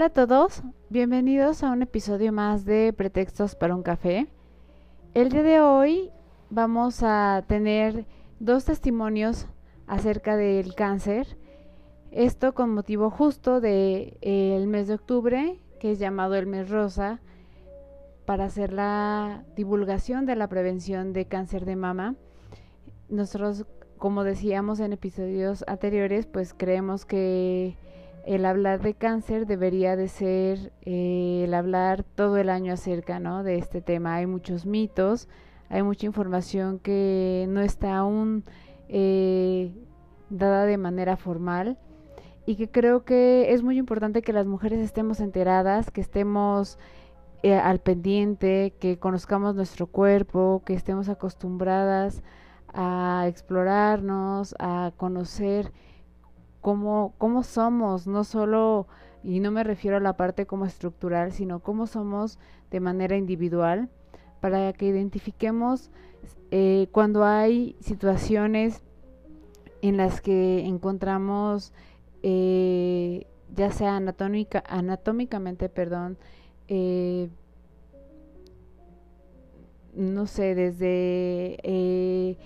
Hola 0.00 0.06
a 0.06 0.26
todos, 0.26 0.62
bienvenidos 0.88 1.62
a 1.62 1.70
un 1.70 1.82
episodio 1.82 2.32
más 2.32 2.64
de 2.64 2.94
Pretextos 2.94 3.54
para 3.54 3.74
un 3.74 3.82
café. 3.82 4.28
El 5.12 5.28
día 5.28 5.42
de 5.42 5.60
hoy 5.60 6.10
vamos 6.48 7.02
a 7.02 7.44
tener 7.46 8.06
dos 8.38 8.64
testimonios 8.64 9.46
acerca 9.86 10.38
del 10.38 10.74
cáncer. 10.74 11.36
Esto 12.12 12.54
con 12.54 12.72
motivo 12.72 13.10
justo 13.10 13.60
del 13.60 14.16
de, 14.22 14.64
mes 14.66 14.88
de 14.88 14.94
octubre, 14.94 15.60
que 15.78 15.92
es 15.92 15.98
llamado 15.98 16.34
el 16.34 16.46
mes 16.46 16.70
rosa, 16.70 17.20
para 18.24 18.46
hacer 18.46 18.72
la 18.72 19.44
divulgación 19.54 20.24
de 20.24 20.34
la 20.34 20.48
prevención 20.48 21.12
de 21.12 21.26
cáncer 21.26 21.66
de 21.66 21.76
mama. 21.76 22.14
Nosotros, 23.10 23.66
como 23.98 24.24
decíamos 24.24 24.80
en 24.80 24.94
episodios 24.94 25.62
anteriores, 25.68 26.24
pues 26.24 26.54
creemos 26.54 27.04
que 27.04 27.76
el 28.26 28.44
hablar 28.44 28.80
de 28.82 28.94
cáncer 28.94 29.46
debería 29.46 29.96
de 29.96 30.08
ser 30.08 30.72
eh, 30.82 31.42
el 31.44 31.54
hablar 31.54 32.02
todo 32.02 32.36
el 32.36 32.48
año 32.48 32.72
acerca 32.72 33.18
¿no? 33.18 33.42
de 33.42 33.58
este 33.58 33.80
tema. 33.80 34.16
Hay 34.16 34.26
muchos 34.26 34.66
mitos, 34.66 35.28
hay 35.68 35.82
mucha 35.82 36.06
información 36.06 36.78
que 36.78 37.46
no 37.48 37.60
está 37.60 37.96
aún 37.96 38.44
eh, 38.88 39.72
dada 40.28 40.66
de 40.66 40.76
manera 40.76 41.16
formal 41.16 41.78
y 42.46 42.56
que 42.56 42.70
creo 42.70 43.04
que 43.04 43.52
es 43.52 43.62
muy 43.62 43.78
importante 43.78 44.22
que 44.22 44.32
las 44.32 44.46
mujeres 44.46 44.80
estemos 44.80 45.20
enteradas, 45.20 45.90
que 45.90 46.00
estemos 46.00 46.78
eh, 47.42 47.54
al 47.54 47.80
pendiente, 47.80 48.74
que 48.80 48.98
conozcamos 48.98 49.54
nuestro 49.54 49.86
cuerpo, 49.86 50.62
que 50.66 50.74
estemos 50.74 51.08
acostumbradas 51.08 52.22
a 52.72 53.24
explorarnos, 53.28 54.54
a 54.58 54.92
conocer 54.96 55.72
cómo, 56.60 57.14
cómo 57.18 57.42
somos, 57.42 58.06
no 58.06 58.24
solo, 58.24 58.86
y 59.22 59.40
no 59.40 59.50
me 59.50 59.64
refiero 59.64 59.96
a 59.96 60.00
la 60.00 60.16
parte 60.16 60.46
como 60.46 60.66
estructural, 60.66 61.32
sino 61.32 61.60
cómo 61.60 61.86
somos 61.86 62.38
de 62.70 62.80
manera 62.80 63.16
individual, 63.16 63.88
para 64.40 64.72
que 64.72 64.86
identifiquemos 64.86 65.90
eh, 66.50 66.88
cuando 66.92 67.24
hay 67.24 67.76
situaciones 67.80 68.82
en 69.82 69.96
las 69.96 70.20
que 70.20 70.66
encontramos, 70.66 71.72
eh, 72.22 73.26
ya 73.54 73.70
sea 73.70 73.96
anatómica, 73.96 74.64
anatómicamente, 74.66 75.68
perdón, 75.68 76.18
eh, 76.68 77.30
no 79.94 80.26
sé, 80.26 80.54
desde 80.54 82.36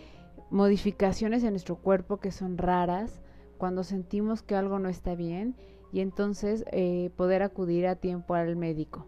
modificaciones 0.51 1.45
en 1.45 1.51
nuestro 1.51 1.77
cuerpo 1.77 2.19
que 2.19 2.31
son 2.31 2.59
raras, 2.59 3.23
cuando 3.65 3.83
sentimos 3.83 4.43
que 4.43 4.57
algo 4.57 4.79
no 4.79 4.91
está 4.91 5.15
bien 5.15 5.55
y 5.91 6.01
entonces 6.01 6.67
eh, 6.71 7.09
poder 7.17 7.43
acudir 7.43 7.87
a 7.87 7.97
tiempo 7.97 8.35
al 8.35 8.57
médico. 8.57 9.07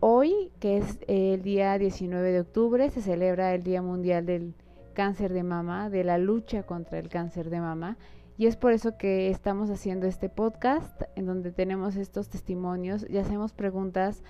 Hoy, 0.00 0.50
que 0.58 0.78
es 0.78 0.98
el 1.06 1.42
día 1.42 1.78
19 1.78 2.32
de 2.32 2.40
octubre, 2.40 2.90
se 2.90 3.00
celebra 3.00 3.54
el 3.54 3.62
Día 3.62 3.80
Mundial 3.80 4.26
del 4.26 4.54
Cáncer 4.94 5.32
de 5.32 5.44
Mama, 5.44 5.90
de 5.90 6.02
la 6.02 6.18
lucha 6.18 6.64
contra 6.64 6.98
el 6.98 7.08
cáncer 7.08 7.50
de 7.50 7.60
mama. 7.60 7.98
Y 8.36 8.46
es 8.46 8.56
por 8.56 8.72
eso 8.72 8.98
que 8.98 9.30
estamos 9.30 9.70
haciendo 9.70 10.08
este 10.08 10.28
podcast 10.28 11.02
en 11.14 11.26
donde 11.26 11.52
tenemos 11.52 11.94
estos 11.94 12.28
testimonios 12.30 13.06
y 13.08 13.18
hacemos 13.18 13.52
preguntas 13.52 14.24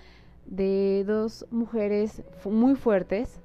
de 0.44 1.04
dos 1.06 1.46
mujeres 1.50 2.22
muy 2.44 2.74
fuertes 2.74 3.40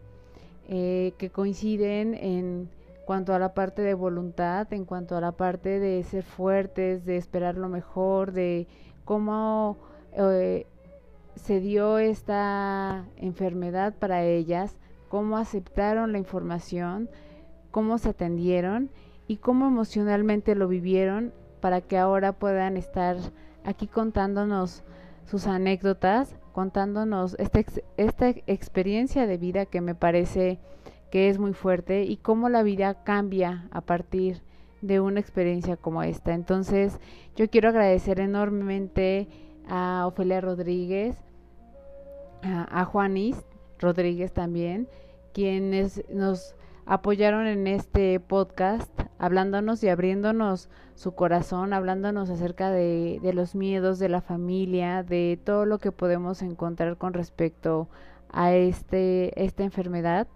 eh, 0.67 1.13
que 1.17 1.29
coinciden 1.29 2.13
en 2.13 2.69
cuanto 3.07 3.33
a 3.33 3.39
la 3.39 3.53
parte 3.53 3.83
de 3.83 3.93
voluntad, 3.93 4.67
en 4.73 4.83
cuanto 4.83 5.15
a 5.15 5.21
la 5.21 5.31
parte 5.31 5.79
de 5.79 6.03
ser 6.03 6.23
fuertes, 6.23 7.05
de 7.05 7.15
esperar 7.15 7.55
lo 7.55 7.69
mejor, 7.69 8.33
de 8.33 8.67
cómo 9.05 9.77
eh, 10.11 10.67
se 11.35 11.61
dio 11.61 11.99
esta 11.99 13.05
enfermedad 13.15 13.93
para 13.97 14.25
ellas, 14.25 14.75
cómo 15.07 15.37
aceptaron 15.37 16.11
la 16.11 16.17
información, 16.17 17.09
cómo 17.71 17.97
se 17.97 18.09
atendieron 18.09 18.89
y 19.25 19.37
cómo 19.37 19.67
emocionalmente 19.67 20.53
lo 20.53 20.67
vivieron 20.67 21.31
para 21.61 21.79
que 21.79 21.97
ahora 21.97 22.33
puedan 22.33 22.75
estar 22.75 23.15
aquí 23.63 23.87
contándonos 23.87 24.83
sus 25.23 25.47
anécdotas, 25.47 26.35
contándonos 26.51 27.37
esta, 27.39 27.61
esta 27.95 28.27
experiencia 28.47 29.27
de 29.27 29.37
vida 29.37 29.65
que 29.65 29.79
me 29.79 29.95
parece 29.95 30.59
que 31.11 31.29
es 31.29 31.39
muy 31.39 31.53
fuerte 31.53 32.03
y 32.03 32.17
cómo 32.17 32.49
la 32.49 32.63
vida 32.63 33.03
cambia 33.03 33.67
a 33.71 33.81
partir 33.81 34.41
de 34.81 34.99
una 34.99 35.19
experiencia 35.19 35.77
como 35.77 36.03
esta. 36.03 36.33
Entonces, 36.33 36.99
yo 37.35 37.49
quiero 37.49 37.69
agradecer 37.69 38.19
enormemente 38.19 39.27
a 39.67 40.05
Ofelia 40.07 40.41
Rodríguez, 40.41 41.17
a, 42.41 42.85
Juanis 42.85 43.37
Rodríguez 43.79 44.31
también, 44.31 44.87
quienes 45.33 46.03
nos 46.09 46.55
apoyaron 46.85 47.47
en 47.47 47.67
este 47.67 48.19
podcast, 48.19 48.91
hablándonos 49.17 49.83
y 49.83 49.89
abriéndonos 49.89 50.69
su 50.95 51.13
corazón, 51.13 51.73
hablándonos 51.73 52.29
acerca 52.29 52.71
de, 52.71 53.19
de 53.21 53.33
los 53.33 53.55
miedos 53.55 53.99
de 53.99 54.09
la 54.09 54.21
familia, 54.21 55.03
de 55.03 55.39
todo 55.43 55.65
lo 55.65 55.79
que 55.79 55.91
podemos 55.91 56.41
encontrar 56.41 56.97
con 56.97 57.13
respecto 57.13 57.89
a 58.29 58.53
este, 58.53 59.43
esta 59.43 59.63
enfermedad 59.63 60.27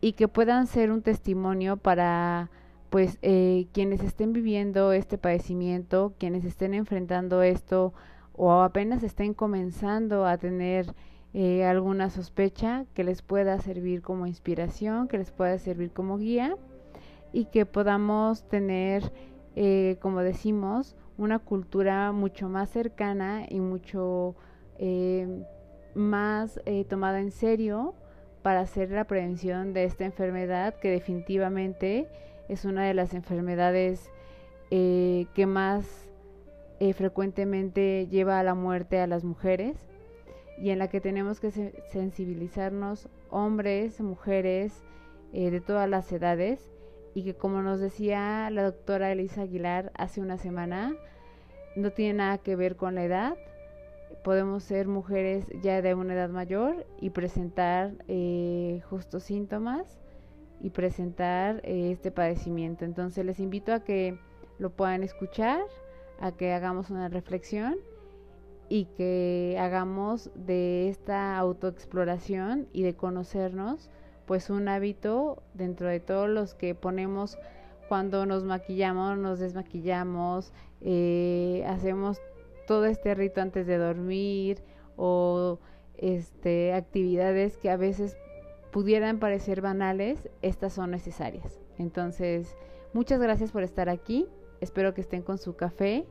y 0.00 0.12
que 0.12 0.28
puedan 0.28 0.66
ser 0.66 0.90
un 0.90 1.02
testimonio 1.02 1.76
para 1.76 2.50
pues 2.88 3.18
eh, 3.22 3.68
quienes 3.72 4.02
estén 4.02 4.32
viviendo 4.32 4.92
este 4.92 5.16
padecimiento, 5.16 6.14
quienes 6.18 6.44
estén 6.44 6.74
enfrentando 6.74 7.42
esto 7.42 7.92
o 8.32 8.52
apenas 8.52 9.02
estén 9.02 9.32
comenzando 9.32 10.26
a 10.26 10.38
tener 10.38 10.92
eh, 11.32 11.64
alguna 11.64 12.10
sospecha 12.10 12.86
que 12.94 13.04
les 13.04 13.22
pueda 13.22 13.60
servir 13.60 14.02
como 14.02 14.26
inspiración, 14.26 15.06
que 15.06 15.18
les 15.18 15.30
pueda 15.30 15.56
servir 15.58 15.92
como 15.92 16.18
guía 16.18 16.56
y 17.32 17.44
que 17.44 17.64
podamos 17.64 18.48
tener, 18.48 19.12
eh, 19.54 19.98
como 20.00 20.20
decimos, 20.20 20.96
una 21.16 21.38
cultura 21.38 22.10
mucho 22.10 22.48
más 22.48 22.70
cercana 22.70 23.46
y 23.48 23.60
mucho 23.60 24.34
más 25.94 26.58
tomada 26.88 27.20
en 27.20 27.30
serio 27.30 27.94
para 28.42 28.60
hacer 28.60 28.90
la 28.90 29.04
prevención 29.04 29.72
de 29.72 29.84
esta 29.84 30.04
enfermedad 30.04 30.74
que 30.74 30.90
definitivamente 30.90 32.08
es 32.48 32.64
una 32.64 32.84
de 32.86 32.94
las 32.94 33.14
enfermedades 33.14 34.10
eh, 34.70 35.26
que 35.34 35.46
más 35.46 36.08
eh, 36.80 36.92
frecuentemente 36.94 38.06
lleva 38.08 38.38
a 38.38 38.42
la 38.42 38.54
muerte 38.54 38.98
a 39.00 39.06
las 39.06 39.24
mujeres 39.24 39.76
y 40.58 40.70
en 40.70 40.78
la 40.78 40.88
que 40.88 41.00
tenemos 41.00 41.40
que 41.40 41.50
sensibilizarnos 41.90 43.08
hombres, 43.30 44.00
mujeres 44.00 44.84
eh, 45.32 45.50
de 45.50 45.60
todas 45.60 45.88
las 45.88 46.10
edades 46.12 46.70
y 47.14 47.24
que 47.24 47.34
como 47.34 47.62
nos 47.62 47.80
decía 47.80 48.48
la 48.50 48.62
doctora 48.62 49.10
Elisa 49.12 49.42
Aguilar 49.42 49.90
hace 49.94 50.20
una 50.20 50.38
semana, 50.38 50.94
no 51.76 51.90
tiene 51.90 52.14
nada 52.14 52.38
que 52.38 52.56
ver 52.56 52.76
con 52.76 52.94
la 52.94 53.04
edad, 53.04 53.36
podemos 54.22 54.62
ser 54.64 54.88
mujeres 54.88 55.46
ya 55.62 55.82
de 55.82 55.94
una 55.94 56.14
edad 56.14 56.30
mayor 56.30 56.86
y 57.00 57.10
presentar 57.10 57.94
eh, 58.08 58.82
justos 58.88 59.24
síntomas 59.24 59.98
y 60.60 60.70
presentar 60.70 61.60
eh, 61.64 61.90
este 61.90 62.10
padecimiento. 62.10 62.84
Entonces 62.84 63.24
les 63.24 63.40
invito 63.40 63.72
a 63.72 63.80
que 63.80 64.18
lo 64.58 64.70
puedan 64.70 65.02
escuchar, 65.02 65.60
a 66.20 66.32
que 66.32 66.52
hagamos 66.52 66.90
una 66.90 67.08
reflexión 67.08 67.76
y 68.68 68.84
que 68.84 69.56
hagamos 69.58 70.30
de 70.34 70.88
esta 70.88 71.36
autoexploración 71.38 72.68
y 72.72 72.82
de 72.82 72.94
conocernos 72.94 73.90
pues 74.26 74.48
un 74.48 74.68
hábito 74.68 75.42
dentro 75.54 75.88
de 75.88 75.98
todos 75.98 76.28
los 76.28 76.54
que 76.54 76.76
ponemos 76.76 77.36
cuando 77.88 78.26
nos 78.26 78.44
maquillamos, 78.44 79.18
nos 79.18 79.40
desmaquillamos, 79.40 80.52
eh, 80.80 81.64
hacemos 81.66 82.22
todo 82.70 82.84
este 82.84 83.16
rito 83.16 83.40
antes 83.40 83.66
de 83.66 83.78
dormir 83.78 84.62
o 84.94 85.58
este 85.96 86.72
actividades 86.72 87.56
que 87.56 87.68
a 87.68 87.76
veces 87.76 88.16
pudieran 88.70 89.18
parecer 89.18 89.60
banales, 89.60 90.28
estas 90.40 90.74
son 90.74 90.92
necesarias. 90.92 91.58
Entonces, 91.78 92.56
muchas 92.92 93.18
gracias 93.20 93.50
por 93.50 93.64
estar 93.64 93.88
aquí. 93.88 94.28
Espero 94.60 94.94
que 94.94 95.00
estén 95.00 95.22
con 95.22 95.38
su 95.38 95.56
café 95.56 96.06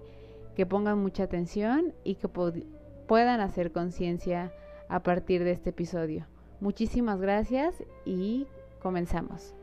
que 0.54 0.66
pongan 0.66 1.00
mucha 1.00 1.24
atención 1.24 1.94
y 2.04 2.16
que 2.16 2.28
puedan 2.28 3.40
hacer 3.40 3.72
conciencia 3.72 4.54
a 4.90 5.02
partir 5.02 5.46
de 5.46 5.52
este 5.52 5.70
episodio. 5.70 6.28
Muchísimas 6.60 7.22
gracias 7.22 7.86
y 8.04 8.48
comenzamos. 8.82 9.56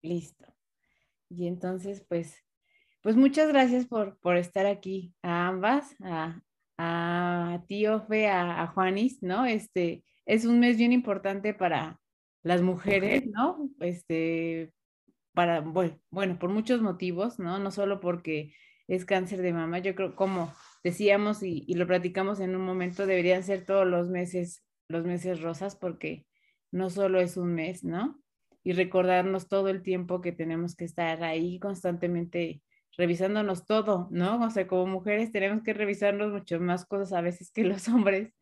Listo. 0.00 0.46
Y 1.28 1.48
entonces, 1.48 2.04
pues, 2.08 2.44
pues 3.02 3.16
muchas 3.16 3.48
gracias 3.48 3.86
por, 3.86 4.18
por 4.18 4.36
estar 4.36 4.66
aquí 4.66 5.14
a 5.22 5.48
ambas, 5.48 5.94
a, 6.02 6.40
a 6.78 7.62
ti, 7.66 7.86
Ofe, 7.86 8.28
a, 8.28 8.62
a, 8.62 8.66
Juanis, 8.68 9.22
¿no? 9.22 9.46
Este, 9.46 10.04
es 10.26 10.44
un 10.44 10.60
mes 10.60 10.76
bien 10.76 10.92
importante 10.92 11.54
para 11.54 11.98
las 12.42 12.62
mujeres, 12.62 13.26
¿no? 13.26 13.70
Este, 13.80 14.72
para, 15.32 15.60
bueno, 15.60 15.98
bueno, 16.10 16.38
por 16.38 16.50
muchos 16.50 16.82
motivos, 16.82 17.38
¿no? 17.38 17.58
No 17.58 17.70
solo 17.70 18.00
porque 18.00 18.54
es 18.88 19.04
cáncer 19.04 19.40
de 19.42 19.52
mama, 19.52 19.78
yo 19.78 19.94
creo, 19.94 20.16
como 20.16 20.52
decíamos 20.82 21.42
y, 21.42 21.64
y 21.66 21.74
lo 21.74 21.86
platicamos 21.86 22.40
en 22.40 22.56
un 22.56 22.62
momento, 22.62 23.06
deberían 23.06 23.42
ser 23.42 23.64
todos 23.64 23.86
los 23.86 24.08
meses, 24.08 24.64
los 24.88 25.04
meses 25.04 25.40
rosas, 25.40 25.76
porque 25.76 26.26
no 26.72 26.90
solo 26.90 27.20
es 27.20 27.36
un 27.36 27.54
mes, 27.54 27.84
¿no? 27.84 28.20
Y 28.62 28.72
recordarnos 28.72 29.48
todo 29.48 29.68
el 29.68 29.82
tiempo 29.82 30.20
que 30.20 30.32
tenemos 30.32 30.76
que 30.76 30.84
estar 30.84 31.22
ahí 31.22 31.58
constantemente 31.58 32.62
revisándonos 33.00 33.64
todo, 33.64 34.08
¿no? 34.10 34.44
O 34.44 34.50
sea, 34.50 34.66
como 34.66 34.86
mujeres 34.86 35.32
tenemos 35.32 35.62
que 35.62 35.72
revisarnos 35.72 36.32
mucho 36.32 36.60
más 36.60 36.84
cosas 36.84 37.14
a 37.14 37.22
veces 37.22 37.50
que 37.50 37.64
los 37.64 37.88
hombres. 37.88 38.34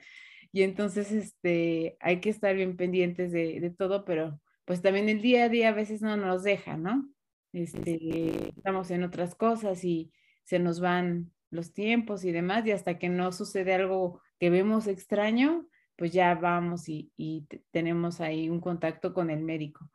Y 0.52 0.62
entonces, 0.62 1.12
este, 1.12 1.96
hay 2.00 2.20
que 2.20 2.30
estar 2.30 2.56
bien 2.56 2.76
pendientes 2.76 3.30
de, 3.32 3.60
de 3.60 3.70
todo, 3.70 4.04
pero 4.04 4.40
pues 4.64 4.82
también 4.82 5.08
el 5.08 5.22
día 5.22 5.44
a 5.44 5.48
día 5.48 5.68
a 5.68 5.72
veces 5.72 6.02
no 6.02 6.16
nos 6.16 6.42
deja, 6.42 6.76
¿no? 6.76 7.08
Este, 7.52 8.48
estamos 8.48 8.90
en 8.90 9.04
otras 9.04 9.36
cosas 9.36 9.84
y 9.84 10.12
se 10.42 10.58
nos 10.58 10.80
van 10.80 11.30
los 11.50 11.72
tiempos 11.72 12.24
y 12.24 12.32
demás, 12.32 12.66
y 12.66 12.72
hasta 12.72 12.98
que 12.98 13.08
no 13.08 13.30
sucede 13.32 13.74
algo 13.74 14.20
que 14.40 14.50
vemos 14.50 14.88
extraño, 14.88 15.66
pues 15.96 16.12
ya 16.12 16.34
vamos 16.34 16.88
y, 16.88 17.12
y 17.16 17.46
tenemos 17.70 18.20
ahí 18.20 18.50
un 18.50 18.60
contacto 18.60 19.14
con 19.14 19.30
el 19.30 19.40
médico. 19.40 19.90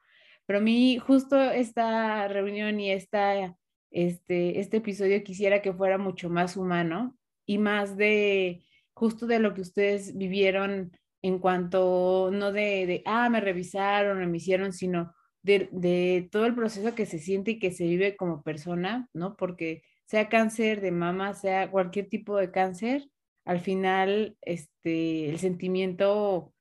Pero 0.45 0.60
a 0.60 0.62
mí 0.62 0.98
justo 0.98 1.39
esta 1.39 2.27
reunión 2.27 2.80
y 2.80 2.92
esta, 2.92 3.57
este, 3.94 4.60
este 4.60 4.78
episodio 4.78 5.24
quisiera 5.24 5.62
que 5.62 5.72
fuera 5.72 5.98
mucho 5.98 6.30
más 6.30 6.57
humano 6.57 7.16
y 7.45 7.60
más 7.60 7.95
de 7.95 8.63
justo 8.94 9.28
de 9.28 9.40
lo 9.40 9.54
que 9.54 9.62
ustedes 9.62 10.18
vivieron 10.18 10.92
en 11.22 11.40
cuanto 11.40 12.30
no 12.31 12.51
de, 12.51 12.86
de 12.86 13.04
ah, 13.06 13.30
me 13.30 13.40
revisaron, 13.40 14.30
me 14.30 14.38
hicieron, 14.38 14.74
sino 14.74 15.13
de, 15.42 15.69
de, 15.72 16.28
todo 16.31 16.45
el 16.45 16.56
proceso 16.56 16.95
que 16.95 17.06
se 17.06 17.19
siente 17.19 17.51
y 17.51 17.60
que 17.60 17.72
se 17.72 17.86
vive 17.86 18.18
como 18.18 18.44
persona, 18.44 19.10
¿no? 19.13 19.38
Porque 19.38 19.84
sea 20.06 20.30
cáncer 20.30 20.81
de 20.81 20.92
mama, 20.92 21.34
sea 21.34 21.72
cualquier 21.72 22.10
tipo 22.10 22.38
de 22.38 22.51
cáncer, 22.51 23.10
al 23.46 23.60
final, 23.60 24.38
este, 24.42 25.30
el 25.30 25.39
sentimiento, 25.39 26.54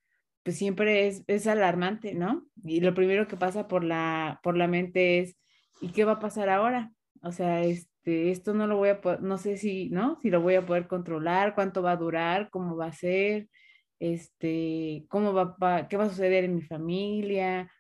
pues 0.43 0.57
siempre 0.59 1.07
es, 1.07 1.25
es 1.29 1.47
alarmante, 1.47 2.15
¿no? 2.15 2.47
Y 2.65 2.81
lo 2.81 2.95
primero 2.95 3.29
que 3.29 3.37
pasa 3.37 3.69
por 3.69 3.85
la, 3.85 4.41
por 4.43 4.57
la 4.57 4.67
mente 4.69 5.21
es, 5.21 5.37
¿y 5.81 5.89
qué 5.93 6.05
va 6.05 6.13
a 6.13 6.21
pasar 6.21 6.49
ahora? 6.49 6.93
O 7.23 7.33
sea, 7.33 7.63
este, 7.63 8.31
esto 8.31 8.55
no 8.55 8.67
lo 8.67 8.77
voy 8.77 8.91
a 8.91 9.01
poder, 9.01 9.23
no 9.23 9.39
sé 9.39 9.57
si, 9.57 9.91
¿no? 9.91 10.19
Si 10.23 10.31
lo 10.31 10.41
voy 10.43 10.57
a 10.57 10.67
poder 10.67 10.89
controlar, 10.89 11.55
cuánto 11.55 11.83
va 11.83 11.93
a 11.93 11.97
durar, 11.97 12.51
cómo 12.51 12.77
va 12.77 12.87
a 12.87 12.93
ser, 12.93 13.49
este, 14.01 15.07
cómo 15.09 15.33
va, 15.33 15.89
qué 15.89 15.97
va 15.97 16.05
a 16.05 16.11
suceder 16.11 16.45
en 16.45 16.57
mi 16.57 16.63
familia, 16.63 17.71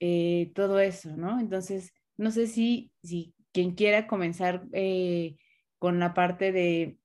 eh, 0.00 0.52
todo 0.54 0.80
eso, 0.80 1.16
¿no? 1.16 1.38
Entonces, 1.40 1.92
no 2.16 2.30
sé 2.32 2.48
si, 2.48 2.92
si 3.02 3.34
quien 3.52 3.74
quiera 3.74 4.06
comenzar 4.08 4.64
eh, 4.72 5.36
con 5.78 6.00
la 6.00 6.14
parte 6.14 6.52
de, 6.52 6.98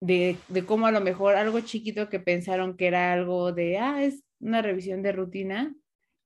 de, 0.00 0.36
de, 0.48 0.64
cómo 0.66 0.86
a 0.86 0.92
lo 0.92 1.00
mejor 1.02 1.36
algo 1.36 1.60
chiquito 1.60 2.08
que 2.08 2.20
pensaron 2.20 2.76
que 2.76 2.86
era 2.86 3.12
algo 3.12 3.52
de, 3.52 3.78
ah, 3.78 4.02
es 4.02 4.24
una 4.40 4.62
revisión 4.62 5.02
de 5.02 5.12
rutina, 5.12 5.74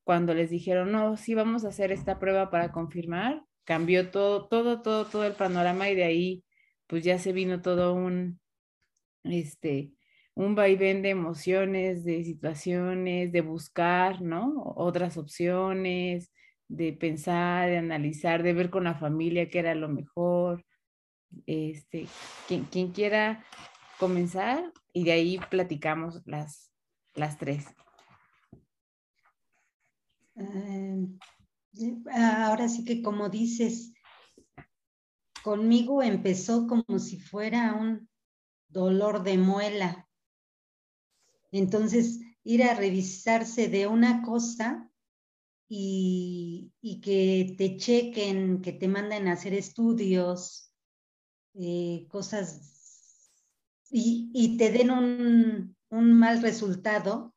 cuando 0.05 0.35
les 0.35 0.51
dijeron, 0.51 0.93
no, 0.93 1.17
sí 1.17 1.35
vamos 1.35 1.65
a 1.65 1.69
hacer 1.69 1.91
esta 1.91 2.19
prueba 2.19 2.51
para 2.51 2.73
confirmar, 2.73 3.43
cambió 3.65 4.11
todo, 4.11 4.47
todo, 4.49 4.83
todo, 4.83 5.07
todo 5.07 5.25
el 5.25 5.35
panorama 5.35 5.91
y 5.91 5.95
de 5.95 6.05
ahí 6.05 6.45
pues 6.87 7.05
ya 7.05 7.19
se 7.19 7.33
vino 7.33 7.63
todo 7.63 7.95
un, 7.95 8.41
este, 9.25 9.93
un 10.35 10.55
vaivén 10.55 11.03
de 11.03 11.11
emociones, 11.11 12.05
de 12.05 12.25
situaciones, 12.25 13.33
de 13.33 13.41
buscar, 13.41 14.21
¿no? 14.21 14.63
Otras 14.77 15.17
opciones, 15.17 16.33
de 16.69 16.93
pensar, 16.93 17.69
de 17.69 17.79
analizar, 17.79 18.43
de 18.43 18.53
ver 18.53 18.71
con 18.71 18.85
la 18.85 18.95
familia 18.95 19.49
qué 19.49 19.61
era 19.61 19.75
lo 19.75 19.89
mejor. 19.89 20.65
Este, 21.47 22.07
quien, 22.47 22.93
quiera 22.93 23.45
comenzar 23.99 24.73
y 24.93 25.05
de 25.05 25.13
ahí 25.13 25.41
platicamos 25.51 26.23
las, 26.27 26.71
las 27.15 27.39
tres. 27.39 27.67
Uh, 30.37 31.17
ahora 32.13 32.69
sí 32.69 32.85
que 32.85 33.03
como 33.03 33.29
dices, 33.29 33.93
conmigo 35.43 36.03
empezó 36.03 36.67
como 36.67 36.99
si 36.99 37.19
fuera 37.19 37.75
un 37.75 38.09
dolor 38.69 39.23
de 39.23 39.39
muela. 39.39 40.09
Entonces, 41.53 42.21
ir 42.43 42.65
a 42.65 42.75
revisarse 42.75 43.69
de 43.69 43.87
una 43.87 44.23
cosa 44.23 44.91
y, 45.69 46.73
que 47.03 47.55
te 47.57 47.77
chequen, 47.77 48.61
que 48.61 48.73
te 48.73 48.89
manden 48.89 49.29
a 49.29 49.33
hacer 49.33 49.55
estudios, 49.55 50.73
eh, 51.55 52.07
cosas, 52.09 53.31
y, 53.91 54.57
te 54.57 54.73
den 54.73 54.91
un, 54.91 55.77
mal 55.91 56.43
resultado, 56.43 57.35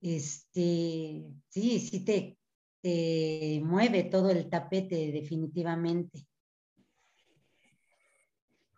este, 0.00 1.30
sí, 1.50 1.78
sí 1.78 2.04
te, 2.04 2.39
te 2.82 3.60
mueve 3.64 4.04
todo 4.04 4.30
el 4.30 4.48
tapete 4.48 5.12
definitivamente. 5.12 6.26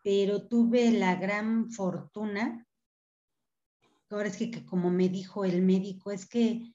Pero 0.03 0.49
tuve 0.49 0.91
la 0.91 1.15
gran 1.17 1.71
fortuna 1.71 2.67
ahora 4.15 4.29
es 4.29 4.37
que, 4.37 4.65
como 4.65 4.91
me 4.91 5.09
dijo 5.09 5.45
el 5.45 5.63
médico, 5.63 6.11
es 6.11 6.27
que 6.27 6.75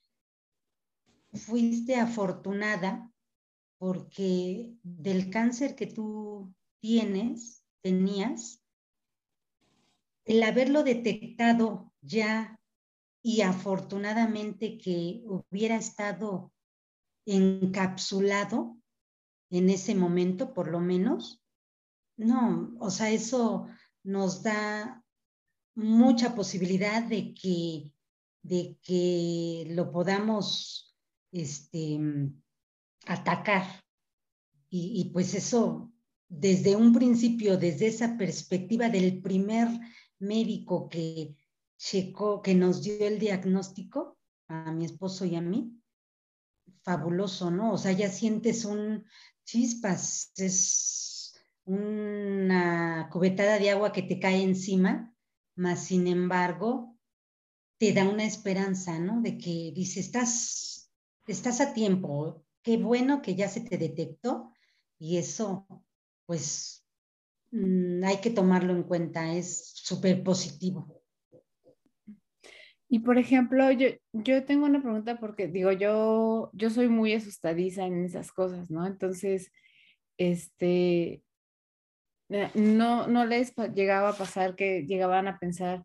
fuiste 1.33 1.95
afortunada 1.95 3.11
porque 3.77 4.73
del 4.81 5.29
cáncer 5.29 5.75
que 5.75 5.87
tú 5.87 6.53
tienes, 6.79 7.63
tenías, 7.81 8.63
el 10.25 10.43
haberlo 10.43 10.83
detectado 10.83 11.93
ya 12.01 12.59
y 13.21 13.41
afortunadamente 13.41 14.77
que 14.77 15.23
hubiera 15.25 15.75
estado 15.75 16.51
encapsulado 17.27 18.77
en 19.49 19.69
ese 19.69 19.95
momento, 19.95 20.53
por 20.53 20.69
lo 20.69 20.79
menos, 20.79 21.43
no, 22.17 22.75
o 22.79 22.89
sea, 22.89 23.11
eso 23.11 23.67
nos 24.03 24.41
da 24.41 25.03
mucha 25.75 26.33
posibilidad 26.33 27.03
de 27.03 27.33
que, 27.33 27.93
de 28.41 28.77
que 28.81 29.67
lo 29.69 29.91
podamos 29.91 30.95
este, 31.31 31.99
atacar. 33.05 33.83
Y, 34.69 35.01
y, 35.01 35.11
pues 35.11 35.33
eso, 35.33 35.93
desde 36.27 36.75
un 36.75 36.93
principio, 36.93 37.57
desde 37.57 37.87
esa 37.87 38.17
perspectiva 38.17 38.89
del 38.89 39.21
primer 39.21 39.67
médico 40.19 40.89
que 40.89 41.35
checó, 41.77 42.41
que 42.41 42.55
nos 42.55 42.83
dio 42.83 43.05
el 43.05 43.19
diagnóstico, 43.19 44.17
a 44.47 44.71
mi 44.71 44.85
esposo 44.85 45.25
y 45.25 45.35
a 45.35 45.41
mí, 45.41 45.76
fabuloso, 46.87 47.51
¿no? 47.51 47.73
O 47.73 47.77
sea, 47.77 47.91
ya 47.91 48.09
sientes 48.09 48.63
un 48.63 49.05
chispas, 49.43 50.31
es 50.37 51.35
una 51.65 53.09
cubetada 53.11 53.59
de 53.59 53.71
agua 53.71 53.91
que 53.91 54.03
te 54.03 54.19
cae 54.19 54.41
encima 54.41 55.13
mas 55.57 55.85
sin 55.85 56.07
embargo 56.07 56.95
te 57.79 57.91
da 57.91 58.07
una 58.07 58.23
esperanza, 58.25 58.99
¿no? 58.99 59.21
De 59.21 59.37
que 59.37 59.71
dice, 59.75 59.99
estás, 59.99 60.91
estás 61.27 61.61
a 61.61 61.73
tiempo, 61.73 62.45
qué 62.63 62.77
bueno 62.77 63.21
que 63.21 63.35
ya 63.35 63.49
se 63.49 63.61
te 63.61 63.77
detectó 63.77 64.51
y 64.99 65.17
eso, 65.17 65.67
pues, 66.25 66.85
mm, 67.51 68.03
hay 68.03 68.17
que 68.21 68.31
tomarlo 68.31 68.73
en 68.73 68.83
cuenta, 68.83 69.33
es 69.33 69.71
súper 69.75 70.23
positivo. 70.23 70.96
Y 72.89 72.99
por 72.99 73.17
ejemplo, 73.17 73.69
yo, 73.71 73.87
yo 74.13 74.45
tengo 74.45 74.65
una 74.65 74.81
pregunta 74.81 75.19
porque 75.19 75.47
digo, 75.47 75.71
yo, 75.71 76.49
yo 76.53 76.69
soy 76.69 76.87
muy 76.87 77.13
asustadiza 77.13 77.85
en 77.85 78.05
esas 78.05 78.31
cosas, 78.31 78.71
¿no? 78.71 78.85
Entonces, 78.87 79.51
este, 80.17 81.21
eh, 82.29 82.49
no, 82.55 83.07
no 83.07 83.25
les 83.25 83.53
llegaba 83.73 84.09
a 84.09 84.17
pasar 84.17 84.55
que 84.55 84.85
llegaban 84.85 85.27
a 85.27 85.37
pensar, 85.37 85.83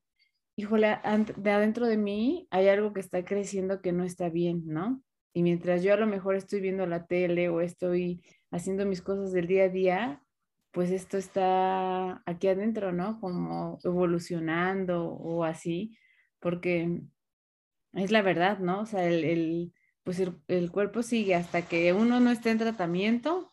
híjole, 0.57 0.99
de 1.37 1.51
adentro 1.51 1.87
de 1.87 1.97
mí 1.97 2.47
hay 2.51 2.69
algo 2.69 2.93
que 2.93 3.01
está 3.01 3.25
creciendo 3.25 3.81
que 3.83 3.93
no 3.93 4.05
está 4.05 4.29
bien, 4.29 4.63
¿no? 4.67 5.03
Y 5.35 5.43
mientras 5.43 5.83
yo 5.83 5.95
a 5.95 5.97
lo 5.97 6.07
mejor 6.07 6.37
estoy 6.37 6.61
viendo 6.61 6.87
la 6.87 7.07
tele 7.07 7.49
o 7.49 7.61
estoy 7.61 8.23
haciendo 8.51 8.85
mis 8.87 9.03
cosas 9.03 9.33
del 9.33 9.47
día 9.47 9.65
a 9.65 9.69
día, 9.69 10.23
pues 10.73 10.91
esto 10.91 11.17
está 11.19 12.23
aquí 12.27 12.49
adentro, 12.49 12.93
¿no? 12.93 13.21
Como 13.21 13.79
evolucionando 13.85 15.07
o 15.07 15.45
así, 15.45 15.97
porque 16.43 17.01
es 17.95 18.11
la 18.11 18.21
verdad, 18.21 18.59
¿no? 18.59 18.81
O 18.81 18.87
sea, 18.87 19.07
el, 19.09 19.73
pues 20.03 20.21
el, 20.49 20.71
cuerpo 20.73 21.03
sigue 21.03 21.35
hasta 21.35 21.63
que 21.63 21.93
uno 21.93 22.21
no 22.21 22.31
esté 22.31 22.51
en 22.51 22.59
tratamiento 22.59 23.51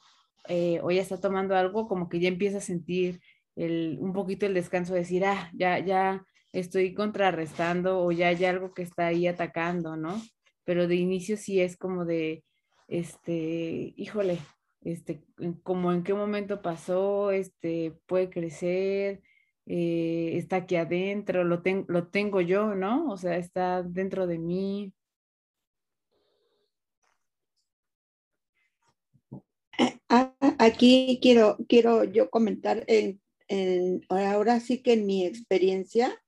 eh, 0.48 0.79
o 0.81 0.91
ya 0.91 1.01
está 1.01 1.22
tomando 1.22 1.55
algo, 1.55 1.88
como 1.88 2.10
que 2.10 2.19
ya 2.19 2.27
empieza 2.27 2.58
a 2.58 2.62
sentir 2.62 3.22
el, 3.55 3.98
un 4.01 4.12
poquito 4.12 4.46
el 4.46 4.55
descanso, 4.55 4.93
de 4.93 5.00
decir, 5.00 5.24
ah, 5.24 5.51
ya, 5.53 5.79
ya 5.79 6.25
estoy 6.51 6.93
contrarrestando 6.93 8.01
o 8.01 8.12
ya 8.12 8.29
hay 8.29 8.43
algo 8.46 8.74
que 8.74 8.81
está 8.81 9.08
ahí 9.08 9.27
atacando, 9.27 9.96
¿no? 9.96 10.22
Pero 10.63 10.88
de 10.88 10.96
inicio 10.96 11.38
sí 11.38 11.62
es 11.62 11.77
como 11.77 12.05
de, 12.05 12.43
este, 12.88 13.93
híjole, 13.96 14.39
este, 14.81 15.24
como 15.63 15.91
en 15.93 16.03
qué 16.03 16.13
momento 16.13 16.62
pasó, 16.62 17.31
este, 17.31 17.93
puede 18.08 18.29
crecer, 18.29 19.22
eh, 19.69 20.31
está 20.38 20.57
aquí 20.57 20.75
adentro, 20.77 21.43
lo, 21.43 21.61
lo 21.88 22.07
tengo 22.07 22.41
yo, 22.41 22.73
¿no? 22.73 23.11
O 23.11 23.17
sea, 23.17 23.38
está 23.38 23.83
dentro 23.83 24.25
de 24.25 24.39
mí. 24.39 24.93
Aquí 30.57 31.19
quiero, 31.21 31.57
quiero 31.67 32.03
yo 32.03 32.31
comentar, 32.31 32.83
en, 32.88 33.21
ahora 34.09 34.59
sí 34.59 34.81
que 34.81 34.93
en 34.93 35.05
mi 35.05 35.23
experiencia, 35.25 36.19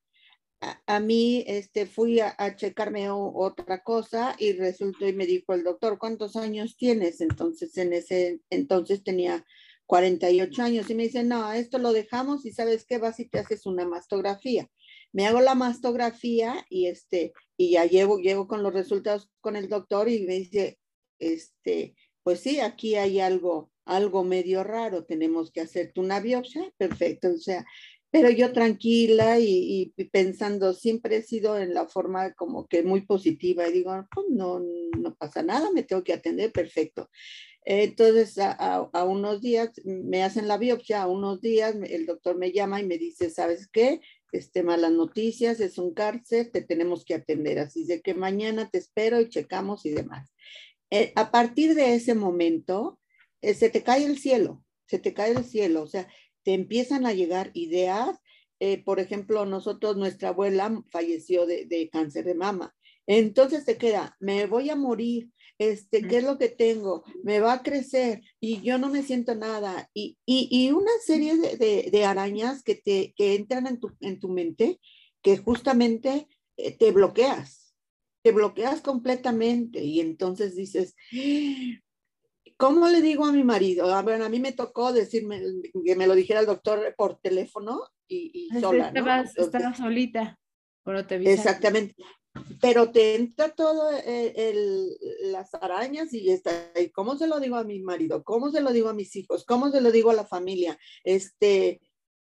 a, 0.86 1.00
mí 1.00 1.44
este, 1.48 1.88
fui 1.88 2.20
a, 2.20 2.56
checarme 2.56 3.10
otra 3.10 3.84
cosa 3.84 4.36
y 4.38 4.54
resultó 4.54 5.08
y 5.08 5.14
me 5.14 5.26
dijo 5.26 5.54
el 5.56 5.64
doctor, 5.64 5.98
¿cuántos 5.98 6.36
años 6.36 6.78
tienes? 6.78 7.22
Entonces, 7.22 7.76
en 7.78 7.94
ese 7.94 8.40
entonces 8.52 9.04
tenía 9.04 9.44
48 9.92 10.64
años 10.64 10.90
y 10.90 10.96
me 10.96 11.04
dice, 11.04 11.22
no, 11.26 11.52
esto 11.52 11.78
lo 11.78 11.92
dejamos 11.92 12.46
y 12.46 12.54
sabes 12.54 12.86
qué, 12.86 12.98
vas 12.98 13.20
y 13.20 13.28
te 13.28 13.40
haces 13.40 13.66
una 13.66 13.86
mastografía. 13.86 14.70
Me 15.12 15.28
hago 15.28 15.42
la 15.42 15.54
mastografía 15.54 16.66
y 16.70 16.88
este, 16.88 17.34
y 17.58 17.72
ya 17.72 17.84
llevo, 17.84 18.18
llevo 18.18 18.48
con 18.48 18.64
los 18.64 18.74
resultados 18.74 19.30
con 19.42 19.58
el 19.58 19.68
doctor 19.68 20.08
y 20.08 20.26
me 20.26 20.36
dice, 20.36 20.80
este, 21.20 21.94
pues 22.24 22.40
sí, 22.40 22.62
aquí 22.62 22.96
hay 22.96 23.20
algo, 23.20 23.70
algo 23.84 24.24
medio 24.24 24.64
raro, 24.64 25.04
tenemos 25.04 25.52
que 25.52 25.60
hacerte 25.60 26.00
una 26.00 26.22
biopsia, 26.22 26.72
perfecto, 26.78 27.28
o 27.28 27.38
sea, 27.38 27.66
pero 28.12 28.30
yo 28.30 28.52
tranquila 28.52 29.40
y, 29.40 29.94
pensando, 30.12 30.74
siempre 30.74 31.18
he 31.18 31.22
sido 31.24 31.58
en 31.58 31.74
la 31.74 31.88
forma 31.88 32.34
como 32.34 32.68
que 32.68 32.84
muy 32.84 33.02
positiva 33.02 33.68
y 33.68 33.72
digo, 33.72 33.92
pues 34.14 34.28
no, 34.30 34.62
no 34.98 35.16
pasa 35.16 35.42
nada, 35.42 35.72
me 35.72 35.84
tengo 35.84 36.04
que 36.04 36.14
atender, 36.14 36.52
perfecto. 36.52 37.10
Entonces, 37.64 38.38
a, 38.40 38.90
unos 39.06 39.42
días 39.42 39.70
me 39.86 40.24
hacen 40.24 40.48
la 40.48 40.58
biopsia, 40.58 41.04
a 41.04 41.08
unos 41.08 41.42
días 41.42 41.76
el 41.84 42.06
doctor 42.06 42.38
me 42.38 42.52
llama 42.52 42.82
y 42.82 42.86
me 42.86 42.98
dice, 42.98 43.30
¿sabes 43.30 43.70
qué? 43.72 44.02
Este, 44.32 44.64
malas 44.64 44.92
noticias, 44.92 45.60
es 45.60 45.78
un 45.78 45.94
cárcel, 45.94 46.52
te 46.52 46.62
tenemos 46.62 47.06
que 47.06 47.14
atender. 47.14 47.60
Así 47.60 47.86
de 47.86 48.02
que 48.02 48.14
mañana 48.14 48.70
te 48.70 48.80
espero 48.80 49.22
y 49.22 49.30
checamos 49.30 49.86
y 49.86 49.92
demás. 49.92 50.34
Eh, 50.90 51.14
a 51.16 51.32
partir 51.32 51.76
de 51.76 51.96
ese 51.96 52.16
momento, 52.16 53.00
eh, 53.42 53.54
se 53.54 53.70
te 53.70 53.84
cae 53.84 54.06
el 54.06 54.18
cielo, 54.18 54.64
se 54.88 55.00
te 55.00 55.14
cae 55.14 55.32
el 55.32 55.46
cielo. 55.46 55.84
O 55.84 55.88
sea, 55.88 56.08
te 56.44 56.54
empiezan 56.54 57.06
a 57.06 57.14
llegar 57.14 57.52
ideas. 57.54 58.18
Eh, 58.60 58.84
por 58.84 59.00
ejemplo, 59.00 59.46
nosotros, 59.46 59.98
nuestra 59.98 60.30
abuela 60.30 60.84
falleció 60.92 61.46
de, 61.46 61.90
cáncer 61.92 62.26
de 62.26 62.36
mama. 62.36 62.76
Entonces 63.08 63.66
te 63.66 63.78
queda, 63.78 64.16
me 64.20 64.46
voy 64.46 64.70
a 64.70 64.76
morir, 64.76 65.30
este, 65.58 66.04
¿qué 66.08 66.18
es 66.18 66.24
lo 66.24 66.38
que 66.38 66.50
tengo? 66.50 67.04
Me 67.24 67.40
va 67.40 67.54
a 67.54 67.64
crecer 67.64 68.22
y 68.40 68.62
yo 68.62 68.78
no 68.78 68.90
me 68.90 69.04
siento 69.04 69.36
nada. 69.36 69.90
Y, 69.94 70.72
una 70.72 70.92
serie 71.04 71.36
de, 71.38 72.06
arañas 72.06 72.64
que, 72.64 72.76
te, 72.76 73.14
que 73.18 73.36
entran 73.36 73.68
en 73.68 73.80
tu, 73.80 73.92
en 74.00 74.20
tu 74.20 74.30
mente 74.30 74.80
que 75.22 75.38
justamente 75.38 76.28
eh, 76.58 76.78
te 76.78 76.92
bloqueas, 76.92 77.76
te 78.24 78.32
bloqueas 78.32 78.82
completamente 78.82 79.84
y 79.84 80.00
entonces 80.00 80.56
dices, 80.56 80.96
¿Cómo 82.62 82.88
le 82.88 83.02
digo 83.02 83.26
a 83.26 83.32
mi 83.32 83.44
marido? 83.44 83.92
Ah, 83.92 84.04
bueno, 84.04 84.24
a 84.24 84.30
mí 84.30 84.40
me 84.40 84.52
tocó 84.52 84.94
decirme 84.94 85.42
que 85.84 85.96
me 85.96 86.06
lo 86.06 86.14
dijera 86.14 86.42
el 86.42 86.46
doctor 86.46 86.94
por 86.96 87.20
teléfono 87.20 87.82
y, 88.08 88.50
y 88.54 88.60
sola. 88.60 88.94
Estabas, 88.94 89.34
¿no? 89.36 89.76
solita 89.76 90.40
cuando 90.84 91.08
te. 91.08 91.16
Exactamente. 91.16 91.96
Pero 92.62 92.92
te 92.92 93.16
entra 93.16 93.50
todo 93.50 93.92
eh, 93.92 94.34
el, 94.36 94.96
las 95.32 95.56
arañas 95.56 96.14
y 96.14 96.30
está. 96.30 96.72
¿Y 96.80 96.92
cómo 96.92 97.18
se 97.18 97.26
lo 97.26 97.40
digo 97.40 97.56
a 97.56 97.64
mi 97.64 97.82
marido? 97.82 98.24
¿Cómo 98.24 98.52
se 98.52 98.62
lo 98.62 98.72
digo 98.72 98.90
a 98.90 98.94
mis 98.94 99.16
hijos? 99.16 99.44
¿Cómo 99.44 99.72
se 99.72 99.82
lo 99.82 99.92
digo 99.92 100.12
a 100.12 100.14
la 100.16 100.26
familia? 100.28 100.78
Este, 101.04 101.82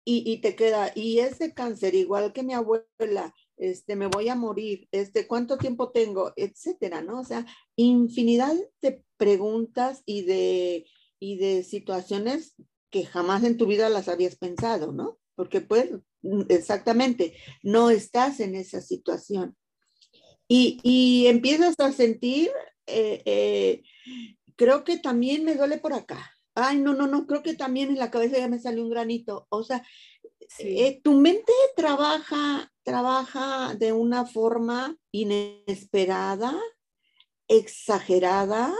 y, 0.03 0.29
y 0.31 0.41
te 0.41 0.55
queda, 0.55 0.91
y 0.95 1.19
ese 1.19 1.53
cáncer, 1.53 1.93
igual 1.93 2.33
que 2.33 2.41
mi 2.41 2.53
abuela, 2.53 3.35
este, 3.57 3.95
me 3.95 4.07
voy 4.07 4.29
a 4.29 4.35
morir, 4.35 4.87
este, 4.91 5.27
cuánto 5.27 5.57
tiempo 5.57 5.91
tengo, 5.91 6.33
etcétera, 6.35 7.01
¿no? 7.01 7.19
O 7.19 7.23
sea, 7.23 7.45
infinidad 7.75 8.53
de 8.81 9.03
preguntas 9.17 10.01
y 10.05 10.23
de, 10.23 10.85
y 11.19 11.37
de 11.37 11.63
situaciones 11.63 12.55
que 12.89 13.05
jamás 13.05 13.43
en 13.43 13.57
tu 13.57 13.65
vida 13.65 13.89
las 13.89 14.07
habías 14.07 14.35
pensado, 14.35 14.91
¿no? 14.91 15.17
Porque 15.35 15.61
pues, 15.61 15.89
exactamente, 16.49 17.35
no 17.63 17.89
estás 17.89 18.39
en 18.39 18.55
esa 18.55 18.81
situación. 18.81 19.55
Y, 20.47 20.79
y 20.83 21.27
empiezas 21.27 21.75
a 21.79 21.91
sentir, 21.91 22.51
eh, 22.85 23.21
eh, 23.25 23.83
creo 24.55 24.83
que 24.83 24.97
también 24.97 25.43
me 25.45 25.55
duele 25.55 25.77
por 25.77 25.93
acá. 25.93 26.31
Ay, 26.55 26.77
no, 26.77 26.93
no, 26.93 27.07
no, 27.07 27.25
creo 27.25 27.41
que 27.41 27.55
también 27.55 27.89
en 27.89 27.97
la 27.97 28.11
cabeza 28.11 28.37
ya 28.37 28.47
me 28.47 28.59
salió 28.59 28.83
un 28.83 28.89
granito. 28.89 29.47
O 29.49 29.63
sea, 29.63 29.83
eh, 30.59 31.01
tu 31.03 31.13
mente 31.13 31.53
trabaja, 31.75 32.71
trabaja 32.83 33.75
de 33.75 33.93
una 33.93 34.25
forma 34.25 34.97
inesperada, 35.11 36.53
exagerada, 37.47 38.73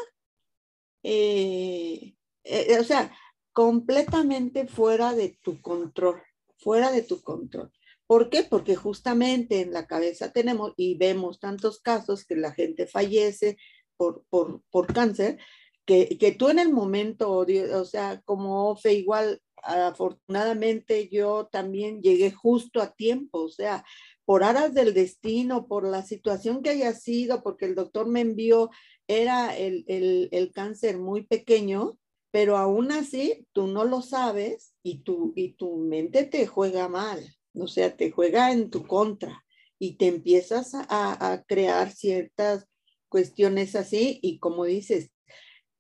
eh, 1.03 2.15
eh, 2.43 2.77
o 2.79 2.83
sea, 2.83 3.15
completamente 3.53 4.67
fuera 4.67 5.13
de 5.13 5.38
tu 5.41 5.62
control, 5.62 6.22
fuera 6.57 6.91
de 6.91 7.01
tu 7.01 7.22
control. 7.22 7.72
¿Por 8.05 8.29
qué? 8.29 8.43
Porque 8.43 8.75
justamente 8.75 9.62
en 9.62 9.72
la 9.72 9.88
cabeza 9.88 10.31
tenemos 10.31 10.74
y 10.75 10.95
vemos 10.95 11.39
tantos 11.39 11.79
casos 11.79 12.25
que 12.25 12.36
la 12.36 12.51
gente 12.51 12.88
fallece 12.88 13.57
por, 13.95 14.25
por, 14.29 14.62
por 14.69 14.93
cáncer, 14.93 15.39
que, 15.86 16.17
que, 16.17 16.31
tú 16.31 16.50
en 16.50 16.60
el 16.60 16.72
momento, 16.72 17.31
o 17.31 17.86
sea, 17.86 18.22
como 18.25 18.69
Ofe, 18.72 18.93
igual 18.93 19.41
afortunadamente 19.63 21.10
yo 21.10 21.48
también 21.51 22.01
llegué 22.01 22.32
justo 22.32 22.82
a 22.82 22.93
tiempo, 22.93 23.43
o 23.43 23.50
sea, 23.50 23.84
por 24.25 24.43
aras 24.43 24.74
del 24.74 24.93
destino, 24.93 25.67
por 25.67 25.88
la 25.88 26.03
situación 26.03 26.62
que 26.63 26.72
haya 26.72 26.93
sido, 26.93 27.43
porque 27.43 27.65
el 27.65 27.75
doctor 27.75 28.08
me 28.08 28.22
envió, 28.22 28.70
era 29.08 29.58
el, 29.58 29.86
el, 29.88 30.51
cáncer 30.53 30.98
muy 30.98 31.24
pequeño, 31.24 31.98
pero 32.32 32.58
aún 32.58 32.91
así 32.91 33.46
tú 33.51 33.67
no 33.67 33.84
lo 33.84 34.01
sabes 34.01 34.74
y 34.82 35.00
tu, 35.00 35.34
y 35.36 35.53
tu 35.53 35.77
mente 35.77 36.24
te 36.24 36.48
juega 36.48 36.88
mal, 36.88 37.36
o 37.53 37.67
sea, 37.67 37.96
te 37.96 38.12
juega 38.12 38.51
en 38.51 38.70
tu 38.70 38.88
contra 38.88 39.43
y 39.77 39.98
te 39.98 40.08
empiezas 40.08 40.74
a, 40.74 41.34
a 41.34 41.43
crear 41.43 41.91
ciertas 41.91 42.65
cuestiones 43.10 43.75
así 43.75 44.20
y 44.22 44.39
como 44.39 44.65
dices, 44.65 45.12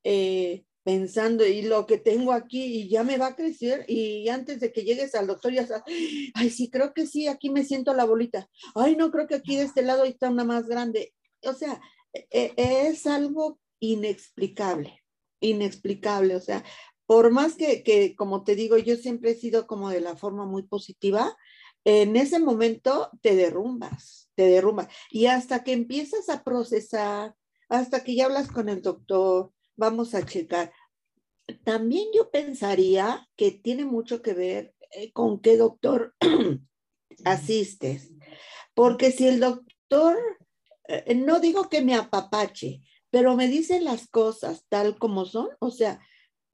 eh, 0.03 0.65
pensando 0.83 1.45
y 1.45 1.61
lo 1.61 1.85
que 1.85 1.97
tengo 1.97 2.33
aquí 2.33 2.63
y 2.63 2.89
ya 2.89 3.03
me 3.03 3.17
va 3.17 3.27
a 3.27 3.35
crecer 3.35 3.85
y 3.87 4.27
antes 4.29 4.59
de 4.59 4.71
que 4.71 4.83
llegues 4.83 5.15
al 5.15 5.27
doctor 5.27 5.53
ya 5.53 5.65
sabes, 5.65 5.83
ay, 6.33 6.49
sí, 6.49 6.69
creo 6.69 6.93
que 6.93 7.07
sí, 7.07 7.27
aquí 7.27 7.49
me 7.49 7.63
siento 7.63 7.93
la 7.93 8.05
bolita. 8.05 8.49
Ay, 8.75 8.95
no, 8.95 9.11
creo 9.11 9.27
que 9.27 9.35
aquí 9.35 9.55
de 9.55 9.63
este 9.63 9.81
lado 9.81 10.03
está 10.03 10.29
una 10.29 10.43
más 10.43 10.67
grande. 10.67 11.13
O 11.43 11.53
sea, 11.53 11.81
e, 12.13 12.53
e, 12.55 12.87
es 12.87 13.07
algo 13.07 13.59
inexplicable, 13.79 15.03
inexplicable. 15.39 16.35
O 16.35 16.41
sea, 16.41 16.63
por 17.05 17.31
más 17.31 17.55
que, 17.55 17.83
que, 17.83 18.15
como 18.15 18.43
te 18.43 18.55
digo, 18.55 18.77
yo 18.77 18.95
siempre 18.97 19.31
he 19.31 19.35
sido 19.35 19.67
como 19.67 19.89
de 19.89 20.01
la 20.01 20.15
forma 20.15 20.45
muy 20.45 20.63
positiva, 20.63 21.35
en 21.85 22.15
ese 22.15 22.39
momento 22.39 23.09
te 23.21 23.35
derrumbas, 23.35 24.29
te 24.35 24.43
derrumbas. 24.43 24.87
Y 25.11 25.25
hasta 25.27 25.63
que 25.63 25.73
empiezas 25.73 26.29
a 26.29 26.43
procesar, 26.43 27.35
hasta 27.69 28.03
que 28.03 28.15
ya 28.15 28.25
hablas 28.25 28.47
con 28.47 28.69
el 28.69 28.81
doctor, 28.81 29.51
vamos 29.75 30.15
a 30.15 30.25
checar. 30.25 30.71
También 31.63 32.07
yo 32.15 32.31
pensaría 32.31 33.27
que 33.35 33.51
tiene 33.51 33.85
mucho 33.85 34.21
que 34.21 34.33
ver 34.33 34.75
eh, 34.91 35.11
con 35.11 35.41
qué 35.41 35.57
doctor 35.57 36.15
asistes, 37.25 38.11
porque 38.73 39.11
si 39.11 39.27
el 39.27 39.39
doctor, 39.39 40.17
eh, 40.87 41.15
no 41.15 41.39
digo 41.39 41.69
que 41.69 41.81
me 41.81 41.95
apapache, 41.95 42.81
pero 43.09 43.35
me 43.35 43.47
dice 43.47 43.79
las 43.81 44.07
cosas 44.07 44.65
tal 44.69 44.97
como 44.97 45.25
son, 45.25 45.49
o 45.59 45.69
sea, 45.69 45.99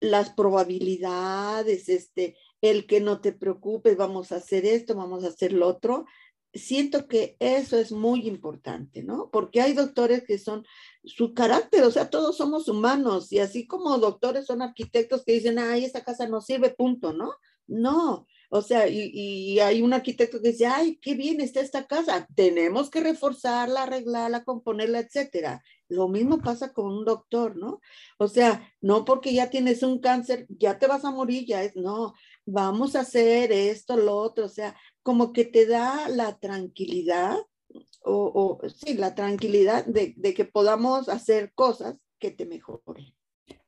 las 0.01 0.29
probabilidades, 0.31 1.89
este, 1.89 2.37
el 2.61 2.87
que 2.87 3.01
no 3.01 3.21
te 3.21 3.31
preocupes, 3.33 3.97
vamos 3.97 4.31
a 4.31 4.37
hacer 4.37 4.65
esto, 4.65 4.95
vamos 4.95 5.23
a 5.23 5.27
hacer 5.27 5.53
lo 5.53 5.67
otro, 5.67 6.05
siento 6.53 7.07
que 7.07 7.37
eso 7.39 7.77
es 7.77 7.91
muy 7.91 8.27
importante, 8.27 9.03
¿no? 9.03 9.29
Porque 9.31 9.61
hay 9.61 9.73
doctores 9.73 10.23
que 10.25 10.37
son 10.37 10.65
su 11.03 11.33
carácter, 11.33 11.83
o 11.83 11.91
sea, 11.91 12.09
todos 12.09 12.37
somos 12.37 12.67
humanos 12.67 13.31
y 13.31 13.39
así 13.39 13.67
como 13.67 13.97
doctores 13.97 14.45
son 14.45 14.61
arquitectos 14.61 15.23
que 15.23 15.33
dicen, 15.33 15.59
ay, 15.59 15.85
esta 15.85 16.03
casa 16.03 16.27
no 16.27 16.41
sirve, 16.41 16.71
punto, 16.71 17.13
¿no? 17.13 17.33
No, 17.67 18.25
o 18.51 18.63
sea, 18.63 18.87
y, 18.87 19.59
hay 19.59 19.81
un 19.83 19.93
arquitecto 19.93 20.41
que 20.41 20.49
dice, 20.49 20.65
ay, 20.65 20.97
qué 21.01 21.13
bien 21.13 21.39
está 21.39 21.61
esta 21.61 21.85
casa, 21.85 22.27
tenemos 22.35 22.89
que 22.89 22.99
reforzarla, 22.99 23.83
arreglarla, 23.83 24.43
componerla, 24.43 24.99
etcétera. 24.99 25.63
Lo 25.87 26.07
mismo 26.07 26.39
pasa 26.39 26.73
con 26.73 26.87
un 26.87 27.05
doctor, 27.05 27.55
¿no? 27.57 27.79
O 28.17 28.27
sea, 28.27 28.67
no 28.81 29.05
porque 29.05 29.33
ya 29.33 29.51
tienes 29.51 29.83
un 29.83 29.99
cáncer, 29.99 30.47
ya 30.49 30.79
te 30.79 30.87
vas 30.87 31.05
a 31.05 31.11
morir, 31.11 31.45
ya 31.47 31.63
es, 31.63 31.75
no, 31.75 32.15
vamos 32.51 32.95
a 32.95 33.01
hacer 33.01 33.51
esto, 33.51 33.97
lo 33.97 34.15
otro, 34.15 34.45
o 34.45 34.49
sea, 34.49 34.75
como 35.03 35.33
que 35.33 35.45
te 35.45 35.65
da 35.65 36.09
la 36.09 36.37
tranquilidad, 36.37 37.37
o, 38.03 38.59
sí, 38.67 38.95
la 38.95 39.13
tranquilidad 39.15 39.85
de, 39.85 40.13
de, 40.17 40.33
que 40.33 40.45
podamos 40.45 41.09
hacer 41.09 41.53
cosas 41.53 41.95
que 42.19 42.31
te 42.31 42.45
mejoren. 42.45 43.13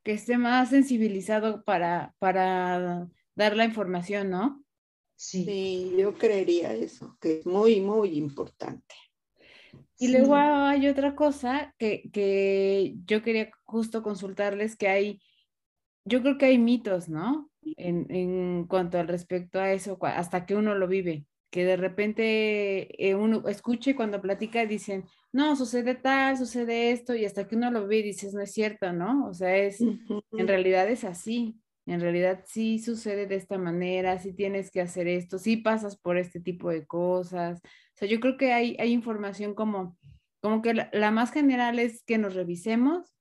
Que 0.03 0.13
esté 0.13 0.37
más 0.37 0.69
sensibilizado 0.69 1.63
para, 1.63 2.15
para 2.19 3.07
dar 3.35 3.55
la 3.55 3.65
información, 3.65 4.29
¿no? 4.31 4.63
Sí. 5.15 5.93
yo 5.99 6.15
creería 6.17 6.73
eso, 6.73 7.15
que 7.21 7.39
es 7.39 7.45
muy, 7.45 7.79
muy 7.79 8.17
importante. 8.17 8.95
Y 9.99 10.07
luego 10.07 10.33
hay 10.35 10.87
otra 10.87 11.15
cosa 11.15 11.75
que, 11.77 12.09
que, 12.11 12.95
yo 13.05 13.21
quería 13.21 13.51
justo 13.65 14.01
consultarles, 14.01 14.75
que 14.75 14.87
hay, 14.87 15.21
yo 16.05 16.23
creo 16.23 16.39
que 16.39 16.47
hay 16.47 16.57
mitos, 16.57 17.07
¿no? 17.07 17.50
En, 17.63 18.07
en 18.09 18.65
cuanto 18.67 18.99
al 18.99 19.07
respecto 19.07 19.59
a 19.59 19.71
eso, 19.71 19.97
hasta 20.01 20.45
que 20.45 20.55
uno 20.55 20.75
lo 20.75 20.87
vive, 20.87 21.25
que 21.51 21.63
de 21.63 21.77
repente 21.77 23.07
eh, 23.07 23.15
uno 23.15 23.47
escuche 23.47 23.95
cuando 23.95 24.21
platica 24.21 24.65
dicen, 24.65 25.05
no, 25.31 25.55
sucede 25.55 25.95
tal, 25.95 26.37
sucede 26.37 26.91
esto, 26.91 27.15
y 27.15 27.25
hasta 27.25 27.47
que 27.47 27.55
uno 27.55 27.69
lo 27.71 27.87
ve 27.87 27.97
y 27.97 28.03
dices, 28.03 28.33
no 28.33 28.41
es 28.41 28.51
cierto, 28.51 28.91
¿no? 28.93 29.27
O 29.27 29.33
sea, 29.33 29.55
es, 29.55 29.79
en 29.81 30.47
realidad 30.47 30.89
es 30.89 31.03
así 31.03 31.61
en 31.85 31.99
realidad 31.99 32.43
sí 32.45 32.79
sucede 32.79 33.27
de 33.27 33.35
esta 33.35 33.57
manera, 33.57 34.19
sí 34.19 34.33
tienes 34.33 34.71
que 34.71 34.81
hacer 34.81 35.07
esto, 35.07 35.39
sí 35.39 35.57
pasas 35.57 35.97
por 35.97 36.17
este 36.17 36.39
tipo 36.39 36.69
de 36.69 36.85
cosas. 36.85 37.59
O 37.59 37.95
sea, 37.95 38.07
yo 38.07 38.19
creo 38.19 38.37
que 38.37 38.53
hay, 38.53 38.75
hay 38.79 38.91
información 38.91 39.55
como, 39.55 39.97
como 40.41 40.61
que 40.61 40.73
la, 40.73 41.11
más 41.11 41.31
general 41.31 41.79
es 41.79 42.03
que 42.03 42.17
nos 42.17 42.35
revisemos 42.35 43.13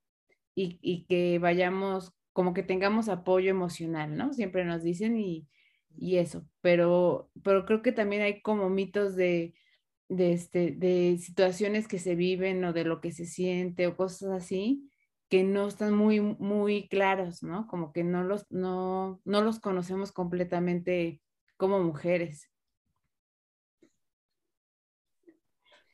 y, 0.54 0.78
y, 0.82 1.04
que 1.06 1.38
vayamos, 1.38 2.12
como 2.32 2.54
que 2.54 2.62
tengamos 2.62 3.08
apoyo 3.08 3.50
emocional, 3.50 4.16
¿no? 4.16 4.32
Siempre 4.32 4.64
nos 4.64 4.82
dicen 4.82 5.18
y, 5.18 5.48
y 5.96 6.16
eso, 6.18 6.46
pero, 6.60 7.30
pero 7.42 7.66
creo 7.66 7.82
que 7.82 7.92
también 7.92 8.22
hay 8.22 8.42
como 8.42 8.68
mitos 8.70 9.16
de, 9.16 9.54
de, 10.08 10.32
este, 10.32 10.72
de 10.72 11.18
situaciones 11.18 11.88
que 11.88 11.98
se 11.98 12.14
viven 12.16 12.64
o 12.64 12.72
de 12.72 12.84
lo 12.84 13.00
que 13.00 13.12
se 13.12 13.26
siente 13.26 13.86
o 13.86 13.96
cosas 13.96 14.30
así, 14.32 14.90
que 15.28 15.44
no 15.44 15.68
están 15.68 15.94
muy, 15.94 16.20
muy 16.20 16.88
claros, 16.88 17.42
¿no? 17.42 17.66
Como 17.68 17.92
que 17.92 18.04
no 18.04 18.24
los, 18.24 18.46
no, 18.50 19.20
no 19.24 19.42
los 19.42 19.60
conocemos 19.60 20.12
completamente 20.12 21.22
como 21.56 21.80
mujeres. 21.82 22.50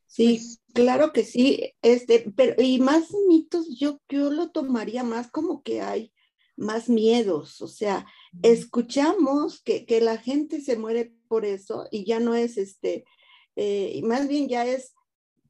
Sí, 0.07 0.39
pues 0.39 0.63
claro 0.75 1.13
que 1.13 1.25
sí, 1.25 1.75
este, 1.83 2.33
pero 2.37 2.55
y 2.63 2.79
más 2.81 3.09
mitos, 3.29 3.67
yo, 3.79 4.01
yo 4.09 4.31
lo 4.31 4.51
tomaría 4.51 5.03
más 5.05 5.31
como 5.31 5.63
que 5.63 5.83
hay 5.83 6.13
más 6.57 6.89
miedos, 6.89 7.61
o 7.61 7.69
sea, 7.69 8.07
escuchamos 8.43 9.63
que, 9.63 9.85
que 9.87 10.01
la 10.01 10.19
gente 10.19 10.61
se 10.61 10.77
muere 10.77 11.13
por 11.29 11.45
eso 11.45 11.87
y 11.91 12.05
ya 12.05 12.19
no 12.21 12.35
es 12.35 12.57
este, 12.57 13.05
eh, 13.57 14.01
más 14.05 14.29
bien 14.29 14.49
ya 14.49 14.67
es 14.67 14.95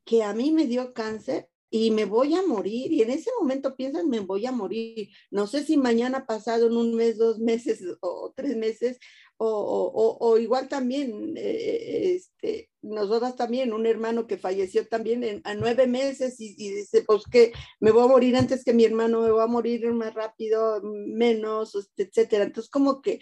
que 0.05 0.23
a 0.23 0.33
mí 0.33 0.53
me 0.53 0.67
dio 0.67 0.93
cáncer 0.95 1.49
y 1.69 1.91
me 1.91 2.05
voy 2.05 2.35
a 2.35 2.47
morir. 2.47 2.93
Y 2.93 3.03
en 3.03 3.11
ese 3.11 3.31
momento 3.39 3.77
piensas, 3.77 4.05
me 4.05 4.21
voy 4.21 4.47
a 4.47 4.53
morir. 4.53 5.11
No 5.31 5.47
sé 5.47 5.65
si 5.65 5.77
mañana 5.77 6.27
pasado, 6.27 6.69
en 6.69 6.77
un 6.77 6.95
mes, 6.95 7.19
dos 7.19 7.39
meses 7.39 7.83
o 8.01 8.33
tres 8.35 8.57
meses, 8.57 8.99
o, 9.39 9.49
o, 9.49 10.17
o 10.19 10.39
igual 10.39 10.69
también, 10.69 11.35
eh, 11.37 12.15
este, 12.15 12.71
nosotras 12.83 13.37
también, 13.37 13.73
un 13.73 13.87
hermano 13.87 14.27
que 14.27 14.39
falleció 14.39 14.87
también 14.87 15.43
a 15.45 15.55
nueve 15.55 15.87
meses 15.87 16.41
y, 16.41 16.55
dice, 16.57 17.03
pues 17.07 17.25
que 17.31 17.53
me 17.81 17.91
voy 17.91 18.05
a 18.05 18.09
morir 18.09 18.37
antes 18.37 18.65
que 18.65 18.73
mi 18.73 18.85
hermano, 18.85 19.23
me 19.23 19.31
voy 19.31 19.43
a 19.43 19.47
morir 19.47 19.93
más 19.93 20.15
rápido, 20.15 20.81
menos, 20.83 21.91
etcétera. 21.97 22.45
Entonces, 22.45 22.71
como 22.71 23.03
que 23.03 23.21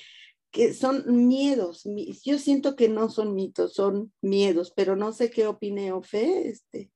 que 0.55 0.73
son 0.73 1.27
miedos. 1.27 1.83
Yo 2.25 2.39
siento 2.39 2.77
que 2.77 2.89
no 2.89 3.11
son 3.11 3.35
mitos, 3.35 3.75
son 3.75 4.13
miedos, 4.23 4.73
pero 4.77 4.95
no 4.95 5.13
sé 5.13 5.29
qué 5.29 5.49
opine 5.49 5.91
Ofe. 5.91 6.49
Este. 6.49 6.93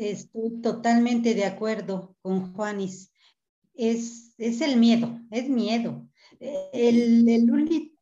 Estoy 0.00 0.60
totalmente 0.60 1.34
de 1.34 1.44
acuerdo 1.44 2.16
con 2.20 2.52
Juanis. 2.52 3.12
Es, 3.74 4.34
es 4.38 4.60
el 4.60 4.76
miedo, 4.76 5.20
es 5.30 5.48
miedo. 5.48 6.08
El, 6.40 7.28
el, 7.28 7.50
único, 7.50 7.96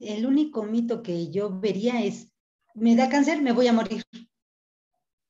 el 0.00 0.26
único 0.26 0.64
mito 0.64 1.02
que 1.02 1.30
yo 1.30 1.58
vería 1.58 2.02
es, 2.02 2.30
me 2.74 2.96
da 2.96 3.08
cáncer, 3.08 3.40
me 3.42 3.52
voy 3.52 3.66
a 3.68 3.72
morir. 3.72 4.02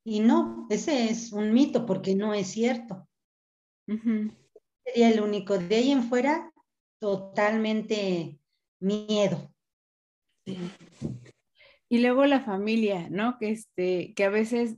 Y 0.04 0.20
no, 0.20 0.66
ese 0.70 1.10
es 1.10 1.32
un 1.32 1.52
mito 1.52 1.86
porque 1.86 2.14
no 2.14 2.34
es 2.34 2.48
cierto. 2.48 3.08
Sería 3.86 5.10
el 5.10 5.20
único. 5.20 5.58
De 5.58 5.76
ahí 5.76 5.90
en 5.90 6.04
fuera, 6.04 6.52
totalmente 6.98 8.38
miedo. 8.80 9.52
Y 11.88 11.98
luego 11.98 12.24
la 12.26 12.40
familia, 12.40 13.08
¿no? 13.10 13.36
Que, 13.38 13.50
este, 13.50 14.14
que 14.14 14.24
a 14.24 14.30
veces 14.30 14.76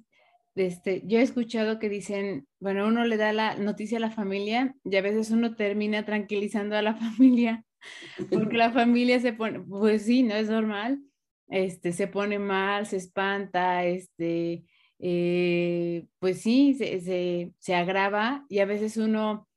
este, 0.54 1.02
yo 1.06 1.18
he 1.18 1.22
escuchado 1.22 1.78
que 1.78 1.88
dicen, 1.88 2.46
bueno, 2.60 2.86
uno 2.86 3.04
le 3.04 3.16
da 3.16 3.32
la 3.32 3.56
noticia 3.56 3.98
a 3.98 4.00
la 4.00 4.10
familia 4.10 4.74
y 4.84 4.96
a 4.96 5.02
veces 5.02 5.30
uno 5.30 5.56
termina 5.56 6.04
tranquilizando 6.04 6.76
a 6.76 6.82
la 6.82 6.94
familia, 6.96 7.64
porque 8.30 8.56
la 8.56 8.72
familia 8.72 9.20
se 9.20 9.32
pone, 9.32 9.60
pues 9.60 10.04
sí, 10.04 10.22
no 10.22 10.34
es 10.34 10.48
normal, 10.48 11.00
este, 11.48 11.92
se 11.92 12.06
pone 12.06 12.38
mal, 12.38 12.86
se 12.86 12.96
espanta, 12.96 13.84
este, 13.84 14.64
eh, 14.98 16.06
pues 16.18 16.40
sí, 16.40 16.74
se, 16.74 17.52
se, 17.58 17.74
agrava 17.74 18.46
y 18.48 18.60
a 18.60 18.66
veces 18.66 18.96
uno 18.96 19.48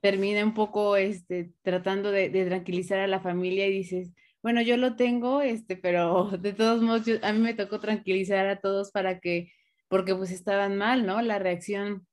termina 0.00 0.44
un 0.44 0.54
poco 0.54 0.96
este, 0.96 1.52
tratando 1.62 2.10
de, 2.10 2.28
tranquilizar 2.46 3.00
a 3.00 3.06
la 3.06 3.20
familia 3.20 3.66
y 3.66 3.72
dices, 3.72 4.12
bueno, 4.42 4.62
yo 4.62 4.76
lo 4.76 4.96
tengo, 4.96 5.42
este, 5.42 5.76
pero 5.76 6.30
de 6.40 6.52
todos 6.52 6.82
modos, 6.82 7.02
a 7.22 7.32
mí 7.32 7.40
me 7.40 7.54
tocó 7.54 7.80
tranquilizar 7.80 8.46
a 8.46 8.60
todos 8.60 8.90
para 8.90 9.20
que 9.20 9.52
porque 9.88 10.14
pues 10.14 10.30
estaban 10.30 10.76
mal, 10.76 11.04
¿no? 11.04 11.20
La 11.20 11.40
reacción 11.40 12.06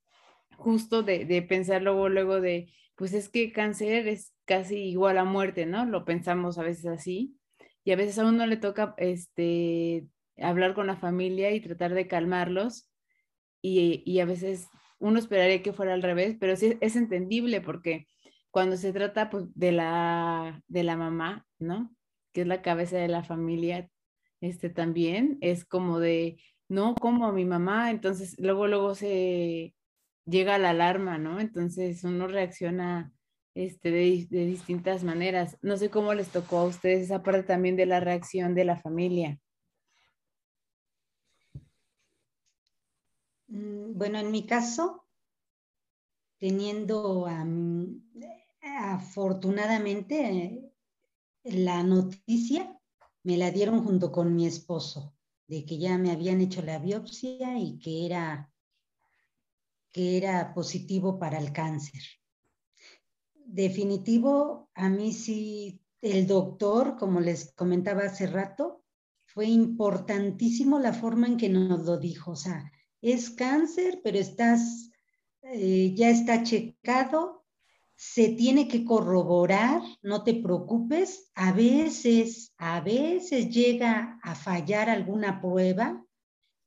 justo 0.58 1.04
de, 1.04 1.26
de 1.26 1.44
pensar 1.44 1.84
luego, 1.84 2.10
luego 2.10 2.42
de, 2.42 2.74
pues 2.96 3.14
es 3.14 3.30
que 3.30 3.52
cáncer 3.52 4.08
es 4.08 4.34
casi 4.48 4.78
igual 4.78 5.18
a 5.18 5.26
muerte, 5.26 5.66
¿no? 5.66 5.86
Lo 5.86 6.06
pensamos 6.06 6.58
a 6.58 6.64
veces 6.64 6.88
así. 6.88 7.38
Y 7.84 7.92
a 7.92 7.96
veces 7.96 8.18
a 8.18 8.26
uno 8.26 8.46
le 8.48 8.58
toca 8.58 8.96
este, 8.98 10.08
hablar 10.38 10.74
con 10.74 10.88
la 10.88 10.96
familia 10.98 11.52
y 11.52 11.60
tratar 11.62 11.94
de 11.94 12.08
calmarlos. 12.08 12.90
Y, 13.62 14.02
y 14.06 14.20
a 14.22 14.26
veces 14.26 14.70
uno 15.00 15.20
esperaría 15.20 15.62
que 15.62 15.74
fuera 15.74 15.94
al 15.94 16.02
revés, 16.02 16.38
pero 16.40 16.56
sí 16.56 16.78
es 16.82 16.96
entendible 16.96 17.62
porque 17.62 18.08
cuando 18.52 18.78
se 18.78 18.94
trata 18.94 19.30
pues, 19.30 19.46
de, 19.54 19.72
la, 19.72 20.62
de 20.68 20.84
la 20.84 20.96
mamá, 20.96 21.46
¿no? 21.60 21.94
Que 22.34 22.42
es 22.42 22.48
la 22.48 22.62
cabeza 22.62 22.98
de 22.98 23.08
la 23.08 23.24
familia, 23.24 23.90
este 24.42 24.70
también 24.70 25.38
es 25.42 25.66
como 25.66 26.00
de, 26.00 26.42
no 26.70 26.96
como 26.96 27.28
a 27.28 27.34
mi 27.34 27.46
mamá, 27.46 27.92
entonces 27.92 28.36
luego, 28.40 28.68
luego 28.68 28.96
se 28.96 29.76
llega 30.26 30.58
la 30.58 30.72
alarma, 30.72 31.18
¿no? 31.18 31.40
Entonces 31.40 32.04
uno 32.04 32.28
reacciona 32.28 33.12
este, 33.58 33.90
de, 33.90 34.28
distintas 34.30 35.04
maneras. 35.04 35.58
No 35.64 35.78
sé 35.78 35.90
cómo 35.90 36.14
les 36.14 36.30
tocó 36.30 36.60
a 36.60 36.66
ustedes 36.66 37.06
esa 37.06 37.24
parte 37.24 37.42
también 37.42 37.76
de 37.76 37.88
la 37.88 38.00
reacción 38.00 38.54
de 38.54 38.66
la 38.66 38.78
familia. 38.78 39.40
Mm, 43.48 43.98
bueno, 43.98 44.20
en 44.20 44.30
mi 44.30 44.46
caso, 44.46 45.08
teniendo 46.38 47.26
afortunadamente 48.62 50.72
la 51.44 51.82
noticia, 51.82 52.80
me 53.24 53.38
la 53.38 53.50
dieron 53.50 53.84
junto 53.84 54.12
con 54.12 54.36
mi 54.36 54.46
esposo 54.46 55.16
de 55.48 55.66
que 55.66 55.80
ya 55.80 55.98
me 55.98 56.12
habían 56.12 56.42
hecho 56.42 56.62
la 56.62 56.78
biopsia 56.78 57.58
y 57.58 57.80
que 57.80 58.06
era, 58.06 58.54
que 59.92 60.18
era 60.18 60.54
positivo 60.54 61.18
para 61.18 61.40
el 61.40 61.52
cáncer. 61.52 62.04
Definitivo, 63.50 64.70
a 64.76 64.90
mí 64.90 65.14
sí, 65.14 65.80
el 66.02 66.28
doctor, 66.28 66.98
como 66.98 67.22
les 67.22 67.54
comentaba 67.54 68.04
hace 68.04 68.28
rato, 68.28 68.84
fue 69.26 69.46
importantísimo 69.46 70.80
la 70.80 70.92
forma 70.92 71.28
en 71.28 71.38
que 71.38 71.48
nos 71.48 71.86
lo 71.86 71.98
dijo. 71.98 72.32
O 72.32 72.36
sea, 72.36 72.70
es 73.02 73.30
cáncer, 73.30 74.02
pero 74.04 74.18
estás, 74.18 74.92
eh, 75.44 75.94
ya 75.96 76.10
está 76.10 76.44
checado, 76.44 77.46
se 77.96 78.30
tiene 78.30 78.68
que 78.68 78.84
corroborar, 78.84 79.82
no 80.02 80.26
te 80.26 80.34
preocupes, 80.34 81.32
a 81.34 81.54
veces, 81.54 82.54
a 82.58 82.82
veces 82.82 83.50
llega 83.50 84.20
a 84.24 84.36
fallar 84.36 84.90
alguna 84.90 85.40
prueba, 85.40 86.06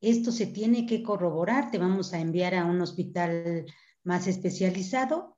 esto 0.01 0.33
se 0.33 0.47
tiene 0.47 0.87
que 0.87 1.03
corroborar, 1.03 1.71
te 1.71 1.77
vamos 1.77 2.15
a 2.15 2.21
enviar 2.21 2.55
a 2.55 2.65
un 2.65 2.81
hospital 2.81 3.67
más 4.03 4.27
especializado. 4.27 5.37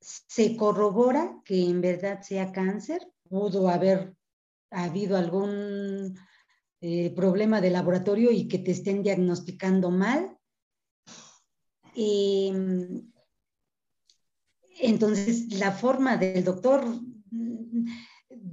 Se 0.00 0.56
corrobora 0.56 1.40
que 1.44 1.64
en 1.64 1.80
verdad 1.80 2.22
sea 2.22 2.52
cáncer, 2.52 3.00
pudo 3.28 3.68
haber 3.68 4.14
habido 4.70 5.16
algún 5.16 6.18
eh, 6.80 7.10
problema 7.14 7.60
de 7.60 7.70
laboratorio 7.70 8.30
y 8.30 8.48
que 8.48 8.58
te 8.58 8.72
estén 8.72 9.02
diagnosticando 9.02 9.90
mal. 9.90 10.36
Entonces, 14.78 15.58
la 15.58 15.72
forma 15.72 16.16
del 16.16 16.44
doctor 16.44 16.84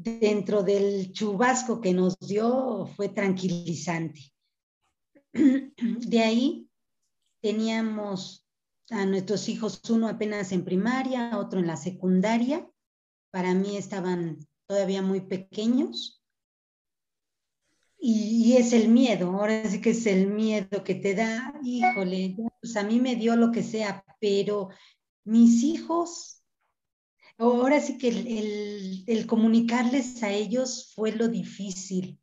dentro 0.04 0.64
del 0.64 1.12
chubasco 1.12 1.80
que 1.82 1.94
nos 1.94 2.18
dio 2.20 2.86
fue 2.96 3.10
tranquilizante. 3.10 4.22
De 5.34 6.20
ahí 6.20 6.70
teníamos 7.42 8.43
a 8.90 9.06
nuestros 9.06 9.50
hijos, 9.50 9.82
uno 9.90 10.08
apenas 10.08 10.52
en 10.52 10.66
primaria, 10.66 11.38
otro 11.38 11.60
en 11.60 11.68
la 11.68 11.78
secundaria. 11.78 12.70
Para 13.32 13.54
mí 13.54 13.78
estaban 13.78 14.40
todavía 14.68 15.02
muy 15.02 15.22
pequeños. 15.22 16.22
Y, 18.06 18.58
es 18.58 18.74
el 18.74 18.90
miedo, 18.90 19.30
ahora 19.32 19.70
sí 19.70 19.80
que 19.80 19.92
es 19.92 20.06
el 20.06 20.28
miedo 20.28 20.84
que 20.84 20.94
te 20.94 21.16
da, 21.16 21.58
híjole, 21.64 22.36
pues 22.60 22.76
a 22.76 22.84
mí 22.84 23.00
me 23.00 23.16
dio 23.16 23.38
lo 23.38 23.50
que 23.50 23.64
sea, 23.64 24.04
pero 24.20 24.68
mis 25.24 25.64
hijos, 25.64 26.44
ahora 27.38 27.80
sí 27.80 27.98
que 27.98 29.06
el 29.08 29.26
comunicarles 29.26 30.22
a 30.22 30.34
ellos 30.34 30.92
fue 30.94 31.14
lo 31.14 31.30
difícil. 31.30 32.20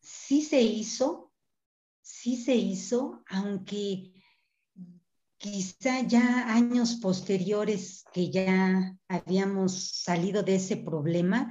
Sí 0.00 0.42
se 0.42 0.62
hizo, 0.62 1.29
sí 2.20 2.36
se 2.36 2.54
hizo, 2.54 3.22
aunque 3.28 4.12
quizá 5.38 6.02
ya 6.02 6.52
años 6.52 6.96
posteriores 6.96 8.04
que 8.12 8.30
ya 8.30 8.94
habíamos 9.08 9.72
salido 10.02 10.42
de 10.42 10.56
ese 10.56 10.76
problema, 10.76 11.50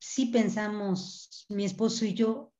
sí 0.00 0.26
pensamos, 0.26 1.44
mi 1.50 1.66
esposo 1.66 2.06
y 2.06 2.14
yo, 2.14 2.54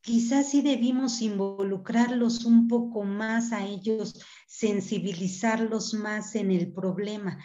quizás 0.00 0.50
sí 0.50 0.60
debimos 0.60 1.22
involucrarlos 1.22 2.46
un 2.46 2.66
poco 2.66 3.04
más 3.04 3.52
a 3.52 3.64
ellos, 3.64 4.14
sensibilizarlos 4.48 5.94
más 5.94 6.34
en 6.34 6.50
el 6.50 6.72
problema, 6.72 7.38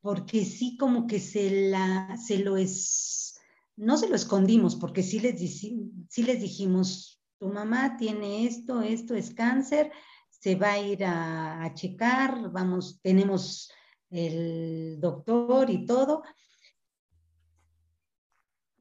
porque 0.00 0.44
sí 0.44 0.76
como 0.76 1.08
que 1.08 1.18
se, 1.18 1.70
la, 1.70 2.16
se 2.24 2.38
lo 2.38 2.56
es, 2.56 3.40
no 3.74 3.96
se 3.96 4.08
lo 4.08 4.14
escondimos, 4.14 4.76
porque 4.76 5.02
sí 5.02 5.18
les, 5.18 5.40
sí 5.40 6.22
les 6.22 6.40
dijimos, 6.40 7.15
tu 7.38 7.48
mamá 7.48 7.96
tiene 7.96 8.46
esto, 8.46 8.82
esto 8.82 9.14
es 9.14 9.32
cáncer, 9.34 9.90
se 10.30 10.54
va 10.54 10.72
a 10.72 10.78
ir 10.78 11.04
a, 11.04 11.72
checar, 11.74 12.50
vamos, 12.50 13.00
tenemos 13.02 13.70
el 14.10 14.98
doctor 15.00 15.70
y 15.70 15.84
todo. 15.84 16.22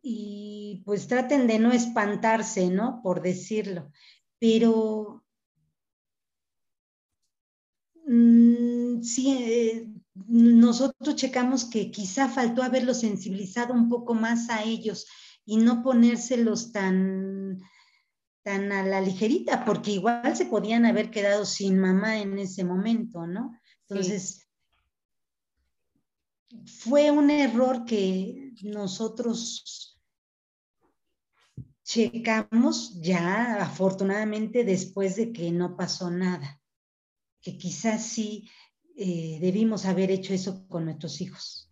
Y 0.01 0.83
pues 0.85 1.07
traten 1.07 1.47
de 1.47 1.57
no 1.57 1.71
espantarse, 1.71 2.69
¿no? 2.69 3.01
Por 3.01 3.21
decirlo. 3.21 3.91
Pero 4.39 5.23
mm, 8.05 9.01
sí, 9.01 9.37
eh, 9.39 9.89
nosotros 10.27 11.15
checamos 11.15 11.65
que 11.65 11.91
quizá 11.91 12.29
faltó 12.29 12.61
haberlo 12.61 12.93
sensibilizado 12.93 13.73
un 13.73 13.89
poco 13.89 14.13
más 14.13 14.49
a 14.49 14.63
ellos 14.63 15.07
y 15.45 15.57
no 15.57 15.83
ponérselos 15.83 16.71
tan 16.71 17.34
tan 18.45 18.71
a 18.71 18.83
la 18.83 19.01
ligerita, 19.01 19.65
porque 19.65 19.93
igual 19.93 20.37
se 20.37 20.45
podían 20.45 20.85
haber 20.85 21.09
quedado 21.09 21.45
sin 21.45 21.79
mamá 21.79 22.19
en 22.19 22.37
ese 22.37 22.63
momento, 22.63 23.25
¿no? 23.25 23.59
Entonces, 23.89 24.47
fue 26.63 27.09
un 27.09 27.31
error 27.31 27.85
que 27.85 28.53
nosotros 28.61 29.99
checamos 31.83 33.01
ya 33.01 33.63
afortunadamente 33.63 34.63
después 34.63 35.15
de 35.15 35.33
que 35.33 35.51
no 35.51 35.75
pasó 35.75 36.11
nada, 36.11 36.61
que 37.41 37.57
quizás 37.57 38.05
sí 38.05 38.47
eh, 38.95 39.39
debimos 39.41 39.85
haber 39.85 40.11
hecho 40.11 40.35
eso 40.35 40.67
con 40.67 40.85
nuestros 40.85 41.19
hijos. 41.19 41.71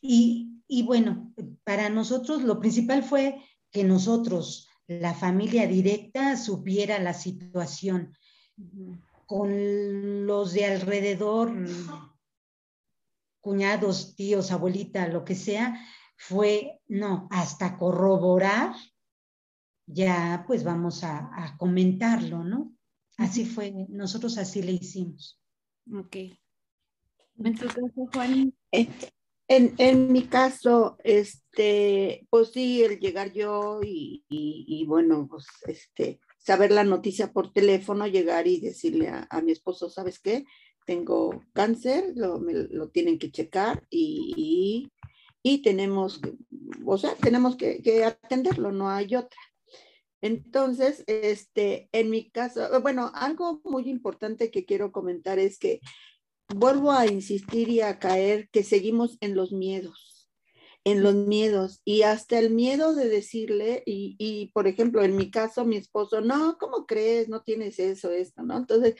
Y, 0.00 0.62
y 0.66 0.84
bueno, 0.84 1.34
para 1.64 1.90
nosotros 1.90 2.42
lo 2.44 2.58
principal 2.60 3.02
fue 3.02 3.42
que 3.70 3.84
nosotros 3.84 4.67
la 4.88 5.14
familia 5.14 5.66
directa 5.66 6.36
supiera 6.36 6.98
la 6.98 7.14
situación. 7.14 8.16
Con 9.26 10.26
los 10.26 10.54
de 10.54 10.64
alrededor, 10.64 11.52
cuñados, 13.40 14.16
tíos, 14.16 14.50
abuelita, 14.50 15.06
lo 15.06 15.24
que 15.24 15.34
sea, 15.34 15.78
fue, 16.16 16.80
no, 16.88 17.28
hasta 17.30 17.76
corroborar, 17.76 18.74
ya 19.86 20.44
pues 20.46 20.64
vamos 20.64 21.04
a, 21.04 21.54
comentarlo, 21.58 22.42
¿no? 22.42 22.74
Así 23.18 23.44
fue, 23.44 23.86
nosotros 23.88 24.38
así 24.38 24.62
le 24.62 24.72
hicimos. 24.72 25.40
Ok. 25.92 26.16
En 27.44 27.54
tu 27.54 27.66
caso, 27.66 28.08
Juan. 28.12 28.54
Eh, 28.72 28.88
en, 29.48 30.12
mi 30.12 30.24
caso, 30.24 30.98
este, 31.02 32.26
pues 32.28 32.52
sí, 32.52 32.82
el 32.84 33.00
llegar 33.00 33.32
yo 33.32 33.80
y, 33.82 34.84
bueno, 34.86 35.26
pues 35.28 35.46
este, 35.66 36.20
saber 36.38 36.70
la 36.70 36.84
noticia 36.84 37.32
por 37.32 37.52
teléfono, 37.52 38.06
llegar 38.06 38.46
y 38.46 38.60
decirle 38.60 39.08
a, 39.08 39.40
mi 39.40 39.52
esposo, 39.52 39.88
¿sabes 39.88 40.20
qué? 40.20 40.44
Tengo 40.84 41.42
cáncer, 41.54 42.12
lo, 42.14 42.38
lo 42.40 42.88
tienen 42.90 43.18
que 43.18 43.30
checar 43.30 43.86
y, 43.90 44.90
y, 45.42 45.62
tenemos, 45.62 46.20
o 46.84 46.98
sea, 46.98 47.14
tenemos 47.14 47.56
que, 47.56 47.82
que, 47.82 48.04
atenderlo, 48.04 48.70
no 48.70 48.90
hay 48.90 49.16
otra. 49.16 49.40
Entonces, 50.20 51.04
este, 51.06 51.88
en 51.92 52.10
mi 52.10 52.30
caso, 52.30 52.80
bueno, 52.82 53.10
algo 53.14 53.62
muy 53.64 53.88
importante 53.88 54.50
que 54.50 54.66
quiero 54.66 54.92
comentar 54.92 55.38
es 55.38 55.58
que 55.58 55.80
vuelvo 56.54 56.92
a 56.92 57.06
insistir 57.06 57.68
y 57.68 57.80
a 57.80 57.98
caer 57.98 58.48
que 58.50 58.62
seguimos 58.62 59.18
en 59.20 59.34
los 59.34 59.52
miedos, 59.52 60.28
en 60.84 61.02
los 61.02 61.14
miedos 61.14 61.80
y 61.84 62.02
hasta 62.02 62.38
el 62.38 62.50
miedo 62.50 62.94
de 62.94 63.08
decirle, 63.08 63.82
y, 63.86 64.50
por 64.54 64.66
ejemplo, 64.66 65.02
en 65.02 65.16
mi 65.16 65.30
caso, 65.30 65.64
mi 65.64 65.76
esposo, 65.76 66.20
no, 66.20 66.56
¿cómo 66.58 66.86
crees? 66.86 67.28
No 67.28 67.42
tienes 67.42 67.78
eso, 67.78 68.10
esto, 68.10 68.42
¿no? 68.42 68.56
Entonces, 68.56 68.94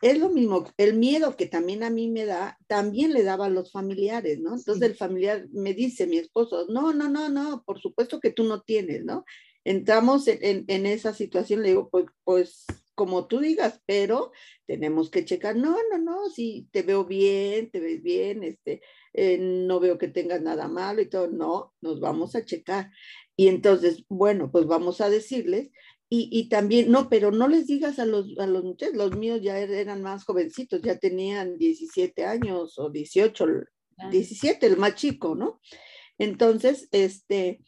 es 0.00 0.18
lo 0.18 0.28
mismo, 0.28 0.64
el 0.76 0.94
miedo 0.94 1.36
que 1.36 1.46
también 1.46 1.82
a 1.82 1.90
mí 1.90 2.10
me 2.10 2.26
da, 2.26 2.58
también 2.66 3.12
le 3.12 3.22
daba 3.22 3.46
a 3.46 3.50
los 3.50 3.72
familiares, 3.72 4.40
¿no? 4.40 4.54
Entonces 4.54 4.82
el 4.82 4.96
familiar 4.96 5.46
me 5.52 5.72
dice, 5.72 6.06
mi 6.06 6.18
esposo, 6.18 6.66
no, 6.68 6.92
no, 6.92 7.08
no, 7.08 7.28
no, 7.28 7.62
por 7.64 7.80
supuesto 7.80 8.20
que 8.20 8.30
tú 8.30 8.44
no 8.44 8.62
tienes, 8.62 9.04
¿no? 9.04 9.24
Entramos 9.64 10.28
en, 10.28 10.64
en 10.68 10.86
esa 10.86 11.14
situación, 11.14 11.62
le 11.62 11.68
digo, 11.68 11.88
pues, 11.90 12.06
pues 12.22 12.66
como 12.94 13.26
tú 13.26 13.40
digas, 13.40 13.80
pero 13.86 14.32
tenemos 14.66 15.10
que 15.10 15.24
checar, 15.24 15.56
no, 15.56 15.76
no, 15.90 15.98
no, 15.98 16.28
si 16.30 16.68
te 16.72 16.82
veo 16.82 17.04
bien, 17.04 17.70
te 17.70 17.80
ves 17.80 18.02
bien, 18.02 18.44
este, 18.44 18.82
eh, 19.12 19.38
no 19.38 19.80
veo 19.80 19.98
que 19.98 20.08
tengas 20.08 20.42
nada 20.42 20.68
malo 20.68 21.02
y 21.02 21.08
todo, 21.08 21.28
no, 21.28 21.74
nos 21.80 22.00
vamos 22.00 22.34
a 22.34 22.44
checar. 22.44 22.90
Y 23.36 23.48
entonces, 23.48 24.04
bueno, 24.08 24.50
pues 24.50 24.66
vamos 24.66 25.00
a 25.00 25.10
decirles, 25.10 25.70
y, 26.08 26.28
y 26.30 26.48
también, 26.48 26.90
no, 26.90 27.08
pero 27.08 27.32
no 27.32 27.48
les 27.48 27.66
digas 27.66 27.98
a 27.98 28.06
los, 28.06 28.38
a 28.38 28.46
los 28.46 28.62
muchachos, 28.62 28.94
los 28.94 29.16
míos 29.16 29.40
ya 29.42 29.58
er, 29.58 29.70
eran 29.72 30.02
más 30.02 30.24
jovencitos, 30.24 30.80
ya 30.82 30.98
tenían 30.98 31.58
17 31.58 32.24
años 32.24 32.78
o 32.78 32.90
18, 32.90 33.46
17, 34.10 34.66
el 34.66 34.76
más 34.76 34.94
chico, 34.94 35.34
¿no? 35.34 35.60
Entonces, 36.18 36.88
este, 36.92 37.60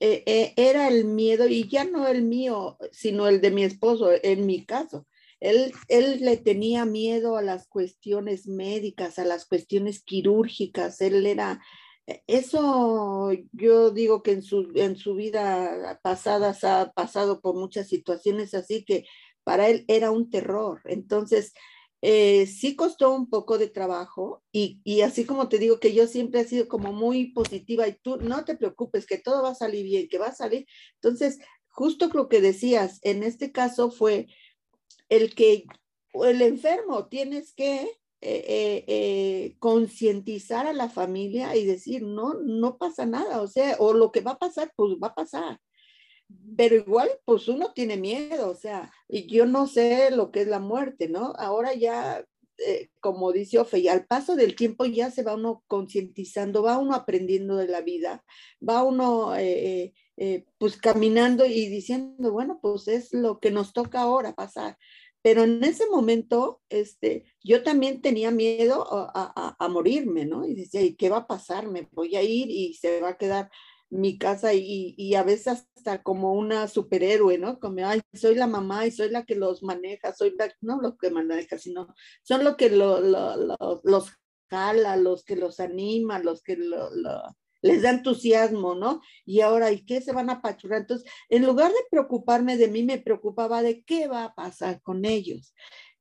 eh, 0.00 0.22
eh, 0.26 0.54
era 0.56 0.88
el 0.88 1.04
miedo 1.04 1.48
y 1.48 1.68
ya 1.68 1.84
no 1.84 2.06
el 2.06 2.22
mío, 2.22 2.78
sino 2.92 3.26
el 3.28 3.40
de 3.40 3.50
mi 3.50 3.64
esposo, 3.64 4.10
en 4.22 4.46
mi 4.46 4.64
caso. 4.64 5.06
Él, 5.40 5.72
él 5.88 6.18
le 6.20 6.36
tenía 6.36 6.84
miedo 6.84 7.36
a 7.36 7.42
las 7.42 7.68
cuestiones 7.68 8.46
médicas, 8.48 9.18
a 9.18 9.24
las 9.24 9.46
cuestiones 9.46 10.02
quirúrgicas. 10.02 11.00
Él 11.00 11.26
era, 11.26 11.60
eh, 12.06 12.22
eso 12.26 13.30
yo 13.52 13.90
digo 13.90 14.22
que 14.22 14.32
en 14.32 14.42
su, 14.42 14.70
en 14.74 14.96
su 14.96 15.14
vida 15.14 16.00
pasada 16.02 16.56
ha 16.62 16.92
pasado 16.92 17.40
por 17.40 17.54
muchas 17.56 17.88
situaciones 17.88 18.54
así 18.54 18.84
que 18.84 19.04
para 19.44 19.68
él 19.68 19.84
era 19.88 20.10
un 20.10 20.30
terror. 20.30 20.80
Entonces, 20.84 21.54
eh, 22.02 22.46
sí 22.46 22.76
costó 22.76 23.12
un 23.12 23.28
poco 23.28 23.58
de 23.58 23.68
trabajo 23.68 24.42
y, 24.52 24.80
y, 24.84 25.00
así 25.00 25.24
como 25.24 25.48
te 25.48 25.58
digo 25.58 25.80
que 25.80 25.92
yo 25.92 26.06
siempre 26.06 26.40
he 26.40 26.44
sido 26.44 26.68
como 26.68 26.92
muy 26.92 27.32
positiva 27.32 27.88
y 27.88 27.94
tú 27.94 28.18
no 28.18 28.44
te 28.44 28.56
preocupes, 28.56 29.06
que 29.06 29.18
todo 29.18 29.42
va 29.42 29.50
a 29.50 29.54
salir 29.54 29.84
bien, 29.84 30.08
que 30.08 30.18
va 30.18 30.28
a 30.28 30.34
salir. 30.34 30.66
Entonces, 30.94 31.38
justo 31.68 32.08
lo 32.14 32.28
que 32.28 32.40
decías, 32.40 33.00
en 33.02 33.22
este 33.22 33.52
caso 33.52 33.90
fue 33.90 34.26
el 35.08 35.34
que 35.34 35.64
el 36.14 36.42
enfermo 36.42 37.08
tienes 37.08 37.52
que 37.54 37.82
eh, 38.20 38.84
eh, 38.88 39.56
concientizar 39.60 40.66
a 40.66 40.72
la 40.72 40.88
familia 40.88 41.54
y 41.54 41.64
decir, 41.64 42.02
no, 42.02 42.34
no 42.34 42.76
pasa 42.76 43.06
nada, 43.06 43.40
o 43.40 43.46
sea, 43.46 43.76
o 43.78 43.92
lo 43.92 44.10
que 44.10 44.22
va 44.22 44.32
a 44.32 44.38
pasar, 44.38 44.72
pues 44.76 44.94
va 45.02 45.08
a 45.08 45.14
pasar. 45.14 45.60
Pero 46.56 46.74
igual, 46.76 47.08
pues 47.24 47.48
uno 47.48 47.72
tiene 47.72 47.96
miedo, 47.96 48.50
o 48.50 48.54
sea, 48.54 48.92
y 49.08 49.26
yo 49.26 49.46
no 49.46 49.66
sé 49.66 50.10
lo 50.10 50.30
que 50.30 50.42
es 50.42 50.48
la 50.48 50.58
muerte, 50.58 51.08
¿no? 51.08 51.32
Ahora 51.38 51.72
ya, 51.74 52.24
eh, 52.58 52.90
como 53.00 53.32
dice 53.32 53.58
Ofe, 53.58 53.88
al 53.88 54.06
paso 54.06 54.34
del 54.36 54.56
tiempo 54.56 54.84
ya 54.84 55.10
se 55.10 55.22
va 55.22 55.34
uno 55.34 55.62
concientizando, 55.68 56.62
va 56.62 56.78
uno 56.78 56.94
aprendiendo 56.94 57.56
de 57.56 57.68
la 57.68 57.80
vida, 57.80 58.24
va 58.66 58.82
uno, 58.82 59.36
eh, 59.36 59.94
eh, 60.16 60.44
pues 60.58 60.76
caminando 60.76 61.46
y 61.46 61.68
diciendo, 61.68 62.32
bueno, 62.32 62.58
pues 62.60 62.88
es 62.88 63.12
lo 63.14 63.38
que 63.38 63.50
nos 63.50 63.72
toca 63.72 64.00
ahora 64.00 64.34
pasar. 64.34 64.76
Pero 65.22 65.44
en 65.44 65.62
ese 65.64 65.86
momento, 65.90 66.60
este, 66.68 67.24
yo 67.42 67.62
también 67.62 68.02
tenía 68.02 68.30
miedo 68.30 68.86
a, 68.90 69.56
a 69.58 69.68
morirme, 69.68 70.26
¿no? 70.26 70.46
Y 70.46 70.54
decía, 70.54 70.80
¿y 70.82 70.94
qué 70.94 71.08
va 71.08 71.18
a 71.18 71.26
pasar? 71.26 71.68
Me 71.68 71.88
voy 71.92 72.16
a 72.16 72.22
ir 72.22 72.50
y 72.50 72.74
se 72.74 73.00
va 73.00 73.10
a 73.10 73.18
quedar 73.18 73.50
mi 73.90 74.18
casa 74.18 74.52
y, 74.54 74.94
y, 74.96 75.14
a 75.14 75.22
veces 75.22 75.46
hasta 75.48 76.02
como 76.02 76.34
una 76.34 76.68
superhéroe, 76.68 77.38
¿no? 77.38 77.58
Como, 77.58 77.86
ay, 77.86 78.00
soy 78.12 78.34
la 78.34 78.46
mamá 78.46 78.86
y 78.86 78.90
soy 78.90 79.10
la 79.10 79.24
que 79.24 79.34
los 79.34 79.62
maneja, 79.62 80.14
soy 80.14 80.34
la, 80.38 80.52
no 80.60 80.80
los 80.80 80.98
que 80.98 81.10
maneja, 81.10 81.58
sino 81.58 81.94
son 82.22 82.44
los 82.44 82.56
que 82.56 82.70
lo, 82.70 83.00
los 83.82 84.12
jala, 84.50 84.96
los 84.96 85.24
que 85.24 85.36
los 85.36 85.60
anima, 85.60 86.18
los 86.18 86.42
que 86.42 86.58
les 87.62 87.82
da 87.82 87.90
entusiasmo, 87.90 88.74
¿no? 88.74 89.00
Y 89.24 89.40
ahora, 89.40 89.72
¿y 89.72 89.84
qué 89.84 90.00
se 90.00 90.12
van 90.12 90.30
a 90.30 90.42
pachurar? 90.42 90.82
Entonces, 90.82 91.10
en 91.28 91.46
lugar 91.46 91.70
de 91.70 91.78
preocuparme 91.90 92.56
de 92.56 92.68
mí, 92.68 92.82
me 92.82 92.98
preocupaba 92.98 93.62
de 93.62 93.82
qué 93.84 94.06
va 94.06 94.24
a 94.24 94.34
pasar 94.34 94.82
con 94.82 95.04
ellos. 95.04 95.54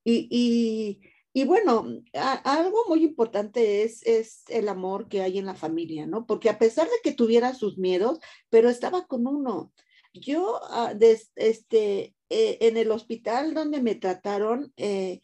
Y, 0.03 0.27
y 0.29 1.01
y 1.37 1.45
bueno, 1.45 2.01
algo 2.13 2.85
muy 2.87 3.03
importante 3.03 3.83
es, 3.83 4.03
es 4.07 4.41
el 4.47 4.67
amor 4.67 5.07
que 5.07 5.21
hay 5.21 5.37
en 5.37 5.45
la 5.45 5.53
familia, 5.53 6.07
¿no? 6.07 6.25
Porque 6.25 6.49
a 6.49 6.57
pesar 6.57 6.87
de 6.87 6.95
que 7.03 7.11
tuviera 7.11 7.53
sus 7.53 7.77
miedos, 7.77 8.17
pero 8.49 8.71
estaba 8.71 9.05
con 9.05 9.27
uno. 9.27 9.71
Yo, 10.15 10.59
ah, 10.63 10.95
este, 11.35 12.15
eh, 12.31 12.57
en 12.61 12.75
el 12.75 12.89
hospital 12.89 13.53
donde 13.53 13.83
me 13.83 13.93
trataron, 13.93 14.73
eh, 14.77 15.21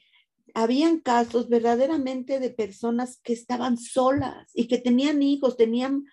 habían 0.54 0.99
casos 0.99 1.49
verdaderamente 1.49 2.39
de 2.39 2.52
personas 2.52 3.19
que 3.23 3.34
estaban 3.34 3.78
solas 3.78 4.52
y 4.54 4.67
que 4.67 4.78
tenían 4.78 5.23
hijos, 5.23 5.58
tenían 5.58 6.06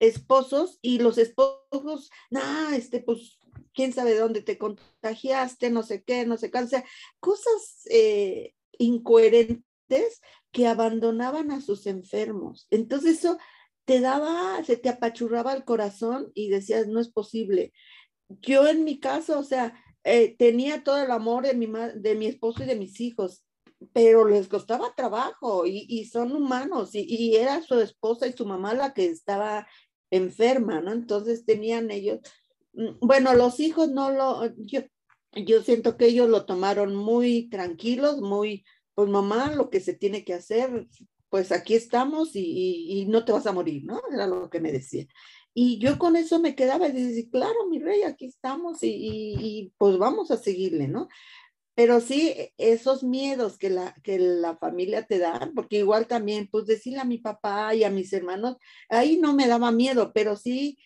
esposos 0.00 0.80
y 0.82 0.98
los 0.98 1.18
esposos, 1.18 2.10
nah, 2.30 2.74
este, 2.74 2.98
pues, 2.98 3.38
quién 3.72 3.92
sabe 3.92 4.16
dónde 4.18 4.42
te 4.42 4.58
contagiaste, 4.58 5.70
no 5.70 5.84
sé 5.84 6.02
qué, 6.02 6.26
no 6.26 6.36
sé 6.36 6.50
qué, 6.50 6.58
o 6.58 6.66
sea, 6.66 6.84
cosas 7.20 7.86
eh, 7.90 8.54
incoherentes 8.78 10.20
que 10.52 10.66
abandonaban 10.66 11.50
a 11.50 11.60
sus 11.60 11.86
enfermos. 11.86 12.66
Entonces 12.70 13.18
eso 13.18 13.38
te 13.84 14.00
daba, 14.00 14.62
se 14.64 14.76
te 14.76 14.88
apachurraba 14.88 15.54
el 15.54 15.64
corazón 15.64 16.30
y 16.34 16.48
decías, 16.48 16.88
no 16.88 17.00
es 17.00 17.08
posible. 17.08 17.72
Yo 18.28 18.66
en 18.66 18.84
mi 18.84 18.98
caso, 18.98 19.38
o 19.38 19.44
sea, 19.44 19.74
eh, 20.04 20.36
tenía 20.38 20.84
todo 20.84 21.02
el 21.02 21.10
amor 21.10 21.46
de 21.46 21.54
mi, 21.54 21.66
de 21.66 22.14
mi 22.14 22.26
esposo 22.26 22.62
y 22.62 22.66
de 22.66 22.76
mis 22.76 23.00
hijos, 23.00 23.44
pero 23.92 24.26
les 24.26 24.48
costaba 24.48 24.94
trabajo 24.94 25.66
y, 25.66 26.04
son 26.06 26.32
humanos 26.32 26.94
y, 26.94 27.04
y, 27.08 27.36
era 27.36 27.62
su 27.62 27.78
esposa 27.80 28.26
y 28.26 28.32
su 28.32 28.46
mamá 28.46 28.74
la 28.74 28.94
que 28.94 29.06
estaba 29.06 29.66
enferma, 30.10 30.80
¿no? 30.80 30.92
Entonces 30.92 31.44
tenían 31.44 31.90
ellos, 31.90 32.20
mm, 32.72 32.98
bueno, 33.00 33.34
los 33.34 33.60
hijos 33.60 33.90
no 33.90 34.10
lo, 34.10 34.54
yo, 34.56 34.80
yo 35.44 35.62
siento 35.62 35.96
que 35.96 36.06
ellos 36.06 36.28
lo 36.28 36.46
tomaron 36.46 36.94
muy 36.94 37.48
tranquilos, 37.48 38.20
muy, 38.20 38.64
pues 38.94 39.08
mamá, 39.08 39.52
lo 39.54 39.70
que 39.70 39.80
se 39.80 39.94
tiene 39.94 40.24
que 40.24 40.34
hacer, 40.34 40.86
pues 41.28 41.52
aquí 41.52 41.74
estamos 41.74 42.30
y, 42.34 43.06
no 43.08 43.24
te 43.24 43.32
vas 43.32 43.46
a 43.46 43.52
morir, 43.52 43.84
¿no? 43.84 44.00
Era 44.12 44.26
lo 44.26 44.48
que 44.48 44.60
me 44.60 44.72
decía. 44.72 45.06
Y 45.54 45.78
yo 45.78 45.98
con 45.98 46.16
eso 46.16 46.38
me 46.38 46.54
quedaba 46.54 46.88
y 46.88 46.92
decía, 46.92 47.24
claro, 47.30 47.66
mi 47.68 47.78
rey, 47.78 48.02
aquí 48.02 48.26
estamos 48.26 48.82
y, 48.82 48.94
y, 49.38 49.72
pues 49.78 49.98
vamos 49.98 50.30
a 50.30 50.36
seguirle, 50.36 50.88
¿no? 50.88 51.08
Pero 51.74 52.00
sí, 52.00 52.34
esos 52.56 53.02
miedos 53.04 53.58
que 53.58 53.68
la, 53.68 53.94
que 54.02 54.18
la 54.18 54.56
familia 54.56 55.06
te 55.06 55.18
da, 55.18 55.50
porque 55.54 55.78
igual 55.78 56.06
también, 56.06 56.48
pues 56.50 56.66
decirle 56.66 57.00
a 57.00 57.04
mi 57.04 57.18
papá 57.18 57.74
y 57.74 57.84
a 57.84 57.90
mis 57.90 58.12
hermanos, 58.14 58.56
ahí 58.88 59.18
no 59.18 59.34
me 59.34 59.46
daba 59.46 59.70
miedo, 59.72 60.12
pero 60.14 60.36
sí 60.36 60.78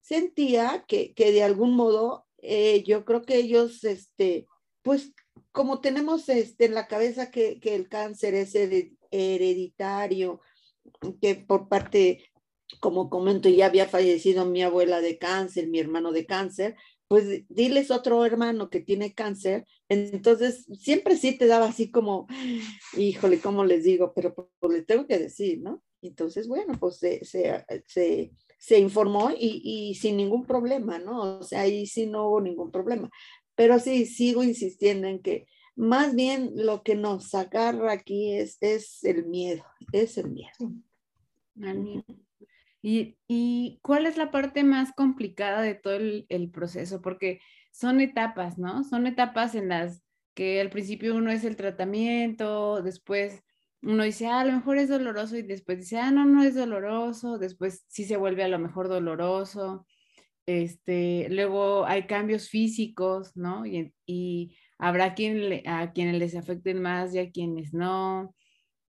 sentía 0.00 0.84
que, 0.88 1.12
que 1.14 1.32
de 1.32 1.42
algún 1.42 1.74
modo 1.74 2.27
eh, 2.38 2.82
yo 2.84 3.04
creo 3.04 3.22
que 3.22 3.36
ellos, 3.36 3.84
este, 3.84 4.46
pues 4.82 5.12
como 5.52 5.80
tenemos 5.80 6.28
este, 6.28 6.66
en 6.66 6.74
la 6.74 6.86
cabeza 6.86 7.30
que, 7.30 7.60
que 7.60 7.74
el 7.74 7.88
cáncer 7.88 8.34
es 8.34 8.54
hereditario, 9.10 10.40
que 11.20 11.34
por 11.34 11.68
parte, 11.68 12.24
como 12.80 13.10
comento, 13.10 13.48
ya 13.48 13.66
había 13.66 13.88
fallecido 13.88 14.44
mi 14.46 14.62
abuela 14.62 15.00
de 15.00 15.18
cáncer, 15.18 15.68
mi 15.68 15.78
hermano 15.78 16.12
de 16.12 16.26
cáncer, 16.26 16.76
pues 17.08 17.44
diles 17.48 17.90
otro 17.90 18.24
hermano 18.24 18.68
que 18.68 18.80
tiene 18.80 19.14
cáncer, 19.14 19.64
entonces 19.88 20.66
siempre 20.78 21.16
sí 21.16 21.38
te 21.38 21.46
daba 21.46 21.66
así 21.66 21.90
como, 21.90 22.26
híjole, 22.96 23.40
¿cómo 23.40 23.64
les 23.64 23.84
digo? 23.84 24.12
Pero 24.14 24.34
pues, 24.34 24.72
les 24.72 24.86
tengo 24.86 25.06
que 25.06 25.18
decir, 25.18 25.60
¿no? 25.60 25.82
Entonces, 26.02 26.46
bueno, 26.46 26.74
pues 26.78 26.98
se, 26.98 27.24
se, 27.24 27.64
se 27.86 28.32
se 28.58 28.78
informó 28.78 29.30
y, 29.30 29.62
y, 29.64 29.94
sin 29.94 30.16
ningún 30.16 30.44
problema, 30.44 30.98
¿no? 30.98 31.38
O 31.38 31.42
sea, 31.42 31.62
ahí 31.62 31.86
sí 31.86 32.06
no 32.06 32.26
hubo 32.28 32.40
ningún 32.40 32.70
problema. 32.70 33.08
Pero 33.54 33.78
sí, 33.78 34.04
sigo 34.04 34.42
insistiendo 34.42 35.06
en 35.08 35.20
que 35.22 35.46
más 35.78 36.14
bien 36.16 36.52
lo 36.56 36.82
que 36.82 36.96
nos 36.96 37.34
agarra 37.34 37.92
aquí 37.92 38.32
es, 38.34 38.58
es 38.60 39.04
el 39.04 39.26
miedo, 39.26 39.64
es 39.92 40.18
el 40.18 40.30
miedo. 40.30 40.72
¿Y, 42.82 43.16
¿Y, 43.28 43.78
cuál 43.82 44.06
es 44.06 44.16
la 44.16 44.30
parte 44.32 44.64
más 44.64 44.92
complicada 44.92 45.62
de 45.62 45.74
todo 45.74 45.94
el, 45.94 46.26
el, 46.28 46.50
proceso? 46.50 47.00
Porque 47.00 47.40
son 47.70 48.00
etapas, 48.00 48.58
¿no? 48.58 48.82
Son 48.82 49.06
etapas 49.06 49.54
en 49.54 49.68
las 49.68 50.02
que 50.34 50.60
al 50.60 50.70
principio 50.70 51.14
uno 51.14 51.30
es 51.30 51.44
el 51.44 51.56
tratamiento, 51.56 52.82
después 52.82 53.42
uno 53.82 54.04
dice, 54.04 54.26
ah, 54.26 54.40
a 54.40 54.44
lo 54.44 54.52
mejor 54.52 54.78
es 54.78 54.88
doloroso 54.88 55.36
y 55.36 55.42
después 55.42 55.78
dice, 55.78 55.98
ah, 55.98 56.10
no, 56.10 56.24
no 56.24 56.42
es 56.42 56.54
doloroso, 56.54 57.38
después 57.38 57.84
sí 57.88 58.04
se 58.04 58.16
vuelve 58.16 58.42
a 58.42 58.48
lo 58.48 58.58
mejor 58.58 58.88
doloroso, 58.88 59.86
este, 60.46 61.28
luego 61.30 61.84
hay 61.86 62.06
cambios 62.06 62.48
físicos, 62.48 63.36
¿no? 63.36 63.66
Y, 63.66 63.92
y 64.06 64.56
habrá 64.78 65.14
quien 65.14 65.66
a 65.66 65.92
quienes 65.92 66.18
les 66.18 66.34
afecten 66.36 66.80
más 66.80 67.14
y 67.14 67.18
a 67.18 67.30
quienes 67.30 67.74
no, 67.74 68.34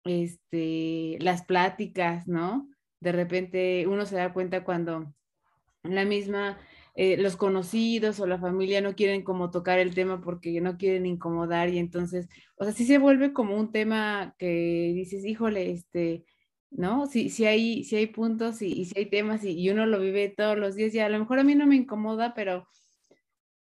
este, 0.04 1.18
las 1.20 1.44
pláticas, 1.44 2.28
¿no? 2.28 2.68
De 3.00 3.12
repente 3.12 3.86
uno 3.86 4.06
se 4.06 4.16
da 4.16 4.32
cuenta 4.32 4.64
cuando 4.64 5.12
la 5.82 6.04
misma 6.04 6.58
eh, 7.00 7.16
los 7.16 7.36
conocidos 7.36 8.18
o 8.18 8.26
la 8.26 8.40
familia 8.40 8.80
no 8.80 8.96
quieren 8.96 9.22
como 9.22 9.52
tocar 9.52 9.78
el 9.78 9.94
tema 9.94 10.20
porque 10.20 10.60
no 10.60 10.76
quieren 10.76 11.06
incomodar 11.06 11.68
y 11.68 11.78
entonces, 11.78 12.28
o 12.56 12.64
sea, 12.64 12.72
sí 12.72 12.84
se 12.86 12.98
vuelve 12.98 13.32
como 13.32 13.56
un 13.56 13.70
tema 13.70 14.34
que 14.36 14.92
dices, 14.96 15.24
híjole, 15.24 15.70
este, 15.70 16.24
¿no? 16.70 17.06
Si, 17.06 17.30
si, 17.30 17.46
hay, 17.46 17.84
si 17.84 17.94
hay 17.94 18.08
puntos 18.08 18.62
y, 18.62 18.84
si 18.86 18.98
hay 18.98 19.06
temas 19.06 19.44
y, 19.44 19.70
uno 19.70 19.86
lo 19.86 20.00
vive 20.00 20.28
todos 20.36 20.58
los 20.58 20.74
días 20.74 20.92
y 20.92 20.98
a 20.98 21.08
lo 21.08 21.20
mejor 21.20 21.38
a 21.38 21.44
mí 21.44 21.54
no 21.54 21.68
me 21.68 21.76
incomoda, 21.76 22.34
pero, 22.34 22.66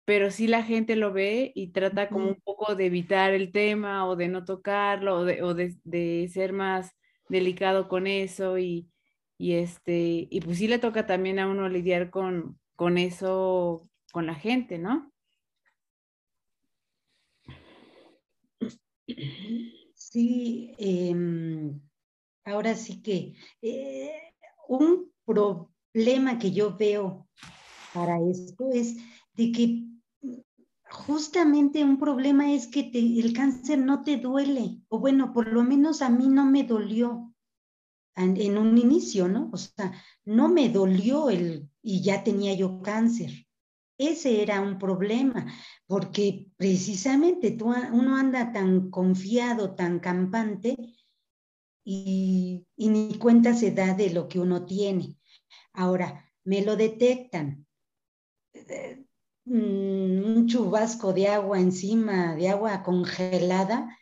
pero 0.06 0.32
sí 0.32 0.48
la 0.48 0.64
gente 0.64 0.96
lo 0.96 1.12
ve 1.12 1.52
y 1.56 1.74
trata 1.74 2.08
como 2.08 2.30
un 2.30 2.42
poco 2.42 2.76
de 2.76 2.86
evitar 2.86 3.34
el 3.34 3.52
tema 3.52 4.08
o 4.08 4.16
de 4.16 4.30
no 4.30 4.46
tocarlo 4.46 5.18
o 5.18 5.26
de, 5.26 5.44
o 5.44 5.54
de, 5.54 5.76
de 5.84 6.30
ser 6.32 6.54
más 6.54 6.92
delicado 7.28 7.90
con 7.90 8.08
eso 8.08 8.58
y, 8.60 8.90
y 9.38 9.56
este, 9.56 10.28
y 10.32 10.40
pues 10.42 10.58
sí 10.60 10.70
le 10.70 10.80
toca 10.80 11.06
también 11.06 11.40
a 11.40 11.50
uno 11.50 11.68
lidiar 11.68 12.10
con, 12.10 12.58
con 12.76 12.98
eso, 12.98 13.90
con 14.12 14.26
la 14.26 14.36
gente, 14.36 14.78
¿no? 14.78 15.12
Sí, 19.94 20.74
em, 20.78 21.80
ahora 22.44 22.76
sí 22.76 23.02
que 23.02 23.34
eh, 23.62 24.12
un 24.68 25.12
problema 25.26 26.40
que 26.40 26.52
yo 26.52 26.76
veo 26.76 27.28
para 27.94 28.18
esto 28.30 28.70
es 28.74 28.96
de 29.34 29.52
que 29.52 29.86
justamente 30.90 31.84
un 31.84 31.98
problema 31.98 32.54
es 32.54 32.68
que 32.68 32.92
el 32.94 33.34
cáncer 33.34 33.80
no 33.80 34.04
te 34.04 34.18
duele, 34.18 34.82
o 34.90 35.00
bueno, 35.00 35.34
por 35.34 35.52
lo 35.52 35.64
menos 35.64 36.02
a 36.02 36.10
mí 36.10 36.28
no 36.28 36.46
me 36.46 36.64
dolió 36.64 37.34
en, 38.16 38.58
un 38.58 38.78
inicio, 38.78 39.28
¿no? 39.28 39.50
O 39.52 39.58
sea, 39.58 39.94
no 40.24 40.48
me 40.48 40.70
dolió 40.70 41.30
el 41.30 41.65
y 41.86 42.02
ya 42.02 42.24
tenía 42.24 42.56
yo 42.56 42.82
cáncer. 42.82 43.46
Ese 43.98 44.42
era 44.42 44.60
un 44.60 44.80
problema, 44.80 45.46
porque 45.86 46.48
precisamente 46.58 47.56
uno 47.62 48.18
anda 48.18 48.52
tan 48.52 48.90
confiado, 48.90 49.76
tan 49.76 50.00
campante, 50.00 50.76
y, 51.86 52.66
ni 52.76 53.14
cuenta 53.20 53.54
se 53.54 53.72
da 53.72 53.94
de 53.94 54.10
lo 54.10 54.28
que 54.28 54.40
uno 54.40 54.66
tiene. 54.66 55.16
Ahora, 55.74 56.26
me 56.44 56.64
lo 56.64 56.76
detectan. 56.76 57.68
Eh, 58.54 59.06
mm, 59.46 60.38
un 60.38 60.48
chubasco 60.48 61.14
de 61.14 61.28
agua 61.28 61.60
encima, 61.60 62.36
de 62.36 62.50
agua 62.50 62.82
congelada, 62.82 63.96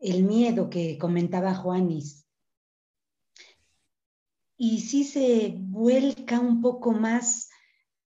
el 0.00 0.24
miedo 0.24 0.68
que 0.68 0.98
comentaba 0.98 1.54
Juanis, 1.54 2.27
y 4.58 4.80
sí 4.80 5.04
se 5.04 5.54
vuelca 5.56 6.38
un 6.40 6.60
poco 6.60 6.92
más 6.92 7.48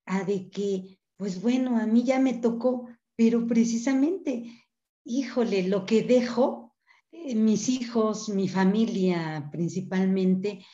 a 0.05 0.23
de 0.23 0.51
que 0.51 1.01
pues 1.17 1.41
bueno, 1.41 1.79
a 1.79 1.87
mí 1.87 2.03
ya 2.03 2.19
me 2.19 2.35
tocó, 2.35 2.89
pero 3.15 3.47
precisamente, 3.47 4.67
híjole, 5.05 5.69
lo 5.69 5.87
que 5.87 6.03
dejo, 6.03 6.75
eh, 7.13 7.37
mis 7.37 7.69
hijos, 7.69 8.29
mi 8.29 8.49
familia 8.49 9.49
principalmente, 9.53 10.67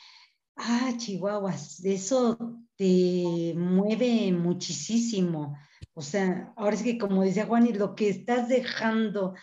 ah, 0.55 0.93
chihuahuas, 0.97 1.85
eso 1.85 2.57
te 2.75 3.53
mueve 3.55 4.31
muchísimo. 4.31 5.55
O 5.93 6.01
sea, 6.01 6.51
ahora 6.55 6.75
es 6.75 6.81
que 6.81 6.97
como 6.97 7.23
decía 7.23 7.45
Juan, 7.45 7.67
y 7.67 7.73
lo 7.73 7.93
que 7.93 8.09
estás 8.09 8.49
dejando, 8.49 9.35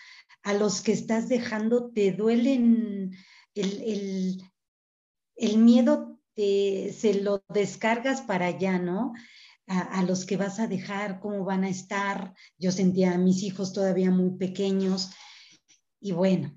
a 0.42 0.54
los 0.54 0.80
que 0.80 0.90
estás 0.90 1.28
dejando, 1.28 1.92
te 1.92 2.10
duelen 2.10 3.16
el, 3.54 4.42
el, 5.36 5.58
miedo, 5.58 6.15
te, 6.36 6.92
se 6.92 7.22
lo 7.22 7.44
descargas 7.48 8.20
para 8.20 8.46
allá, 8.46 8.78
¿no? 8.78 9.14
A, 9.68 10.04
los 10.04 10.24
que 10.26 10.36
vas 10.36 10.60
a 10.60 10.68
dejar, 10.68 11.18
cómo 11.18 11.44
van 11.44 11.64
a 11.64 11.68
estar. 11.68 12.34
Yo 12.56 12.70
sentía 12.70 13.14
a 13.14 13.18
mis 13.18 13.42
hijos 13.42 13.72
todavía 13.72 14.12
muy 14.12 14.38
pequeños. 14.38 15.10
Y 16.00 16.12
bueno, 16.12 16.56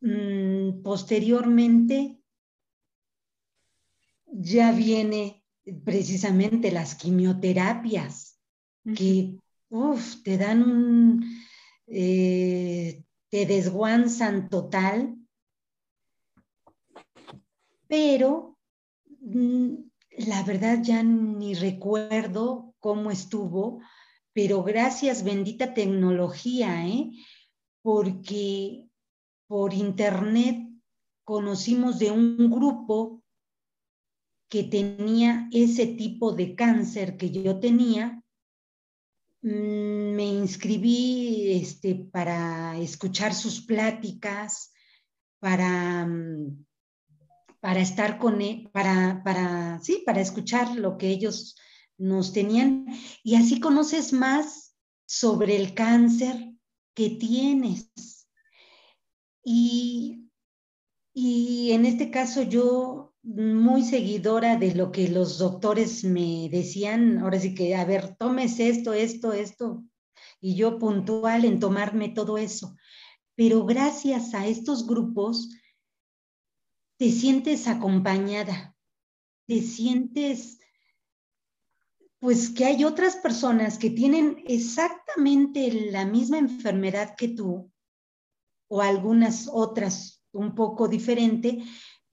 mm, 0.00 0.82
posteriormente 0.82 2.20
ya 4.26 4.70
viene 4.70 5.44
precisamente 5.84 6.70
las 6.70 6.94
quimioterapias 6.94 8.38
que 8.94 9.36
te 10.22 10.38
dan 10.38 10.62
un, 10.62 11.44
eh, 11.88 13.02
te 13.28 13.46
desguanzan 13.46 14.48
total, 14.48 15.19
pero 17.90 18.56
mm, 19.20 19.74
la 20.28 20.44
verdad 20.44 20.78
ya 20.80 21.02
ni 21.02 21.54
recuerdo 21.54 22.72
cómo 22.78 23.10
estuvo, 23.10 23.80
pero 24.32 24.62
gracias 24.62 25.24
bendita 25.24 25.74
tecnología, 25.74 26.86
¿eh? 26.86 27.10
porque 27.82 28.88
por 29.48 29.74
internet 29.74 30.68
conocimos 31.24 31.98
de 31.98 32.12
un 32.12 32.48
grupo 32.48 33.24
que 34.48 34.62
tenía 34.62 35.48
ese 35.50 35.86
tipo 35.86 36.32
de 36.32 36.54
cáncer 36.54 37.16
que 37.16 37.32
yo 37.32 37.58
tenía, 37.58 38.22
mm, 39.42 40.14
me 40.14 40.26
inscribí 40.26 41.60
este, 41.60 41.96
para 41.96 42.78
escuchar 42.78 43.34
sus 43.34 43.60
pláticas, 43.62 44.72
para, 45.40 46.06
mm, 46.06 46.66
para 47.60 47.80
estar 47.80 48.18
con 48.18 48.40
él, 48.40 48.64
e, 48.66 48.68
para, 48.72 49.22
para, 49.22 49.78
sí, 49.82 50.02
para 50.04 50.20
escuchar 50.20 50.76
lo 50.76 50.96
que 50.96 51.08
ellos 51.08 51.56
nos 51.98 52.32
tenían. 52.32 52.86
Y 53.22 53.36
así 53.36 53.60
conoces 53.60 54.12
más 54.12 54.74
sobre 55.06 55.56
el 55.56 55.74
cáncer 55.74 56.52
que 56.94 57.10
tienes. 57.10 57.90
Y, 59.44 60.30
y 61.14 61.72
en 61.72 61.86
este 61.86 62.10
caso 62.10 62.42
yo 62.42 63.14
muy 63.22 63.84
seguidora 63.84 64.56
de 64.56 64.74
lo 64.74 64.92
que 64.92 65.08
los 65.08 65.38
doctores 65.38 66.04
me 66.04 66.48
decían, 66.50 67.18
ahora 67.18 67.38
sí 67.38 67.54
que, 67.54 67.74
a 67.74 67.84
ver, 67.84 68.16
tomes 68.16 68.58
esto, 68.60 68.94
esto, 68.94 69.32
esto, 69.32 69.84
y 70.40 70.54
yo 70.54 70.78
puntual 70.78 71.44
en 71.44 71.60
tomarme 71.60 72.08
todo 72.08 72.38
eso. 72.38 72.76
Pero 73.36 73.64
gracias 73.66 74.34
a 74.34 74.46
estos 74.46 74.86
grupos, 74.86 75.50
te 77.00 77.10
sientes 77.10 77.66
acompañada, 77.66 78.76
te 79.46 79.62
sientes, 79.62 80.60
pues 82.18 82.50
que 82.50 82.66
hay 82.66 82.84
otras 82.84 83.16
personas 83.16 83.78
que 83.78 83.88
tienen 83.88 84.44
exactamente 84.46 85.90
la 85.92 86.04
misma 86.04 86.36
enfermedad 86.36 87.16
que 87.16 87.28
tú, 87.28 87.72
o 88.68 88.82
algunas 88.82 89.48
otras 89.50 90.22
un 90.32 90.54
poco 90.54 90.88
diferente, 90.88 91.64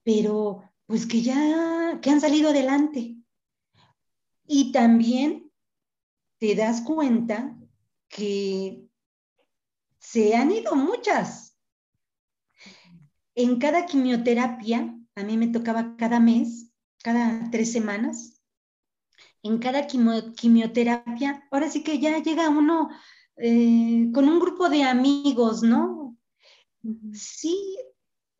pero 0.02 0.62
pues 0.86 1.04
que 1.04 1.20
ya, 1.20 1.98
que 2.00 2.08
han 2.08 2.22
salido 2.22 2.48
adelante. 2.48 3.14
Y 4.46 4.72
también 4.72 5.52
te 6.38 6.54
das 6.54 6.80
cuenta 6.80 7.58
que 8.08 8.88
se 9.98 10.34
han 10.34 10.50
ido 10.50 10.74
muchas. 10.74 11.47
En 13.38 13.60
cada 13.60 13.86
quimioterapia, 13.86 14.98
a 15.14 15.22
mí 15.22 15.36
me 15.36 15.46
tocaba 15.46 15.96
cada 15.96 16.18
mes, 16.18 16.72
cada 17.04 17.48
tres 17.52 17.70
semanas, 17.70 18.42
en 19.44 19.58
cada 19.58 19.86
quimioterapia, 19.86 21.46
ahora 21.52 21.70
sí 21.70 21.84
que 21.84 22.00
ya 22.00 22.18
llega 22.20 22.48
uno 22.48 22.88
eh, 23.36 24.10
con 24.12 24.28
un 24.28 24.40
grupo 24.40 24.68
de 24.68 24.82
amigos, 24.82 25.62
¿no? 25.62 26.18
Sí, 27.12 27.78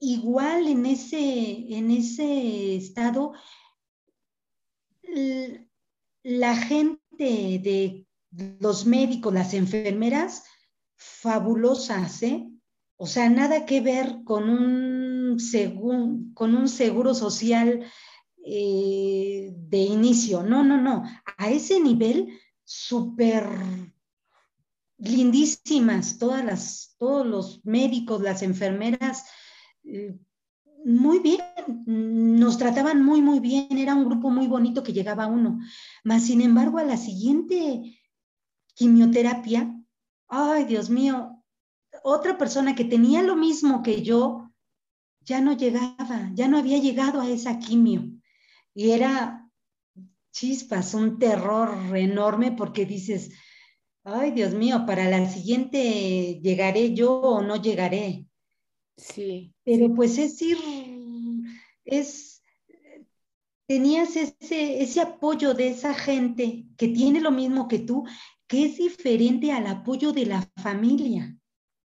igual 0.00 0.66
en 0.66 0.84
ese, 0.87 1.76
en 1.76 1.92
ese 1.92 2.74
estado, 2.74 3.34
la 6.24 6.56
gente 6.56 6.98
de 7.18 8.04
los 8.58 8.84
médicos, 8.84 9.32
las 9.32 9.54
enfermeras, 9.54 10.42
fabulosas, 10.96 12.20
¿eh? 12.24 12.50
O 13.00 13.06
sea, 13.06 13.30
nada 13.30 13.64
que 13.64 13.80
ver 13.80 14.22
con 14.24 14.50
un, 14.50 15.38
con 16.34 16.56
un 16.56 16.68
seguro 16.68 17.14
social 17.14 17.84
eh, 18.44 19.52
de 19.54 19.78
inicio. 19.78 20.42
No, 20.42 20.64
no, 20.64 20.80
no. 20.80 21.04
A 21.37 21.48
ese 21.48 21.78
nivel, 21.78 22.28
súper 22.64 23.46
lindísimas, 24.98 26.18
todas 26.18 26.44
las, 26.44 26.96
todos 26.98 27.24
los 27.24 27.64
médicos, 27.64 28.20
las 28.20 28.42
enfermeras, 28.42 29.26
eh, 29.84 30.18
muy 30.84 31.20
bien, 31.20 31.40
nos 31.87 32.58
trataban 32.58 33.04
muy, 33.04 33.20
muy 33.22 33.38
bien, 33.38 33.78
era 33.78 33.94
un 33.94 34.06
grupo 34.06 34.30
muy 34.30 34.48
bonito 34.48 34.82
que 34.82 34.92
llegaba 34.92 35.28
uno. 35.28 35.61
Mas, 36.02 36.24
sin 36.24 36.40
embargo, 36.40 36.78
a 36.78 36.84
la 36.84 36.96
siguiente 36.96 38.00
quimioterapia, 38.74 39.72
ay, 40.28 40.64
Dios 40.64 40.90
mío, 40.90 41.38
otra 42.02 42.38
persona 42.38 42.74
que 42.74 42.84
tenía 42.84 43.22
lo 43.22 43.37
mismo 43.37 43.82
que 43.82 44.02
yo, 44.02 44.50
ya 45.20 45.40
no 45.40 45.56
llegaba, 45.56 46.30
ya 46.34 46.48
no 46.48 46.58
había 46.58 46.78
llegado 46.78 47.20
a 47.20 47.28
esa 47.28 47.58
quimio. 47.58 48.11
Y 48.74 48.90
era 48.90 49.48
chispas, 50.32 50.94
un 50.94 51.18
terror 51.18 51.96
enorme 51.96 52.52
porque 52.52 52.87
dices, 52.87 53.30
ay, 54.04 54.30
Dios 54.30 54.54
mío, 54.54 54.84
para 54.87 55.08
la 55.11 55.28
siguiente 55.28 56.40
llegaré 56.42 56.94
yo 56.94 57.12
o 57.12 57.42
no 57.42 57.56
llegaré. 57.56 58.26
Sí. 58.96 59.52
Pero 59.64 59.94
pues 59.94 60.18
es 60.18 60.40
ir, 60.40 60.58
es, 61.84 62.42
tenías 63.66 64.16
ese, 64.16 64.82
ese 64.82 65.00
apoyo 65.00 65.54
de 65.54 65.68
esa 65.68 65.94
gente 65.94 66.66
que 66.76 66.88
tiene 66.88 67.20
lo 67.20 67.30
mismo 67.30 67.68
que 67.68 67.80
tú, 67.80 68.04
que 68.46 68.64
es 68.64 68.78
diferente 68.78 69.52
al 69.52 69.66
apoyo 69.66 70.12
de 70.12 70.26
la 70.26 70.48
familia, 70.56 71.37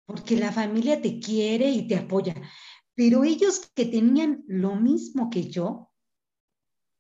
porque 0.08 0.38
la 0.38 0.52
familia 0.52 1.02
te 1.02 1.20
quiere 1.20 1.70
y 1.70 1.88
te 1.88 1.98
apoya. 1.98 2.34
Pero 2.96 3.24
ellos 3.24 3.70
que 3.76 3.86
tenían 3.86 4.44
lo 4.48 4.76
mismo 4.76 5.30
que 5.30 5.50
yo, 5.50 5.92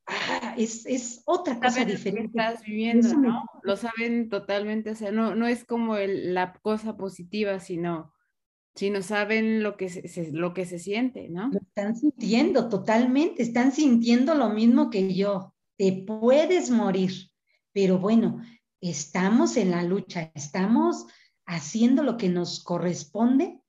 ah, 0.06 0.54
es, 0.58 1.24
otra 1.26 1.60
cosa 1.60 1.86
diferente. 1.86 2.34
Lo 2.36 2.44
estás 2.44 2.64
viviendo, 2.64 3.14
¿no? 3.16 3.46
Lo 3.64 3.78
saben 3.78 4.30
totalmente, 4.30 4.92
o 4.92 4.96
sea, 4.96 5.12
no, 5.12 5.34
no 5.34 5.48
es 5.48 5.64
como 5.64 5.96
la 5.98 6.54
cosa 6.62 6.98
positiva, 6.98 7.60
sino 7.60 8.14
si 8.76 8.92
no 8.92 9.02
saben 9.02 9.64
lo 9.64 9.78
que 9.78 9.90
se, 9.90 10.32
lo 10.34 10.54
que 10.54 10.66
se 10.66 10.78
siente, 10.78 11.30
¿no? 11.30 11.50
Lo 11.50 11.60
están 11.60 11.96
sintiendo 11.96 12.70
totalmente, 12.70 13.42
están 13.42 13.72
sintiendo 13.72 14.36
lo 14.36 14.50
mismo 14.50 14.90
que 14.90 15.16
yo. 15.16 15.56
Te 15.78 15.94
puedes 16.06 16.70
morir, 16.70 17.12
pero 17.72 18.00
bueno, 18.00 18.42
estamos 18.82 19.56
en 19.58 19.72
la 19.72 19.82
lucha, 19.84 20.32
estamos 20.36 21.08
haciendo 21.48 22.04
lo 22.04 22.18
que 22.18 22.30
nos 22.30 22.64
corresponde, 22.64 23.62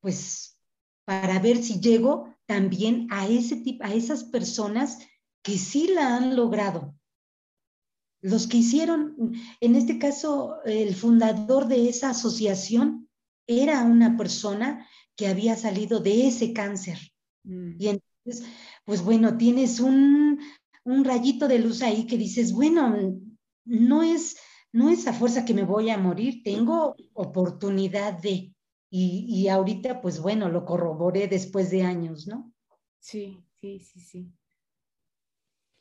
pues 0.00 0.58
para 1.04 1.38
ver 1.38 1.62
si 1.62 1.80
llego 1.80 2.34
también 2.46 3.06
a 3.10 3.28
ese 3.28 3.56
tipo, 3.56 3.84
a 3.84 3.94
esas 3.94 4.24
personas 4.24 4.98
que 5.42 5.56
sí 5.58 5.88
la 5.88 6.16
han 6.16 6.36
logrado. 6.36 6.94
Los 8.20 8.46
que 8.46 8.58
hicieron, 8.58 9.14
en 9.60 9.76
este 9.76 9.98
caso, 9.98 10.56
el 10.64 10.94
fundador 10.94 11.68
de 11.68 11.88
esa 11.88 12.10
asociación, 12.10 13.08
era 13.46 13.82
una 13.82 14.16
persona 14.16 14.86
que 15.16 15.26
había 15.26 15.56
salido 15.56 16.00
de 16.00 16.28
ese 16.28 16.52
cáncer. 16.52 16.98
Mm. 17.44 17.76
Y 17.78 17.88
entonces, 17.88 18.46
pues 18.84 19.02
bueno, 19.02 19.36
tienes 19.36 19.80
un, 19.80 20.40
rayito 20.84 21.48
de 21.48 21.58
luz 21.58 21.82
ahí 21.82 22.06
que 22.06 22.16
dices, 22.16 22.52
bueno, 22.52 22.96
no 23.66 24.02
es, 24.02 24.36
no 24.72 24.90
es 24.90 25.06
a 25.06 25.12
fuerza 25.12 25.44
que 25.44 25.54
me 25.54 25.64
voy 25.64 25.90
a 25.90 25.98
morir, 25.98 26.42
tengo 26.42 26.94
oportunidad 27.14 28.14
de, 28.14 28.54
y, 28.90 29.26
y 29.28 29.48
ahorita, 29.48 30.00
pues 30.00 30.20
bueno, 30.20 30.48
lo 30.48 30.64
corroboré 30.64 31.28
después 31.28 31.70
de 31.70 31.82
años, 31.82 32.26
¿no? 32.26 32.52
Sí, 33.00 33.42
sí, 33.60 33.80
sí, 33.80 34.00
sí. 34.00 34.32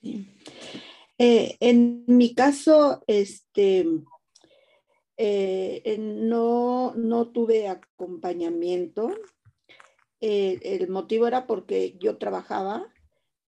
sí. 0.01 0.27
Eh, 1.17 1.57
en 1.59 2.05
mi 2.07 2.35
caso, 2.35 3.03
este, 3.07 3.85
eh, 5.17 5.97
no, 5.99 6.93
no 6.95 7.29
tuve 7.29 7.67
acompañamiento. 7.67 9.09
Eh, 10.21 10.59
el 10.61 10.89
motivo 10.89 11.27
era 11.27 11.47
porque 11.47 11.97
yo 11.99 12.17
trabajaba 12.17 12.91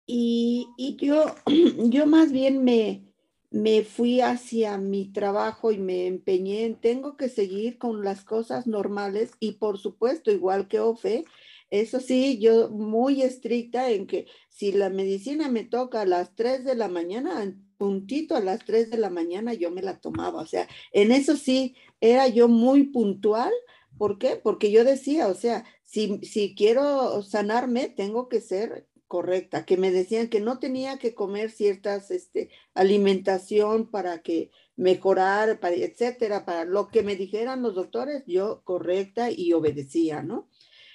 y, 0.06 0.98
yo, 1.02 1.26
yo 1.90 2.08
más 2.08 2.32
bien 2.32 2.64
me, 2.64 3.07
me 3.50 3.84
fui 3.84 4.22
hacia 4.22 4.78
mi 4.78 5.12
trabajo 5.12 5.72
y 5.72 5.78
me 5.78 6.08
empeñé 6.08 6.66
en 6.66 6.76
tengo 6.76 7.16
que 7.18 7.30
seguir 7.30 7.78
con 7.78 8.04
las 8.04 8.24
cosas 8.24 8.68
normales 8.68 9.32
y 9.40 9.54
por 9.54 9.78
supuesto, 9.78 10.32
igual 10.32 10.68
que 10.68 10.80
Ofe, 10.80 11.26
eso 11.70 12.00
sí, 12.00 12.40
yo 12.40 12.70
muy 12.70 13.22
estricta 13.22 13.90
en 13.90 14.08
que 14.08 14.28
si 14.50 14.72
la 14.72 14.90
medicina 14.90 15.50
me 15.50 15.64
toca 15.64 16.02
a 16.02 16.06
las 16.06 16.34
3 16.36 16.64
de 16.64 16.76
la 16.76 16.88
mañana, 16.88 17.56
puntito 17.78 18.36
a 18.36 18.42
las 18.42 18.64
3 18.66 18.90
de 18.90 18.98
la 18.98 19.10
mañana 19.10 19.54
yo 19.54 19.70
me 19.72 19.82
la 19.82 20.00
tomaba. 20.00 20.42
O 20.42 20.46
sea, 20.46 20.68
en 20.94 21.12
eso 21.12 21.36
sí 21.36 21.76
era 22.00 22.28
yo 22.28 22.48
muy 22.48 22.84
puntual. 22.86 23.52
¿Por 23.98 24.18
qué? 24.18 24.40
Porque 24.42 24.72
yo 24.72 24.84
decía, 24.84 25.28
o 25.28 25.34
sea, 25.34 25.66
si, 25.84 26.20
si 26.24 26.56
quiero 26.56 27.22
sanarme, 27.24 27.90
tengo 27.90 28.30
que 28.30 28.42
ser 28.42 28.88
correcta, 29.08 29.66
que 29.66 29.78
me 29.78 29.92
decían 29.92 30.28
que 30.30 30.40
no 30.40 30.60
tenía 30.60 30.98
que 30.98 31.16
comer 31.16 31.52
ciertas 31.52 32.12
este, 32.12 32.50
alimentación 32.74 33.90
para 33.90 34.22
que 34.22 34.52
mejorar, 34.76 35.60
para, 35.60 35.76
etcétera, 35.76 36.46
para 36.46 36.66
lo 36.66 36.90
que 36.90 37.04
me 37.04 37.16
dijeran 37.16 37.62
los 37.62 37.76
doctores, 37.76 38.24
yo 38.28 38.62
correcta 38.64 39.32
y 39.32 39.54
obedecía, 39.54 40.22
¿no? 40.22 40.50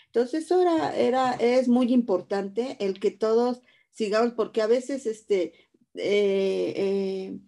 Entonces, 0.06 0.44
eso 0.44 0.60
era, 0.60 0.94
era, 0.96 1.32
es 1.32 1.68
muy 1.68 1.92
importante 1.92 2.76
el 2.80 3.00
que 3.00 3.10
todos 3.10 3.62
sigamos, 3.90 4.34
porque 4.34 4.60
a 4.60 4.66
veces, 4.66 5.06
este, 5.06 5.54
eh, 5.94 6.74
eh, 6.76 7.38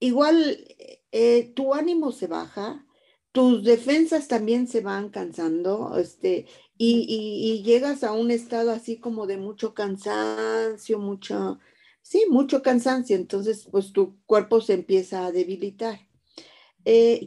igual, 0.00 0.64
eh, 1.12 1.52
tu 1.54 1.74
ánimo 1.74 2.12
se 2.12 2.26
baja, 2.26 2.86
tus 3.32 3.64
defensas 3.64 4.28
también 4.28 4.66
se 4.66 4.80
van 4.80 5.10
cansando, 5.10 5.96
este, 5.98 6.46
y, 6.76 7.62
llegas 7.64 8.04
a 8.04 8.12
un 8.12 8.30
estado 8.30 8.70
así 8.72 8.98
como 8.98 9.26
de 9.26 9.36
mucho 9.36 9.74
cansancio, 9.74 10.98
mucho, 10.98 11.58
sí, 12.02 12.24
mucho 12.30 12.62
cansancio, 12.62 13.16
entonces, 13.16 13.68
pues 13.70 13.92
tu 13.92 14.18
cuerpo 14.26 14.60
se 14.60 14.74
empieza 14.74 15.26
a 15.26 15.32
debilitar. 15.32 16.00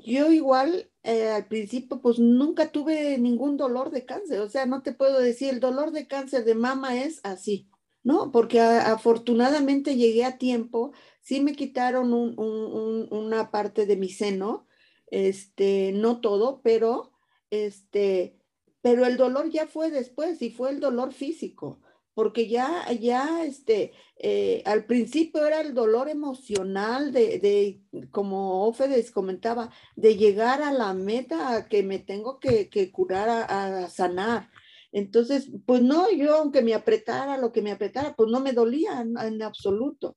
yo 0.06 0.32
igual 0.32 0.90
eh, 1.04 1.30
al 1.30 1.48
principio 1.48 2.00
pues 2.02 2.18
nunca 2.18 2.72
tuve 2.72 3.18
ningún 3.18 3.58
dolor 3.58 3.92
de 3.92 4.06
cáncer, 4.06 4.40
o 4.40 4.50
sea, 4.50 4.66
no 4.66 4.82
te 4.84 4.94
puedo 4.94 5.20
decir, 5.20 5.50
el 5.50 5.60
dolor 5.60 5.92
de 5.92 6.08
cáncer 6.08 6.46
de 6.46 6.56
mama 6.56 6.96
es 7.04 7.20
así, 7.24 7.70
¿no? 8.04 8.32
Porque 8.32 8.62
afortunadamente 8.62 9.96
llegué 9.98 10.24
a 10.26 10.38
tiempo, 10.38 10.94
sí 11.22 11.42
me 11.42 11.56
quitaron 11.56 12.14
una 12.14 13.52
parte 13.52 13.86
de 13.86 13.98
mi 13.98 14.10
seno, 14.10 14.66
este, 15.14 15.92
no 15.94 16.22
todo, 16.22 16.62
pero, 16.64 17.12
este, 17.52 18.40
pero 18.82 19.06
el 19.06 19.18
dolor 19.18 19.50
ya 19.50 19.68
fue 19.68 19.92
después 19.92 20.42
y 20.42 20.50
fue 20.50 20.72
el 20.72 20.80
dolor 20.80 21.14
físico 21.14 21.80
porque 22.14 22.48
ya, 22.48 22.92
ya, 22.92 23.44
este, 23.44 23.92
eh, 24.18 24.62
al 24.66 24.86
principio 24.86 25.46
era 25.46 25.62
el 25.62 25.74
dolor 25.74 26.10
emocional 26.10 27.12
de, 27.12 27.40
de 27.40 28.08
como 28.12 28.68
Ofedes 28.68 29.12
comentaba, 29.12 29.72
de 29.96 30.16
llegar 30.16 30.62
a 30.62 30.72
la 30.72 30.94
meta 30.94 31.68
que 31.70 31.82
me 31.84 32.00
tengo 32.00 32.40
que, 32.40 32.70
curar, 32.92 33.30
a, 33.30 33.90
sanar. 33.90 34.50
Entonces, 34.92 35.50
pues 35.66 35.82
no, 35.82 36.12
yo 36.12 36.36
aunque 36.36 36.62
me 36.62 36.76
apretara 36.76 37.38
lo 37.38 37.52
que 37.52 37.64
me 37.64 37.72
apretara, 37.72 38.16
pues 38.16 38.30
no 38.30 38.40
me 38.40 38.54
dolía 38.54 39.02
en, 39.02 39.42
absoluto. 39.42 40.16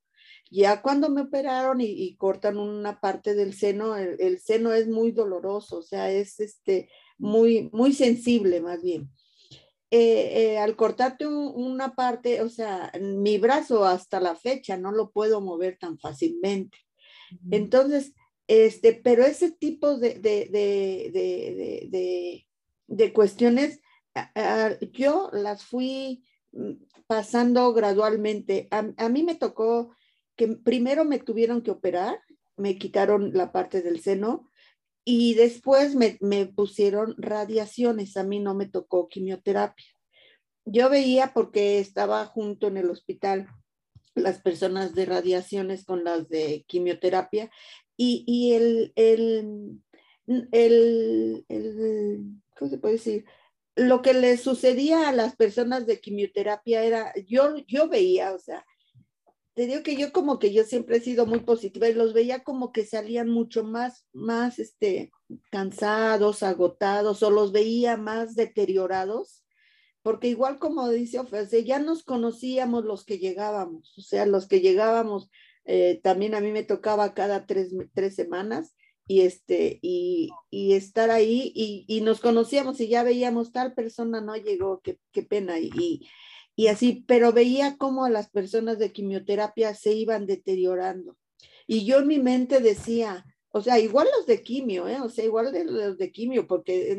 Ya 0.50 0.80
cuando 0.82 1.08
me 1.08 1.22
operaron 1.22 1.80
y, 1.80 2.16
cortan 2.16 2.58
una 2.58 3.00
parte 3.00 3.34
del 3.34 3.54
seno, 3.54 3.96
el, 3.96 4.16
el, 4.20 4.38
seno 4.38 4.72
es 4.72 4.86
muy 4.86 5.10
doloroso, 5.10 5.78
o 5.78 5.82
sea, 5.82 6.10
es 6.10 6.38
este, 6.40 6.88
muy, 7.18 7.68
muy 7.72 7.92
sensible 7.92 8.60
más 8.60 8.82
bien. 8.82 9.10
Eh, 9.90 10.52
eh, 10.54 10.58
al 10.58 10.74
cortarte 10.74 11.26
una 11.26 11.94
parte, 11.94 12.42
o 12.42 12.48
sea, 12.48 12.92
mi 13.00 13.38
brazo 13.38 13.84
hasta 13.84 14.20
la 14.20 14.34
fecha 14.34 14.76
no 14.76 14.90
lo 14.90 15.10
puedo 15.10 15.40
mover 15.40 15.78
tan 15.78 15.98
fácilmente. 15.98 16.78
Entonces, 17.50 18.12
este, 18.48 18.92
pero 18.92 19.24
ese 19.24 19.52
tipo 19.52 19.96
de, 19.96 20.14
de, 20.14 20.48
de, 21.10 22.46
de 22.86 23.12
cuestiones, 23.12 23.80
yo 24.92 25.30
las 25.32 25.64
fui 25.64 26.24
mm, 26.52 26.72
pasando 27.06 27.72
gradualmente. 27.72 28.68
A, 28.70 28.86
a, 28.96 29.08
mí 29.08 29.22
me 29.22 29.34
tocó 29.34 29.94
que 30.36 30.48
primero 30.48 31.04
me 31.04 31.18
tuvieron 31.18 31.62
que 31.62 31.70
operar, 31.70 32.20
me 32.56 32.78
quitaron 32.78 33.32
la 33.34 33.52
parte 33.52 33.82
del 33.82 34.00
seno, 34.00 34.50
y 35.08 35.34
después 35.34 35.94
me, 35.94 36.46
pusieron 36.46 37.14
radiaciones, 37.16 38.16
a 38.16 38.24
mí 38.24 38.40
no 38.40 38.54
me 38.56 38.66
tocó 38.66 39.08
quimioterapia. 39.08 39.86
Yo 40.64 40.90
veía 40.90 41.32
porque 41.32 41.78
estaba 41.78 42.26
junto 42.26 42.66
en 42.66 42.76
el 42.76 42.90
hospital 42.90 43.48
las 44.16 44.40
personas 44.40 44.96
de 44.96 45.04
radiaciones 45.04 45.84
con 45.84 46.02
las 46.02 46.28
de 46.28 46.64
quimioterapia 46.66 47.52
y, 47.96 48.52
el, 48.54 48.92
el, 48.96 49.80
el, 50.50 52.24
¿cómo 52.58 52.68
se 52.68 52.78
puede 52.78 52.94
decir? 52.94 53.26
Lo 53.76 54.02
que 54.02 54.12
le 54.12 54.36
sucedía 54.38 55.08
a 55.08 55.12
las 55.12 55.36
personas 55.36 55.86
de 55.86 56.00
quimioterapia 56.00 56.82
era, 56.82 57.14
yo, 57.28 57.58
yo 57.68 57.88
veía, 57.88 58.32
o 58.32 58.40
sea, 58.40 58.66
te 59.56 59.66
digo 59.66 59.82
que 59.82 59.96
yo 59.96 60.12
como 60.12 60.38
que 60.38 60.52
yo 60.52 60.64
siempre 60.64 60.98
he 60.98 61.00
sido 61.00 61.24
muy 61.24 61.40
positiva 61.40 61.88
y 61.88 61.94
los 61.94 62.12
veía 62.12 62.44
como 62.44 62.72
que 62.72 62.84
salían 62.84 63.30
mucho 63.30 63.64
más, 63.64 64.04
más, 64.12 64.58
este, 64.58 65.10
cansados, 65.50 66.42
agotados, 66.42 67.22
o 67.22 67.30
los 67.30 67.52
veía 67.52 67.96
más 67.96 68.34
deteriorados, 68.34 69.46
porque 70.02 70.28
igual 70.28 70.58
como 70.58 70.90
dice 70.90 71.20
Ofe, 71.20 71.64
ya 71.64 71.78
nos 71.78 72.04
conocíamos 72.04 72.84
los 72.84 73.06
que 73.06 73.18
llegábamos, 73.18 73.96
o 73.96 74.02
sea, 74.02 74.26
los 74.26 74.46
que 74.46 74.60
llegábamos, 74.60 75.30
eh, 75.64 76.00
también 76.02 76.34
a 76.34 76.42
mí 76.42 76.52
me 76.52 76.62
tocaba 76.62 77.14
cada 77.14 77.46
tres, 77.46 77.72
tres 77.94 78.14
semanas, 78.14 78.76
y 79.08 79.22
este, 79.22 79.78
y, 79.80 80.28
y 80.50 80.74
estar 80.74 81.10
ahí, 81.10 81.50
y, 81.54 81.86
y, 81.88 82.02
nos 82.02 82.20
conocíamos 82.20 82.78
y 82.80 82.88
ya 82.88 83.04
veíamos 83.04 83.52
tal 83.52 83.72
persona 83.72 84.20
no 84.20 84.36
llegó, 84.36 84.82
qué, 84.82 84.98
qué 85.12 85.22
pena, 85.22 85.58
y, 85.58 85.70
y 85.78 86.06
así, 86.68 87.04
pero 87.06 87.32
veía 87.32 87.76
cómo 87.76 88.08
las 88.08 88.30
personas 88.30 88.78
de 88.78 88.92
quimioterapia 88.92 89.74
se 89.74 89.92
iban 89.92 90.26
deteriorando. 90.26 91.16
Y 91.66 91.84
yo 91.84 91.98
en 91.98 92.06
mi 92.06 92.18
mente 92.18 92.60
decía, 92.60 93.26
o 93.50 93.62
sea, 93.62 93.78
igual 93.78 94.08
los 94.16 94.26
de 94.26 94.42
quimio, 94.42 94.88
¿eh? 94.88 95.00
o 95.00 95.08
sea, 95.08 95.24
igual 95.24 95.52
de 95.52 95.64
los 95.64 95.98
de 95.98 96.12
quimio, 96.12 96.46
porque, 96.46 96.96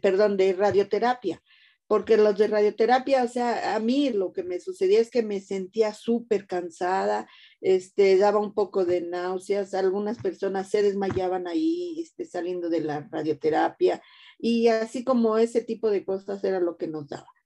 perdón, 0.00 0.36
de 0.36 0.52
radioterapia, 0.52 1.42
porque 1.86 2.16
los 2.16 2.38
de 2.38 2.46
radioterapia, 2.46 3.24
o 3.24 3.28
sea, 3.28 3.74
a 3.74 3.80
mí 3.80 4.10
lo 4.10 4.32
que 4.32 4.44
me 4.44 4.60
sucedía 4.60 5.00
es 5.00 5.10
que 5.10 5.24
me 5.24 5.40
sentía 5.40 5.92
súper 5.92 6.46
cansada, 6.46 7.28
este, 7.60 8.16
daba 8.18 8.38
un 8.38 8.54
poco 8.54 8.84
de 8.84 9.00
náuseas, 9.00 9.74
algunas 9.74 10.18
personas 10.18 10.70
se 10.70 10.82
desmayaban 10.82 11.48
ahí, 11.48 12.00
este, 12.00 12.24
saliendo 12.24 12.70
de 12.70 12.80
la 12.80 13.08
radioterapia, 13.10 14.00
y 14.38 14.68
así 14.68 15.04
como 15.04 15.38
ese 15.38 15.62
tipo 15.62 15.90
de 15.90 16.04
cosas 16.04 16.42
era 16.44 16.60
lo 16.60 16.76
que 16.76 16.86
nos 16.86 17.08
daba. 17.08 17.39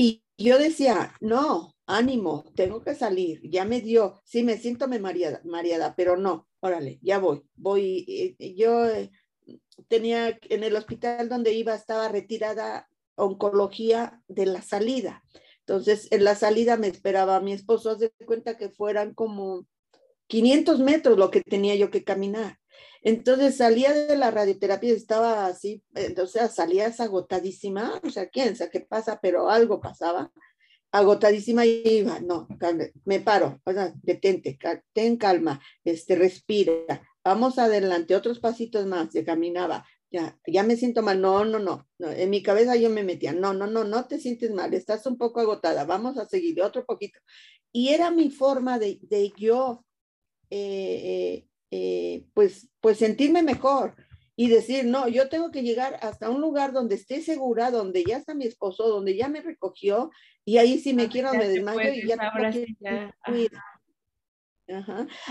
Y 0.00 0.24
yo 0.38 0.58
decía, 0.58 1.12
no, 1.20 1.74
ánimo, 1.84 2.50
tengo 2.56 2.82
que 2.82 2.94
salir, 2.94 3.42
ya 3.42 3.66
me 3.66 3.82
dio, 3.82 4.18
sí 4.24 4.42
me 4.42 4.56
siento 4.56 4.88
me 4.88 4.98
mareada, 4.98 5.42
mareada, 5.44 5.94
pero 5.94 6.16
no, 6.16 6.48
órale, 6.60 6.98
ya 7.02 7.18
voy, 7.18 7.42
voy. 7.54 8.06
Eh, 8.38 8.54
yo 8.54 8.86
eh, 8.86 9.10
tenía 9.88 10.38
en 10.48 10.64
el 10.64 10.74
hospital 10.74 11.28
donde 11.28 11.52
iba, 11.52 11.74
estaba 11.74 12.08
retirada 12.08 12.88
oncología 13.14 14.22
de 14.26 14.46
la 14.46 14.62
salida. 14.62 15.22
Entonces, 15.66 16.08
en 16.10 16.24
la 16.24 16.34
salida 16.34 16.78
me 16.78 16.86
esperaba 16.86 17.38
mi 17.40 17.52
esposo, 17.52 17.90
haz 17.90 17.98
de 17.98 18.10
cuenta 18.24 18.56
que 18.56 18.70
fueran 18.70 19.12
como 19.12 19.66
500 20.28 20.78
metros 20.78 21.18
lo 21.18 21.30
que 21.30 21.42
tenía 21.42 21.74
yo 21.74 21.90
que 21.90 22.04
caminar. 22.04 22.58
Entonces 23.02 23.56
salía 23.56 23.92
de 23.92 24.16
la 24.16 24.30
radioterapia, 24.30 24.92
estaba 24.92 25.46
así, 25.46 25.82
eh, 25.94 26.14
sea, 26.26 26.48
salías 26.48 27.00
agotadísima, 27.00 28.00
o 28.04 28.10
sea, 28.10 28.28
quién 28.28 28.56
sabe 28.56 28.70
qué 28.70 28.80
pasa, 28.80 29.18
pero 29.22 29.48
algo 29.48 29.80
pasaba, 29.80 30.30
agotadísima 30.92 31.64
y 31.64 31.82
iba, 31.84 32.20
no, 32.20 32.46
me 33.04 33.20
paro, 33.20 33.60
detente, 34.02 34.58
ten 34.92 35.16
calma, 35.16 35.60
este, 35.82 36.14
respira, 36.14 37.02
vamos 37.24 37.58
adelante, 37.58 38.14
otros 38.14 38.38
pasitos 38.38 38.86
más, 38.86 39.12
se 39.12 39.24
caminaba, 39.24 39.86
ya, 40.10 40.38
ya 40.46 40.62
me 40.62 40.76
siento 40.76 41.02
mal, 41.02 41.22
no, 41.22 41.44
no, 41.44 41.58
no, 41.58 41.88
no, 41.98 42.10
en 42.10 42.28
mi 42.28 42.42
cabeza 42.42 42.76
yo 42.76 42.90
me 42.90 43.04
metía, 43.04 43.32
no, 43.32 43.54
no, 43.54 43.66
no, 43.66 43.84
no 43.84 44.06
te 44.08 44.18
sientes 44.18 44.50
mal, 44.50 44.74
estás 44.74 45.06
un 45.06 45.16
poco 45.16 45.40
agotada, 45.40 45.84
vamos 45.84 46.18
a 46.18 46.26
seguir 46.26 46.60
otro 46.60 46.84
poquito. 46.84 47.18
Y 47.72 47.90
era 47.90 48.10
mi 48.10 48.30
forma 48.30 48.80
de, 48.80 48.98
de 49.02 49.32
yo 49.36 49.84
eh, 50.50 51.46
eh 51.70 52.24
pues, 52.34 52.68
pues 52.80 52.98
sentirme 52.98 53.42
mejor 53.42 53.94
y 54.36 54.48
decir, 54.48 54.86
no, 54.86 55.06
yo 55.06 55.28
tengo 55.28 55.50
que 55.50 55.62
llegar 55.62 55.98
hasta 56.00 56.30
un 56.30 56.40
lugar 56.40 56.72
donde 56.72 56.94
esté 56.94 57.20
segura, 57.20 57.70
donde 57.70 58.04
ya 58.04 58.16
está 58.16 58.32
mi 58.32 58.46
esposo, 58.46 58.88
donde 58.88 59.14
ya 59.14 59.28
me 59.28 59.42
recogió, 59.42 60.10
y 60.46 60.56
ahí 60.56 60.78
si 60.78 60.94
me 60.94 61.08
quiero 61.08 61.34
me 61.34 61.46
desmayo 61.46 61.92
y 61.92 62.08
ya, 62.08 63.14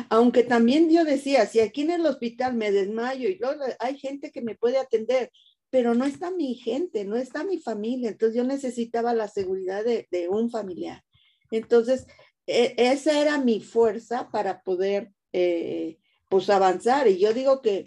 Aunque 0.09 0.43
también 0.43 0.91
yo 0.91 1.05
decía, 1.05 1.47
si 1.47 1.59
aquí 1.59 1.81
en 1.81 1.91
el 1.91 2.05
hospital 2.05 2.53
me 2.53 2.71
desmayo 2.71 3.29
y 3.29 3.39
luego 3.39 3.63
hay 3.79 3.97
gente 3.97 4.31
que 4.31 4.41
me 4.41 4.55
puede 4.55 4.77
atender, 4.77 5.31
pero 5.71 5.95
no 5.95 6.05
está 6.05 6.31
mi 6.31 6.55
gente, 6.55 7.05
no 7.05 7.15
está 7.15 7.43
mi 7.43 7.57
familia, 7.59 8.09
entonces 8.09 8.35
yo 8.35 8.43
necesitaba 8.43 9.13
la 9.13 9.27
seguridad 9.27 9.83
de, 9.83 10.27
un 10.29 10.49
familiar. 10.49 11.03
Entonces, 11.51 12.05
e, 12.45 12.75
esa 12.77 13.19
era 13.19 13.37
mi 13.37 13.59
fuerza 13.59 14.29
para 14.31 14.61
poder, 14.61 15.11
eh, 15.33 15.97
pues, 16.29 16.49
avanzar. 16.49 17.07
Y 17.07 17.19
yo 17.19 17.33
digo 17.33 17.61
que 17.61 17.85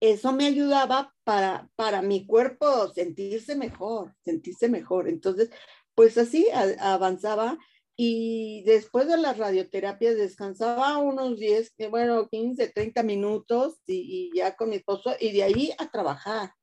eso 0.00 0.32
me 0.32 0.46
ayudaba 0.46 1.14
para, 1.24 1.68
para 1.76 2.02
mi 2.02 2.26
cuerpo 2.26 2.92
sentirse 2.92 3.56
mejor, 3.56 4.14
sentirse 4.24 4.68
mejor. 4.68 5.08
Entonces, 5.08 5.50
pues 5.94 6.16
así 6.16 6.46
avanzaba 6.78 7.58
y 8.02 8.62
después 8.64 9.06
de 9.08 9.18
las 9.18 9.36
radioterapias 9.36 10.16
descansaba 10.16 10.96
unos 10.96 11.38
10, 11.38 11.74
eh, 11.76 11.88
bueno, 11.88 12.28
15, 12.28 12.68
30 12.68 13.02
minutos 13.02 13.82
y, 13.86 14.30
ya 14.34 14.56
con 14.56 14.70
mi 14.70 14.76
esposo 14.76 15.14
y 15.20 15.32
de 15.32 15.42
ahí 15.42 15.74
a 15.76 15.90
trabajar. 15.90 16.54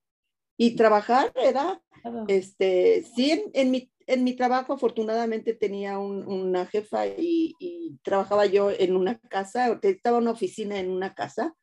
Y 0.58 0.76
trabajar 0.76 1.32
era, 1.36 1.80
este, 2.28 3.06
sí, 3.16 3.44
en, 3.54 3.70
mi, 3.70 3.92
en 4.08 4.24
mi 4.24 4.36
trabajo 4.36 4.74
afortunadamente 4.74 5.54
tenía 5.54 6.00
una 6.00 6.66
jefa 6.66 7.06
y, 7.08 7.56
y, 7.60 7.98
trabajaba 8.04 8.46
yo 8.46 8.72
en 8.72 8.96
una 8.96 9.20
casa, 9.20 9.80
estaba 9.82 10.18
una 10.18 10.32
oficina 10.32 10.80
en 10.80 10.90
una 10.90 11.14
casa. 11.14 11.56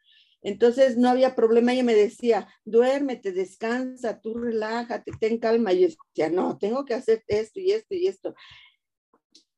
Entonces 0.43 0.99
no 0.99 1.09
había 1.09 1.35
problema, 1.35 1.73
ella 1.73 1.85
me 1.85 1.95
decía, 1.95 2.47
duérmete, 2.67 3.33
descansa, 3.33 4.21
tú 4.21 4.35
relájate, 4.35 5.11
ten 5.19 5.39
calma. 5.39 5.73
Y 5.73 5.81
yo 5.81 5.89
decía, 5.89 6.29
no, 6.29 6.59
tengo 6.59 6.85
que 6.85 6.93
hacer 6.93 7.25
esto 7.29 7.61
y 7.61 7.73
esto 7.73 7.95
y 7.95 8.09
esto. 8.09 8.35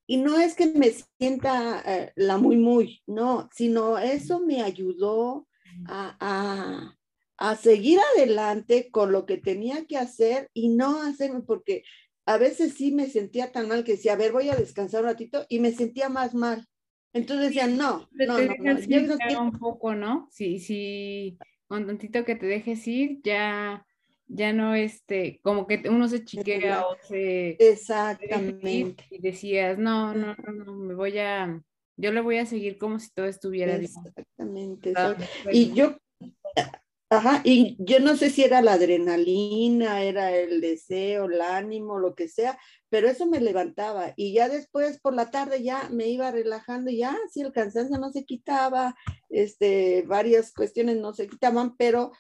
Y 0.07 0.19
no 0.19 0.39
es 0.39 0.55
que 0.55 0.67
me 0.67 0.93
sienta 1.19 1.83
eh, 1.85 2.13
la 2.15 2.39
muy, 2.39 2.57
muy, 2.57 3.03
no, 3.07 3.49
sino 3.53 3.99
eso 3.99 4.39
me 4.39 4.63
ayudó 4.63 5.49
a, 5.89 6.95
a, 7.37 7.57
seguir 7.57 7.99
adelante 8.15 8.89
con 8.93 9.11
lo 9.11 9.27
que 9.27 9.37
tenía 9.37 9.85
que 9.87 9.99
hacer 9.99 10.49
y 10.55 10.69
no 10.69 11.03
hacerme, 11.03 11.41
porque 11.43 11.83
a 12.27 12.39
veces 12.39 12.75
sí 12.75 12.93
me 12.93 13.07
sentía 13.07 13.53
tan 13.53 13.69
mal 13.69 13.85
que 13.85 13.93
decía, 13.93 14.13
a 14.13 14.17
ver, 14.17 14.33
voy 14.33 14.49
a 14.49 14.57
descansar 14.57 15.03
un 15.03 15.11
ratito 15.11 15.47
y 15.49 15.61
me 15.61 15.73
sentía 15.73 16.09
más 16.09 16.35
mal. 16.35 16.67
Entonces 17.13 17.49
decía, 17.49 17.67
no, 17.67 18.09
no, 18.13 18.39
no, 18.39 18.55
no. 18.59 18.81
Yo 18.81 19.17
creo 19.17 19.43
un 19.43 19.53
poco, 19.53 19.95
¿no? 19.95 20.29
Sí, 20.31 20.59
sí, 20.59 21.39
un 21.69 21.87
tantito 21.87 22.25
que 22.25 22.37
te 22.37 22.47
dejes 22.47 22.87
ir, 22.87 23.21
ya 23.23 23.87
ya 24.29 24.53
no 24.53 24.75
este, 24.75 25.41
como 25.43 25.67
que 25.67 25.83
uno 25.89 26.09
se 26.09 26.25
chiquea 26.25 26.85
o 26.87 26.97
se... 27.09 27.57
Exactamente. 27.61 29.05
Y 29.11 29.21
decías, 29.21 29.79
no, 29.79 30.15
no, 30.15 30.35
no, 30.35 30.53
no, 30.53 30.73
me 30.75 30.95
voy 30.95 31.19
a, 31.19 31.63
yo 31.97 32.13
le 32.13 32.21
voy 32.21 32.39
a 32.39 32.47
seguir 32.47 32.79
como 32.79 32.99
si 32.99 33.13
todo 33.13 33.27
estuviera 33.27 33.79
bien. 33.79 33.85
Exactamente. 33.85 34.93
y 35.53 35.73
yo, 35.73 35.97
ajá, 37.11 37.41
y 37.45 37.77
yo 37.79 38.01
no 38.01 38.17
sé 38.17 38.31
si 38.31 38.45
era 38.45 38.63
la 38.63 38.75
adrenalina, 38.75 40.03
era 40.03 40.35
el 40.37 40.61
deseo, 40.61 41.27
el 41.27 41.41
ánimo, 41.41 41.99
lo 41.99 42.15
que 42.15 42.29
sea, 42.29 42.59
pero 42.89 43.09
eso 43.09 43.27
me 43.27 43.41
levantaba 43.41 44.13
y 44.17 44.33
ya 44.35 44.49
después 44.49 45.01
por 45.01 45.15
la 45.15 45.31
tarde 45.31 45.63
ya 45.63 45.89
me 45.91 46.09
iba 46.09 46.31
relajando 46.31 46.91
y 46.91 46.99
ya, 46.99 47.17
sí, 47.31 47.41
el 47.43 47.53
cansancio 47.53 47.99
no 47.99 48.11
se 48.13 48.25
quitaba, 48.25 48.97
este, 49.29 50.03
varias 50.03 50.53
cuestiones 50.53 50.97
no 50.97 51.13
se 51.15 51.29
quitaban, 51.29 51.77
pero 51.77 52.13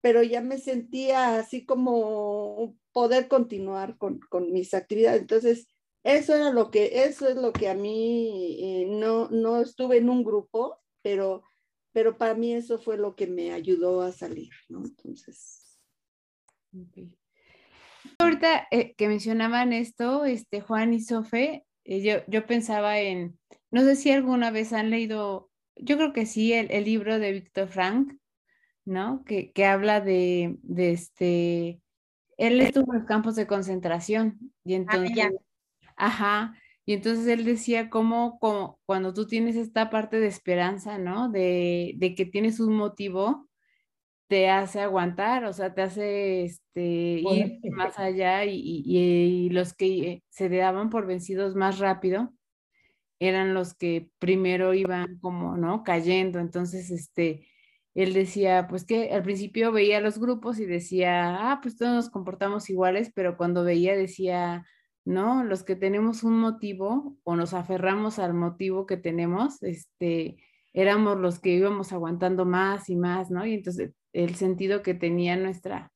pero 0.00 0.22
ya 0.22 0.40
me 0.40 0.58
sentía 0.58 1.36
así 1.36 1.64
como 1.64 2.76
poder 2.92 3.28
continuar 3.28 3.96
con, 3.98 4.20
mis 4.50 4.74
actividades. 4.74 5.20
Entonces, 5.20 5.68
eso 6.04 6.34
era 6.34 6.50
lo 6.50 6.70
que, 6.70 7.04
eso 7.04 7.28
es 7.28 7.36
lo 7.36 7.52
que 7.52 7.68
a 7.68 7.74
mí 7.74 8.58
eh, 8.60 8.86
no, 8.88 9.28
no 9.30 9.60
estuve 9.60 9.98
en 9.98 10.08
un 10.08 10.24
grupo, 10.24 10.78
pero, 11.02 11.42
pero 11.92 12.16
para 12.16 12.34
mí 12.34 12.54
eso 12.54 12.78
fue 12.78 12.96
lo 12.96 13.14
que 13.14 13.26
me 13.26 13.52
ayudó 13.52 14.02
a 14.02 14.12
salir, 14.12 14.50
¿no? 14.68 14.84
Entonces. 14.84 15.78
Ahorita 18.18 18.68
eh, 18.70 18.94
que 18.94 19.08
mencionaban 19.08 19.72
esto, 19.72 20.24
este 20.24 20.60
Juan 20.60 20.94
y 20.94 21.00
Sofe, 21.00 21.64
eh, 21.84 22.02
yo, 22.02 22.24
yo 22.28 22.46
pensaba 22.46 22.98
en, 23.00 23.38
no 23.70 23.82
sé 23.82 23.96
si 23.96 24.10
alguna 24.10 24.50
vez 24.50 24.72
han 24.72 24.90
leído, 24.90 25.50
yo 25.76 25.96
creo 25.96 26.12
que 26.12 26.26
sí, 26.26 26.52
el, 26.52 26.70
el 26.70 26.84
libro 26.84 27.18
de 27.18 27.32
Víctor 27.32 27.68
Frank, 27.68 28.20
¿no? 28.84 29.24
Que, 29.24 29.52
habla 29.64 30.00
de, 30.00 30.58
este, 30.76 31.80
él 32.36 32.60
estuvo 32.60 32.94
en 32.94 33.04
campos 33.04 33.36
de 33.36 33.46
concentración 33.46 34.38
y 34.64 34.74
ah, 34.74 34.76
entonces, 34.76 35.30
ajá, 35.96 36.54
y 36.90 36.94
entonces 36.94 37.28
él 37.28 37.44
decía 37.44 37.88
cómo, 37.88 38.40
cuando 38.84 39.14
tú 39.14 39.24
tienes 39.24 39.54
esta 39.54 39.90
parte 39.90 40.18
de 40.18 40.26
esperanza, 40.26 40.98
¿no? 40.98 41.30
De, 41.30 42.14
que 42.16 42.26
tienes 42.26 42.58
un 42.58 42.74
motivo, 42.74 43.48
te 44.26 44.50
hace 44.50 44.80
aguantar, 44.80 45.44
o 45.44 45.52
sea, 45.52 45.72
te 45.72 45.82
hace 45.82 46.42
este, 46.42 47.20
ir 47.20 47.60
más 47.70 47.96
allá 48.00 48.44
y, 48.44 48.82
y, 48.84 49.50
los 49.50 49.72
que 49.72 50.24
se 50.30 50.48
daban 50.48 50.90
por 50.90 51.06
vencidos 51.06 51.54
más 51.54 51.78
rápido 51.78 52.32
eran 53.20 53.54
los 53.54 53.74
que 53.74 54.10
primero 54.18 54.74
iban 54.74 55.20
como, 55.20 55.56
¿no? 55.56 55.84
Cayendo, 55.84 56.40
entonces, 56.40 56.90
este, 56.90 57.46
él 57.94 58.14
decía, 58.14 58.66
pues 58.68 58.84
que 58.84 59.12
al 59.12 59.22
principio 59.22 59.70
veía 59.70 60.00
los 60.00 60.18
grupos 60.18 60.58
y 60.58 60.66
decía, 60.66 61.52
ah, 61.52 61.60
pues 61.62 61.76
todos 61.76 61.92
nos 61.92 62.10
comportamos 62.10 62.68
iguales, 62.68 63.12
pero 63.14 63.36
cuando 63.36 63.62
veía 63.62 63.94
decía, 63.96 64.64
no, 65.04 65.44
los 65.44 65.62
que 65.62 65.76
tenemos 65.76 66.22
un 66.22 66.38
motivo 66.38 67.16
o 67.24 67.36
nos 67.36 67.54
aferramos 67.54 68.18
al 68.18 68.34
motivo 68.34 68.86
que 68.86 68.96
tenemos, 68.96 69.62
este, 69.62 70.36
éramos 70.72 71.18
los 71.18 71.38
que 71.40 71.50
íbamos 71.50 71.92
aguantando 71.92 72.44
más 72.44 72.88
y 72.90 72.96
más, 72.96 73.30
¿no? 73.30 73.46
Y 73.46 73.54
entonces 73.54 73.92
el 74.12 74.34
sentido 74.34 74.82
que 74.82 74.94
tenía 74.94 75.36
nuestra, 75.36 75.92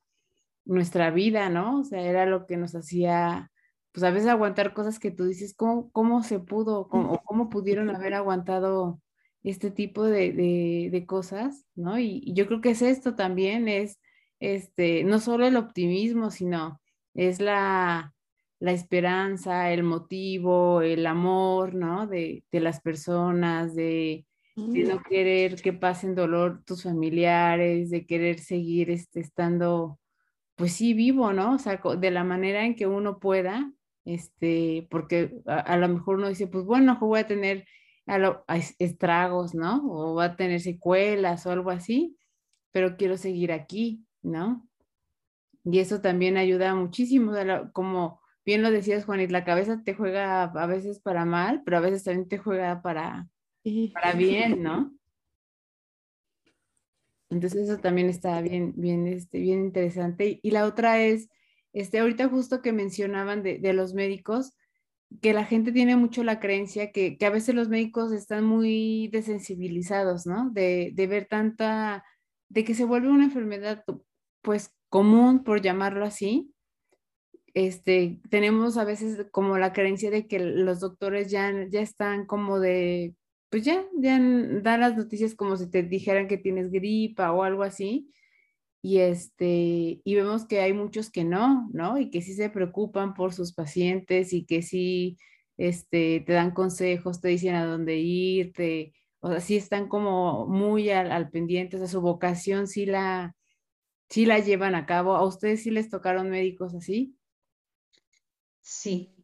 nuestra 0.65 1.11
vida, 1.11 1.49
¿no? 1.51 1.81
O 1.81 1.85
sea, 1.85 2.01
era 2.01 2.27
lo 2.27 2.47
que 2.47 2.57
nos 2.57 2.75
hacía, 2.75 3.51
pues 3.93 4.05
a 4.05 4.11
veces 4.11 4.29
aguantar 4.29 4.75
cosas 4.75 4.99
que 4.99 5.11
tú 5.11 5.25
dices, 5.27 5.55
¿cómo, 5.55 5.91
cómo 5.91 6.23
se 6.23 6.41
pudo, 6.41 6.89
cómo, 6.89 7.23
cómo 7.25 7.49
pudieron 7.51 7.95
haber 7.95 8.15
aguantado 8.15 9.01
este 9.43 9.71
tipo 9.71 10.05
de, 10.05 11.05
cosas, 11.07 11.67
¿no? 11.75 11.99
Y, 11.99 12.33
yo 12.35 12.47
creo 12.47 12.61
que 12.61 12.71
es 12.71 12.83
esto 12.83 13.15
también, 13.15 13.69
es 13.69 14.01
este, 14.41 15.05
no 15.05 15.21
solo 15.21 15.47
el 15.47 15.57
optimismo, 15.57 16.31
sino 16.31 16.81
es 17.15 17.41
la, 17.41 18.14
esperanza, 18.61 19.73
el 19.73 19.83
motivo, 19.83 20.83
el 20.83 21.07
amor, 21.07 21.75
¿no? 21.75 22.07
De, 22.07 22.45
las 22.53 22.81
personas, 22.81 23.75
de, 23.75 24.27
no 24.57 24.97
mm. 24.97 25.03
querer 25.09 25.61
que 25.61 25.73
pasen 25.73 26.15
dolor 26.15 26.63
tus 26.65 26.83
familiares, 26.85 27.91
de 27.91 28.07
querer 28.07 28.39
seguir 28.39 28.91
este, 28.91 29.21
estando, 29.21 29.99
pues 30.57 30.73
sí, 30.73 30.95
vivo, 30.95 31.33
¿no? 31.33 31.55
O 31.55 31.59
sea, 31.59 31.81
de 31.99 32.11
la 32.11 32.25
manera 32.25 32.65
en 32.65 32.77
que 32.77 32.87
uno 32.87 33.19
pueda, 33.19 33.73
este, 34.05 34.87
porque 34.91 35.37
a, 35.47 35.61
a 35.61 35.77
lo 35.77 35.89
mejor 35.89 36.17
uno 36.17 36.29
dice, 36.29 36.47
pues 36.47 36.65
bueno, 36.65 36.99
voy 37.01 37.21
a 37.21 37.27
tener 37.27 37.65
a, 38.07 38.57
estragos, 38.79 39.55
¿no? 39.55 39.83
O 39.91 40.15
va 40.15 40.25
a 40.25 40.37
tener 40.37 40.61
secuelas 40.61 41.47
o 41.47 41.51
algo 41.51 41.71
así, 41.71 42.17
pero 42.73 42.97
quiero 42.97 43.17
seguir 43.17 43.53
aquí, 43.53 44.05
¿no? 44.23 44.69
Y 45.65 45.79
eso 45.79 46.01
también 46.01 46.37
ayuda 46.37 46.75
muchísimo, 46.75 47.33
como 47.73 48.21
bien 48.45 48.63
lo 48.63 48.71
decías, 48.71 49.05
Juanit, 49.05 49.31
la 49.31 49.45
cabeza 49.45 49.83
te 49.85 49.95
juega 49.95 50.45
a 50.45 50.67
veces 50.67 51.01
para 51.01 51.25
mal, 51.25 51.63
pero 51.65 51.79
a 51.79 51.81
veces 51.81 52.05
también 52.05 52.29
te 52.29 52.39
juega 52.39 52.83
para, 52.83 53.29
para 53.93 54.13
bien, 54.13 54.63
¿no? 54.63 54.95
Entonces 57.31 57.69
eso 57.69 57.79
también 57.79 58.09
está 58.09 58.41
bien, 58.41 58.75
bien, 58.77 59.07
este, 59.07 59.41
bien 59.41 59.61
interesante. 59.61 60.39
Y 60.43 60.51
la 60.51 60.67
otra 60.67 61.03
es, 61.03 61.29
este, 61.73 61.99
ahorita 61.99 62.29
justo 62.29 62.63
que 62.63 62.73
mencionaban 62.73 63.43
de, 63.43 63.59
de 63.59 63.73
los 63.73 63.95
médicos, 63.95 64.55
que 65.21 65.33
la 65.33 65.45
gente 65.45 65.73
tiene 65.73 65.97
mucho 65.97 66.25
la 66.25 66.41
creencia 66.41 66.93
que, 66.93 67.17
a 67.25 67.31
veces 67.31 67.55
los 67.55 67.69
médicos 67.69 68.13
están 68.13 68.45
muy 68.45 69.09
desensibilizados, 69.09 70.27
¿no? 70.27 70.51
De, 70.51 70.93
ver 70.97 71.27
tanta, 71.27 72.05
de 72.49 72.65
que 72.65 72.75
se 72.75 72.85
vuelve 72.85 73.09
una 73.09 73.25
enfermedad 73.25 73.85
pues 74.43 74.75
común, 74.89 75.45
por 75.45 75.61
llamarlo 75.61 76.05
así. 76.05 76.54
Este, 77.55 78.21
tenemos 78.31 78.77
a 78.77 78.85
veces 78.85 79.27
como 79.31 79.59
la 79.59 79.73
creencia 79.73 80.11
de 80.11 80.27
que 80.27 80.41
los 80.41 80.81
doctores 80.81 81.31
ya, 81.31 81.53
ya 81.71 81.81
están 81.81 82.27
como 82.27 82.61
de, 82.61 83.15
pues 83.51 83.65
ya, 83.65 83.85
ya 83.97 84.19
dan 84.19 84.81
las 84.81 84.97
noticias 84.97 85.35
como 85.35 85.57
si 85.57 85.71
te 85.71 85.83
dijeran 85.85 86.29
que 86.29 86.37
tienes 86.37 86.71
gripa 86.71 87.33
o 87.33 87.45
algo 87.45 87.63
así 87.63 88.11
y 88.85 88.99
este 88.99 90.03
y 90.05 90.15
vemos 90.15 90.45
que 90.47 90.61
hay 90.61 90.75
muchos 90.75 91.11
que 91.11 91.25
no, 91.25 91.71
¿no? 91.73 91.99
Y 91.99 92.11
que 92.11 92.21
sí 92.21 92.35
se 92.35 92.51
preocupan 92.51 93.15
por 93.15 93.33
sus 93.33 93.55
pacientes 93.55 94.35
y 94.35 94.45
que 94.45 94.61
sí 94.61 95.17
este 95.57 96.21
te 96.27 96.35
dan 96.35 96.51
consejos, 96.53 97.23
te 97.23 97.29
dicen 97.29 97.55
a 97.55 97.65
dónde 97.65 97.97
ir, 97.97 98.53
o 99.21 99.31
sea, 99.31 99.41
sí 99.41 99.57
están 99.57 99.89
como 99.89 100.47
muy 100.47 100.91
al, 100.91 101.31
pendiente, 101.31 101.77
o 101.77 101.79
sea, 101.79 101.89
su 101.89 102.03
vocación 102.03 102.67
sí 102.67 102.85
la 102.85 103.35
sí 104.11 104.27
la 104.27 104.41
llevan 104.41 104.75
a 104.75 104.87
cabo. 104.87 105.17
¿A 105.17 105.27
ustedes 105.27 105.63
sí 105.63 105.71
les 105.71 105.89
tocaron 105.89 106.29
médicos 106.31 106.75
así? 106.75 107.17
Sí. 108.65 109.15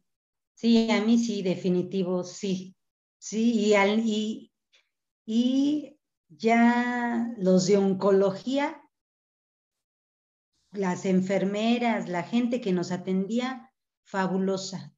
Sí, 0.53 0.89
a 0.91 1.03
mí 1.03 1.17
sí, 1.17 1.41
definitivo, 1.41 2.23
sí. 2.23 2.75
Sí, 3.17 3.51
y, 3.53 3.73
al, 3.73 3.99
y 3.99 4.51
y 5.25 5.97
ya 6.29 7.33
los 7.37 7.67
de 7.67 7.77
oncología, 7.77 8.81
las 10.71 11.05
enfermeras, 11.05 12.09
la 12.09 12.23
gente 12.23 12.61
que 12.61 12.73
nos 12.73 12.91
atendía, 12.91 13.71
fabulosa, 14.03 14.93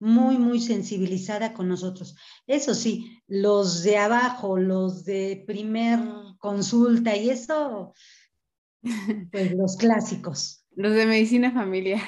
muy, 0.00 0.38
muy 0.38 0.60
sensibilizada 0.60 1.54
con 1.54 1.68
nosotros. 1.68 2.16
Eso 2.46 2.74
sí, 2.74 3.20
los 3.26 3.82
de 3.82 3.96
abajo, 3.96 4.58
los 4.58 5.04
de 5.04 5.42
primer 5.46 5.98
consulta 6.38 7.16
y 7.16 7.30
eso, 7.30 7.94
pues 9.32 9.52
los 9.54 9.76
clásicos. 9.76 10.64
Los 10.76 10.94
de 10.94 11.06
medicina 11.06 11.50
familiar. 11.52 12.00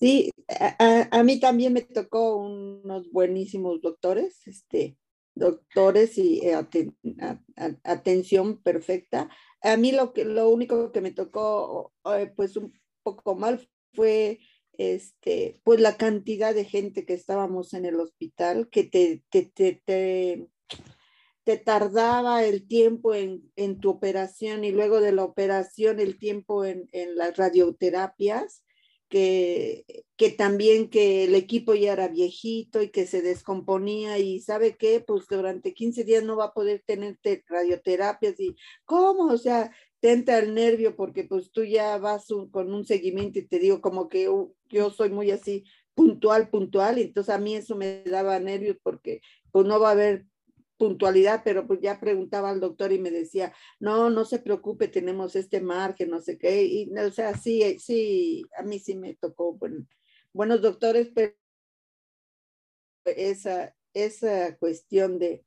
Sí, 0.00 0.30
a, 0.48 1.22
mí 1.24 1.40
también 1.40 1.72
me 1.72 1.82
tocó 1.82 2.36
unos 2.36 3.10
buenísimos 3.10 3.80
doctores, 3.82 4.46
este, 4.46 4.96
doctores 5.34 6.16
y 6.18 6.40
eh, 6.46 6.54
atención 7.82 8.62
perfecta. 8.62 9.28
A 9.60 9.76
mí 9.76 9.90
lo 9.92 10.12
que 10.12 10.24
lo 10.24 10.50
único 10.50 10.92
que 10.92 11.00
me 11.00 11.10
tocó 11.10 11.92
eh, 12.14 12.32
pues 12.36 12.56
un 12.56 12.72
poco 13.02 13.34
mal 13.34 13.68
fue 13.92 14.38
este 14.74 15.60
pues 15.64 15.80
la 15.80 15.96
cantidad 15.96 16.54
de 16.54 16.64
gente 16.64 17.04
que 17.04 17.14
estábamos 17.14 17.74
en 17.74 17.84
el 17.84 17.98
hospital 17.98 18.68
que 18.70 18.84
te, 18.84 19.24
te, 19.30 19.42
te, 19.46 19.82
te, 21.44 21.56
tardaba 21.58 22.44
el 22.44 22.68
tiempo 22.68 23.14
en, 23.14 23.50
en, 23.56 23.80
tu 23.80 23.90
operación 23.90 24.62
y 24.64 24.70
luego 24.70 25.00
de 25.00 25.12
la 25.12 25.24
operación 25.24 25.98
el 25.98 26.18
tiempo 26.18 26.64
en, 26.64 26.88
en 26.92 27.16
las 27.16 27.36
radioterapias 27.36 28.62
que, 29.08 29.84
que 30.16 30.30
también 30.30 30.90
que 30.90 31.24
el 31.24 31.34
equipo 31.34 31.74
ya 31.74 31.92
era 31.92 32.08
viejito 32.08 32.82
y 32.82 32.90
que 32.90 33.06
se 33.06 33.22
descomponía 33.22 34.18
y 34.18 34.40
sabe 34.40 34.76
qué, 34.76 35.00
pues 35.00 35.26
durante 35.28 35.74
15 35.74 36.04
días 36.04 36.24
no 36.24 36.36
va 36.36 36.46
a 36.46 36.52
poder 36.52 36.82
tener 36.86 37.18
radioterapias 37.46 38.38
y 38.38 38.56
cómo, 38.84 39.32
o 39.32 39.38
sea, 39.38 39.72
te 40.00 40.12
entra 40.12 40.38
el 40.38 40.54
nervio 40.54 40.94
porque 40.96 41.24
pues 41.24 41.50
tú 41.50 41.64
ya 41.64 41.98
vas 41.98 42.26
con 42.50 42.72
un 42.72 42.84
seguimiento 42.84 43.38
y 43.38 43.46
te 43.46 43.58
digo 43.58 43.80
como 43.80 44.08
que 44.08 44.28
yo 44.68 44.90
soy 44.90 45.10
muy 45.10 45.30
así 45.30 45.64
puntual, 45.94 46.48
puntual, 46.48 46.98
y 46.98 47.02
entonces 47.02 47.34
a 47.34 47.38
mí 47.38 47.56
eso 47.56 47.74
me 47.74 48.04
daba 48.04 48.38
nervios 48.38 48.76
porque 48.84 49.20
pues 49.50 49.66
no 49.66 49.80
va 49.80 49.88
a 49.88 49.92
haber 49.92 50.26
puntualidad, 50.78 51.42
pero 51.44 51.66
pues 51.66 51.80
ya 51.80 52.00
preguntaba 52.00 52.50
al 52.50 52.60
doctor 52.60 52.92
y 52.92 52.98
me 52.98 53.10
decía, 53.10 53.52
no, 53.80 54.08
no 54.10 54.24
se 54.24 54.38
preocupe, 54.38 54.88
tenemos 54.88 55.36
este 55.36 55.60
margen, 55.60 56.10
no 56.10 56.20
sé 56.20 56.38
qué, 56.38 56.64
y 56.64 56.90
o 56.96 57.10
sea, 57.10 57.36
sí, 57.36 57.78
sí, 57.78 58.44
a 58.56 58.62
mí 58.62 58.78
sí 58.78 58.96
me 58.96 59.14
tocó 59.16 59.58
buenos 60.32 60.62
doctores, 60.62 61.10
pero 61.14 61.34
esa, 63.04 63.74
esa 63.92 64.56
cuestión 64.58 65.18
de, 65.18 65.44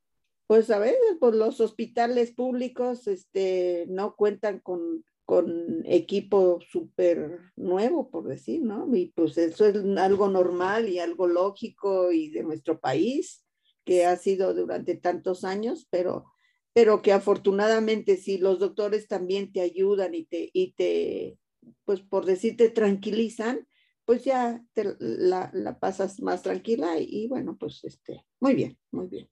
pues 0.48 0.70
a 0.70 0.80
veces 0.80 1.00
pues, 1.20 1.34
los 1.36 1.62
hospitales 1.62 2.32
públicos 2.32 3.08
este, 3.08 3.86
no 3.88 4.16
cuentan 4.16 4.60
con, 4.60 5.06
con 5.26 5.84
equipo 5.86 6.60
súper 6.70 7.40
nuevo, 7.56 8.10
por 8.10 8.28
decir, 8.28 8.62
¿no? 8.62 8.94
Y 8.94 9.14
pues 9.16 9.38
eso 9.38 9.66
es 9.66 9.76
algo 9.98 10.28
normal 10.28 10.90
y 10.90 11.00
algo 11.00 11.28
lógico 11.28 12.12
y 12.12 12.32
de 12.32 12.44
nuestro 12.44 12.80
país 12.80 13.46
que 13.86 14.06
ha 14.06 14.16
sido 14.18 14.54
durante 14.54 14.96
tantos 14.96 15.44
años, 15.44 15.88
pero, 15.90 16.26
pero 16.74 17.02
que 17.02 17.14
afortunadamente 17.14 18.18
si 18.18 18.38
los 18.38 18.60
doctores 18.60 19.08
también 19.08 19.52
te 19.52 19.62
ayudan 19.62 20.14
y 20.16 20.26
te, 20.26 20.50
y 20.54 20.74
te 20.74 21.38
pues 21.86 22.02
por 22.02 22.26
decir, 22.26 22.58
te 22.58 22.70
tranquilizan, 22.70 23.68
pues 24.06 24.24
ya 24.24 24.64
te, 24.74 24.96
la, 25.00 25.52
la, 25.54 25.80
pasas 25.80 26.22
más 26.22 26.42
tranquila 26.42 26.98
y, 27.00 27.28
bueno, 27.28 27.58
pues 27.58 27.84
este, 27.84 28.24
muy 28.40 28.56
bien, 28.56 28.78
muy 28.92 29.08
bien. 29.08 29.30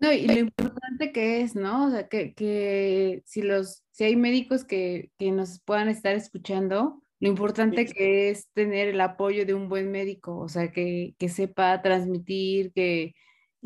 No, 0.00 0.12
y 0.12 0.26
lo 0.26 0.38
importante 0.38 1.12
que 1.12 1.40
es, 1.42 1.54
¿no? 1.54 1.86
O 1.86 1.90
sea, 1.90 2.08
que, 2.08 2.34
que 2.34 3.22
si 3.24 3.42
los, 3.42 3.84
si 3.90 4.04
hay 4.04 4.16
médicos 4.16 4.64
que, 4.64 5.10
que 5.18 5.30
nos 5.30 5.60
puedan 5.60 5.88
estar 5.88 6.14
escuchando, 6.14 7.02
lo 7.20 7.28
importante 7.28 7.86
que 7.86 8.30
es 8.30 8.50
tener 8.52 8.88
el 8.88 9.00
apoyo 9.00 9.46
de 9.46 9.54
un 9.54 9.68
buen 9.68 9.90
médico, 9.90 10.36
o 10.36 10.48
sea, 10.48 10.72
que, 10.72 11.14
que 11.18 11.28
sepa 11.28 11.80
transmitir, 11.80 12.72
que, 12.72 13.14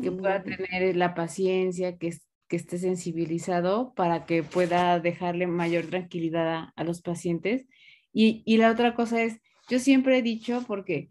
que 0.01 0.11
pueda 0.11 0.43
tener 0.43 0.95
la 0.95 1.13
paciencia, 1.13 1.97
que, 1.97 2.15
que 2.47 2.55
esté 2.55 2.77
sensibilizado 2.77 3.93
para 3.93 4.25
que 4.25 4.43
pueda 4.43 4.99
dejarle 4.99 5.47
mayor 5.47 5.87
tranquilidad 5.87 6.71
a, 6.75 6.83
los 6.83 7.01
pacientes. 7.01 7.65
Y, 8.13 8.43
y, 8.45 8.57
la 8.57 8.71
otra 8.71 8.95
cosa 8.95 9.21
es, 9.21 9.39
yo 9.69 9.79
siempre 9.79 10.17
he 10.17 10.21
dicho, 10.21 10.63
porque 10.67 11.09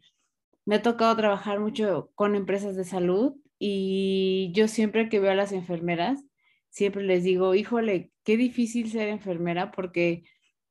me 0.65 0.77
ha 0.77 0.83
tocado 0.83 1.17
trabajar 1.17 1.61
mucho 1.61 2.11
con 2.15 2.35
empresas 2.35 2.77
de 2.77 2.85
salud 2.85 3.35
y 3.59 4.51
yo 4.55 4.69
siempre 4.69 5.09
que 5.09 5.21
veo 5.21 5.33
a 5.33 5.35
las 5.35 5.53
enfermeras, 5.53 6.25
siempre 6.69 7.05
les 7.05 7.25
digo, 7.25 7.55
híjole, 7.55 8.11
qué 8.25 8.37
difícil 8.37 8.91
ser 8.91 9.09
enfermera 9.09 9.71
porque 9.71 10.25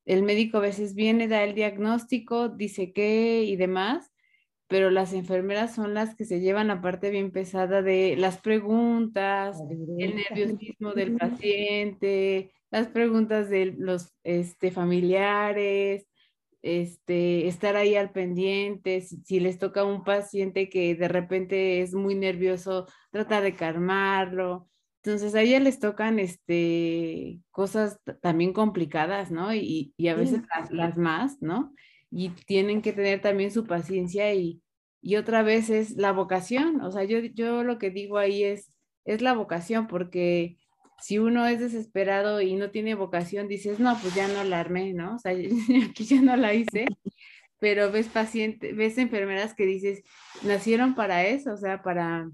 el 0.06 0.24
médico 0.24 0.58
a 0.58 0.62
veces 0.62 0.96
viene, 0.96 1.28
da 1.28 1.44
el 1.44 1.54
diagnóstico, 1.54 2.50
dice 2.50 2.94
qué 2.94 3.44
y 3.44 3.56
demás, 3.58 4.12
pero 4.68 4.90
las 4.92 5.14
enfermeras 5.14 5.74
son 5.74 5.94
las 5.94 6.16
que 6.16 6.26
se 6.26 6.42
llevan 6.42 6.68
la 6.68 6.82
parte 6.82 7.10
bien 7.10 7.32
pesada 7.32 7.82
de 7.82 8.16
las 8.18 8.38
preguntas, 8.40 9.58
el 9.98 10.16
nerviosismo 10.16 10.94
del 10.94 11.16
paciente, 11.16 12.52
las 12.70 12.88
preguntas 12.88 13.50
de 13.50 13.74
los 13.78 14.14
este, 14.24 14.72
familiares, 14.72 16.06
este, 16.62 17.48
estar 17.48 17.78
ahí 17.78 17.96
al 17.96 18.12
pendiente, 18.12 19.02
si, 19.02 19.40
les 19.40 19.58
toca 19.58 19.82
a 19.82 19.86
un 19.86 20.04
paciente 20.04 20.70
que 20.70 20.96
de 20.96 21.08
repente 21.08 21.82
es 21.82 21.94
muy 21.94 22.16
nervioso, 22.16 22.88
tratar 23.12 23.44
de 23.44 23.56
calmarlo. 23.56 24.70
Entonces 25.02 25.34
a 25.36 25.42
ella 25.42 25.62
les 25.62 25.80
tocan 25.80 26.20
este, 26.20 27.40
cosas 27.52 28.02
también 28.22 28.52
complicadas, 28.52 29.32
¿no? 29.32 29.54
Y, 29.54 29.94
y 29.96 30.10
a 30.10 30.16
veces 30.16 30.42
las, 30.54 30.72
las 30.72 30.98
más, 30.98 31.42
¿no? 31.42 31.74
Y 32.12 32.30
tienen 32.30 32.82
que 32.82 32.94
tener 32.94 33.22
también 33.22 33.52
su 33.52 33.66
paciencia 33.66 34.34
y, 34.34 34.62
y 35.02 35.16
otra 35.16 35.44
vez 35.44 35.70
es 35.70 35.92
la 35.98 36.12
vocación. 36.12 36.82
O 36.82 36.92
sea, 36.92 37.04
yo, 37.04 37.20
yo 37.20 37.64
lo 37.64 37.78
que 37.78 37.90
digo 37.92 38.18
ahí 38.18 38.44
es, 38.44 38.74
es 39.06 39.22
la 39.22 39.34
vocación, 39.34 39.88
porque 39.88 40.58
si 41.02 41.20
uno 41.20 41.46
es 41.48 41.60
desesperado 41.60 42.42
y 42.42 42.56
no 42.56 42.72
tiene 42.72 42.96
vocación, 42.96 43.48
dices, 43.48 43.80
no, 43.80 43.98
pues 44.02 44.16
ya 44.16 44.28
no 44.28 44.44
la 44.44 44.60
armé, 44.60 44.94
¿no? 44.94 45.16
O 45.16 45.20
sea, 45.20 45.32
aquí 45.90 46.06
ya 46.06 46.22
no 46.22 46.36
la 46.36 46.54
hice. 46.54 46.86
Pero 47.60 47.92
ves 47.92 48.08
pacientes, 48.08 48.76
ves 48.76 48.98
enfermeras 48.98 49.56
que 49.56 49.66
dices, 49.66 50.04
nacieron 50.44 50.96
para 50.96 51.26
eso, 51.26 51.54
o 51.54 51.58
sea, 51.58 51.82
para, 51.82 52.30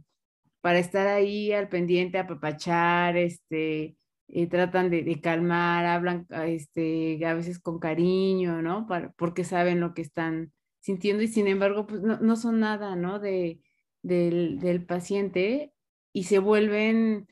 para 0.61 0.80
estar 0.80 1.07
ahí 1.07 1.53
al 1.53 1.69
pendiente, 1.69 2.17
apapachar, 2.17 3.15
este, 3.17 3.95
eh, 4.36 4.47
tratan 4.47 4.89
de, 4.89 5.21
calmar, 5.21 5.86
hablan 5.86 6.25
ah, 6.31 6.47
este, 6.47 7.23
a 7.23 7.36
veces 7.36 7.59
con 7.59 7.77
cariño, 7.77 8.63
¿no? 8.63 8.88
Para, 8.88 9.11
porque 9.11 9.43
saben 9.43 9.79
lo 9.79 9.93
que 9.93 10.01
están 10.01 10.51
sintiendo 10.79 11.21
y 11.21 11.27
sin 11.27 11.47
embargo, 11.47 11.86
pues 11.86 12.01
no, 12.01 12.19
no 12.19 12.36
son 12.36 12.59
nada, 12.59 12.95
¿no? 12.95 13.19
De, 13.19 13.61
del, 14.01 14.59
del, 14.59 14.84
paciente 14.86 15.71
y 16.13 16.23
se 16.23 16.39
vuelven, 16.39 17.27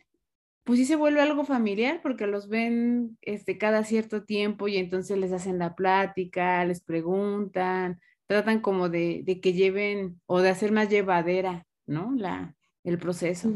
pues 0.63 0.77
sí 0.77 0.85
se 0.85 0.95
vuelve 0.95 1.21
algo 1.21 1.43
familiar 1.43 2.01
porque 2.03 2.27
los 2.27 2.47
ven 2.47 3.17
este, 3.21 3.57
cada 3.57 3.83
cierto 3.83 4.23
tiempo 4.23 4.67
y 4.67 4.77
entonces 4.77 5.17
les 5.17 5.31
hacen 5.31 5.57
la 5.57 5.73
plática, 5.73 6.63
les 6.65 6.81
preguntan, 6.81 7.99
tratan 8.27 8.61
como 8.61 8.89
de, 8.89 9.23
de 9.25 9.41
que 9.41 9.53
lleven 9.53 10.21
o 10.27 10.41
de 10.41 10.49
hacer 10.49 10.71
más 10.71 10.87
llevadera, 10.87 11.65
¿no? 11.87 12.13
La, 12.15 12.55
el 12.83 12.99
proceso. 12.99 13.51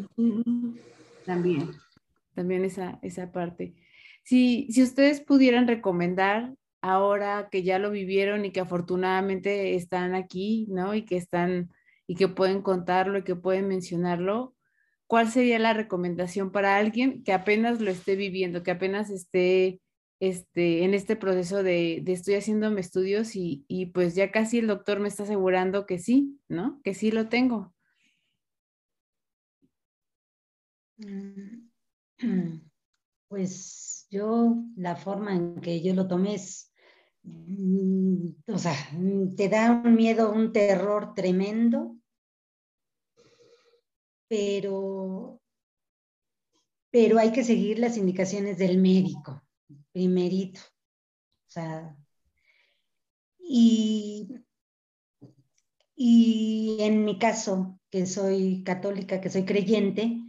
También 1.25 1.84
también 2.35 2.65
esa, 2.65 2.99
esa 3.01 3.31
parte. 3.31 3.75
Si, 4.23 4.67
si 4.71 4.83
ustedes 4.83 5.21
pudieran 5.21 5.67
recomendar 5.67 6.53
ahora 6.81 7.49
que 7.51 7.63
ya 7.63 7.79
lo 7.79 7.91
vivieron 7.91 8.45
y 8.45 8.51
que 8.51 8.59
afortunadamente 8.59 9.75
están 9.75 10.13
aquí, 10.15 10.67
¿no? 10.69 10.93
Y 10.95 11.03
que 11.05 11.17
están 11.17 11.71
y 12.07 12.15
que 12.15 12.27
pueden 12.27 12.61
contarlo 12.61 13.17
y 13.19 13.23
que 13.23 13.35
pueden 13.35 13.67
mencionarlo, 13.67 14.55
¿cuál 15.07 15.31
sería 15.31 15.59
la 15.59 15.73
recomendación 15.73 16.51
para 16.51 16.77
alguien 16.77 17.23
que 17.23 17.33
apenas 17.33 17.81
lo 17.81 17.91
esté 17.91 18.15
viviendo, 18.15 18.63
que 18.63 18.71
apenas 18.71 19.09
esté 19.09 19.81
este, 20.19 20.83
en 20.83 20.93
este 20.93 21.15
proceso 21.15 21.63
de, 21.63 22.01
de 22.03 22.13
estoy 22.13 22.35
haciéndome 22.35 22.81
estudios 22.81 23.35
y, 23.35 23.65
y, 23.67 23.87
pues 23.87 24.15
ya 24.15 24.31
casi 24.31 24.59
el 24.59 24.67
doctor 24.67 24.99
me 24.99 25.07
está 25.07 25.23
asegurando 25.23 25.85
que 25.85 25.99
sí, 25.99 26.39
¿no? 26.47 26.81
Que 26.83 26.93
sí 26.93 27.11
lo 27.11 27.27
tengo. 27.29 27.73
Pues 33.27 34.07
yo, 34.11 34.55
la 34.77 34.95
forma 34.95 35.35
en 35.35 35.59
que 35.59 35.81
yo 35.81 35.93
lo 35.95 36.07
tomé 36.07 36.35
es, 36.35 36.71
mm, 37.23 38.27
o 38.47 38.57
sea, 38.57 38.75
mm, 38.93 39.35
te 39.35 39.49
da 39.49 39.71
un 39.71 39.95
miedo, 39.95 40.31
un 40.31 40.53
terror 40.53 41.15
tremendo, 41.15 41.97
pero, 44.27 45.41
pero 46.91 47.17
hay 47.19 47.31
que 47.31 47.43
seguir 47.43 47.79
las 47.79 47.97
indicaciones 47.97 48.57
del 48.57 48.77
médico, 48.77 49.41
primerito. 49.91 50.61
O 51.47 51.51
sea, 51.51 51.97
y 53.39 54.27
Y 55.95 56.77
en 56.81 57.05
mi 57.05 57.17
caso, 57.17 57.79
que 57.89 58.05
soy 58.05 58.63
católica, 58.63 59.21
que 59.21 59.29
soy 59.29 59.45
creyente, 59.45 60.21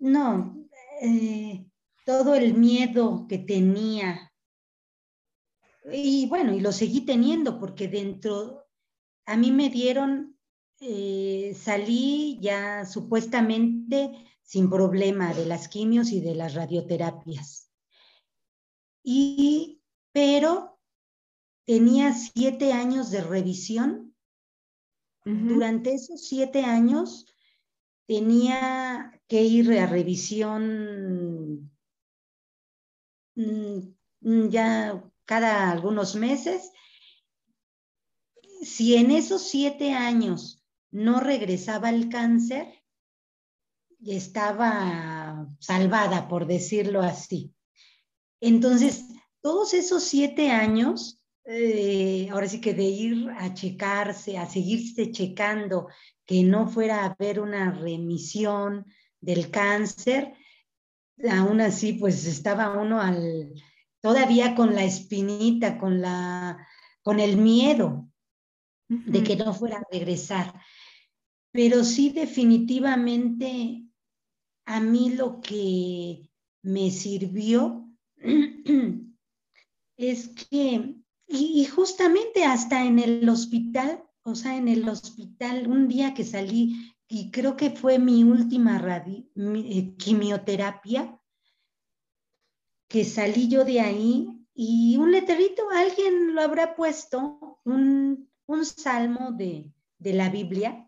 no, 0.00 0.61
eh, 1.02 1.66
todo 2.06 2.36
el 2.36 2.54
miedo 2.54 3.26
que 3.28 3.38
tenía, 3.38 4.32
y 5.92 6.26
bueno, 6.28 6.54
y 6.54 6.60
lo 6.60 6.70
seguí 6.70 7.00
teniendo 7.00 7.58
porque 7.58 7.88
dentro, 7.88 8.64
a 9.26 9.36
mí 9.36 9.50
me 9.50 9.68
dieron, 9.68 10.38
eh, 10.80 11.56
salí 11.60 12.38
ya 12.40 12.86
supuestamente 12.86 14.12
sin 14.42 14.70
problema 14.70 15.34
de 15.34 15.44
las 15.44 15.66
quimios 15.66 16.12
y 16.12 16.20
de 16.20 16.36
las 16.36 16.54
radioterapias. 16.54 17.68
Y, 19.02 19.82
pero 20.12 20.78
tenía 21.64 22.12
siete 22.12 22.72
años 22.72 23.10
de 23.10 23.22
revisión. 23.22 24.14
Durante 25.24 25.94
esos 25.94 26.26
siete 26.26 26.64
años 26.64 27.31
tenía 28.06 29.20
que 29.28 29.42
ir 29.42 29.78
a 29.78 29.86
revisión 29.86 31.70
mm, 33.34 33.94
mm, 34.20 34.48
ya 34.48 35.02
cada 35.24 35.70
algunos 35.70 36.14
meses. 36.14 36.70
Si 38.62 38.96
en 38.96 39.10
esos 39.10 39.42
siete 39.42 39.92
años 39.92 40.62
no 40.90 41.20
regresaba 41.20 41.90
el 41.90 42.08
cáncer, 42.08 42.82
estaba 44.04 45.48
salvada, 45.60 46.28
por 46.28 46.46
decirlo 46.46 47.00
así. 47.00 47.54
Entonces, 48.40 49.06
todos 49.40 49.74
esos 49.74 50.02
siete 50.02 50.50
años, 50.50 51.21
eh, 51.44 52.28
ahora 52.30 52.48
sí 52.48 52.60
que 52.60 52.74
de 52.74 52.84
ir 52.84 53.30
a 53.30 53.52
checarse, 53.54 54.38
a 54.38 54.48
seguirse 54.48 55.10
checando, 55.10 55.88
que 56.24 56.42
no 56.42 56.68
fuera 56.68 57.02
a 57.02 57.06
haber 57.06 57.40
una 57.40 57.72
remisión 57.72 58.86
del 59.20 59.50
cáncer, 59.50 60.32
aún 61.30 61.60
así, 61.60 61.94
pues 61.94 62.26
estaba 62.26 62.70
uno 62.80 63.00
al, 63.00 63.52
todavía 64.00 64.54
con 64.54 64.74
la 64.74 64.84
espinita, 64.84 65.78
con, 65.78 66.00
la, 66.00 66.66
con 67.02 67.20
el 67.20 67.36
miedo 67.36 68.08
de 68.88 69.22
que 69.22 69.36
no 69.36 69.54
fuera 69.54 69.78
a 69.78 69.86
regresar. 69.90 70.52
Pero 71.52 71.84
sí 71.84 72.10
definitivamente 72.10 73.84
a 74.66 74.80
mí 74.80 75.10
lo 75.10 75.40
que 75.40 76.30
me 76.62 76.90
sirvió 76.90 77.88
es 79.96 80.28
que, 80.28 80.96
y, 81.32 81.64
justamente 81.64 82.44
hasta 82.44 82.84
en 82.84 82.98
el 82.98 83.28
hospital, 83.28 84.04
o 84.22 84.34
sea, 84.34 84.56
en 84.56 84.68
el 84.68 84.88
hospital, 84.88 85.66
un 85.66 85.88
día 85.88 86.12
que 86.12 86.24
salí, 86.24 86.94
y 87.08 87.30
creo 87.30 87.56
que 87.56 87.70
fue 87.70 87.98
mi 87.98 88.22
última 88.22 88.78
eh, 89.06 89.94
quimioterapia, 89.96 91.18
que 92.88 93.04
salí 93.04 93.48
yo 93.48 93.64
de 93.64 93.80
ahí 93.80 94.28
y 94.54 94.96
un 94.98 95.12
letrerito, 95.12 95.70
alguien 95.70 96.34
lo 96.34 96.42
habrá 96.42 96.76
puesto, 96.76 97.58
un, 97.64 98.28
salmo 98.64 99.32
de, 99.32 99.72
de 99.98 100.12
la 100.12 100.28
Biblia, 100.28 100.86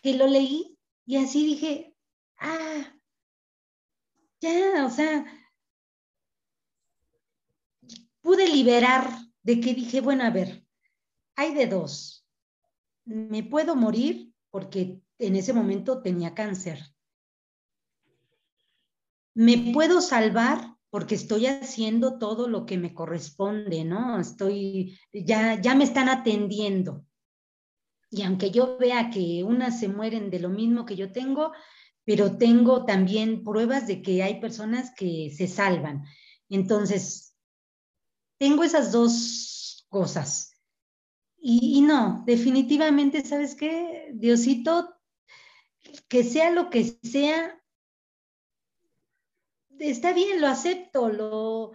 que 0.00 0.14
lo 0.14 0.26
leí 0.26 0.78
y 1.04 1.16
así 1.16 1.44
dije, 1.44 1.94
ah, 2.38 2.96
ya, 4.40 4.86
o 4.86 4.90
sea, 4.90 5.24
pude 8.32 8.48
liberar 8.48 9.10
de 9.42 9.60
que 9.60 9.74
dije, 9.74 10.00
bueno, 10.00 10.24
a 10.24 10.30
ver, 10.30 10.66
hay 11.36 11.52
de 11.52 11.66
dos. 11.66 12.26
Me 13.04 13.42
puedo 13.42 13.76
morir 13.76 14.32
porque 14.48 15.02
en 15.18 15.36
ese 15.36 15.52
momento 15.52 16.00
tenía 16.00 16.32
cáncer. 16.32 16.78
Me 19.34 19.70
puedo 19.74 20.00
salvar 20.00 20.78
porque 20.88 21.14
estoy 21.14 21.44
haciendo 21.44 22.18
todo 22.18 22.48
lo 22.48 22.64
que 22.64 22.78
me 22.78 22.94
corresponde, 22.94 23.84
¿no? 23.84 24.18
Estoy, 24.18 24.98
ya, 25.12 25.60
ya 25.60 25.74
me 25.74 25.84
están 25.84 26.08
atendiendo. 26.08 27.04
Y 28.10 28.22
aunque 28.22 28.50
yo 28.50 28.78
vea 28.78 29.10
que 29.10 29.44
unas 29.44 29.78
se 29.78 29.88
mueren 29.88 30.30
de 30.30 30.40
lo 30.40 30.48
mismo 30.48 30.86
que 30.86 30.96
yo 30.96 31.12
tengo, 31.12 31.52
pero 32.06 32.38
tengo 32.38 32.86
también 32.86 33.44
pruebas 33.44 33.86
de 33.86 34.00
que 34.00 34.22
hay 34.22 34.40
personas 34.40 34.90
que 34.96 35.30
se 35.36 35.48
salvan. 35.48 36.04
Entonces, 36.48 37.31
tengo 38.42 38.64
esas 38.64 38.90
dos 38.90 39.86
cosas. 39.88 40.52
Y, 41.40 41.80
no, 41.82 42.24
definitivamente, 42.26 43.24
¿sabes 43.24 43.54
qué? 43.54 44.10
Diosito, 44.14 44.96
que 46.08 46.24
sea 46.24 46.50
lo 46.50 46.68
que 46.68 46.82
sea, 47.04 47.62
está 49.78 50.12
bien, 50.12 50.40
lo 50.40 50.48
acepto, 50.48 51.08
lo, 51.08 51.70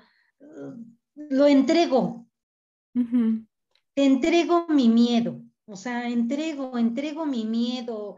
lo 1.16 1.48
entrego. 1.48 2.28
Te 2.94 4.04
entrego 4.04 4.68
mi 4.68 4.90
miedo, 4.90 5.42
o 5.68 5.78
sea, 5.78 6.10
entrego, 6.10 6.78
entrego 6.78 7.26
mi 7.26 7.46
miedo, 7.46 8.18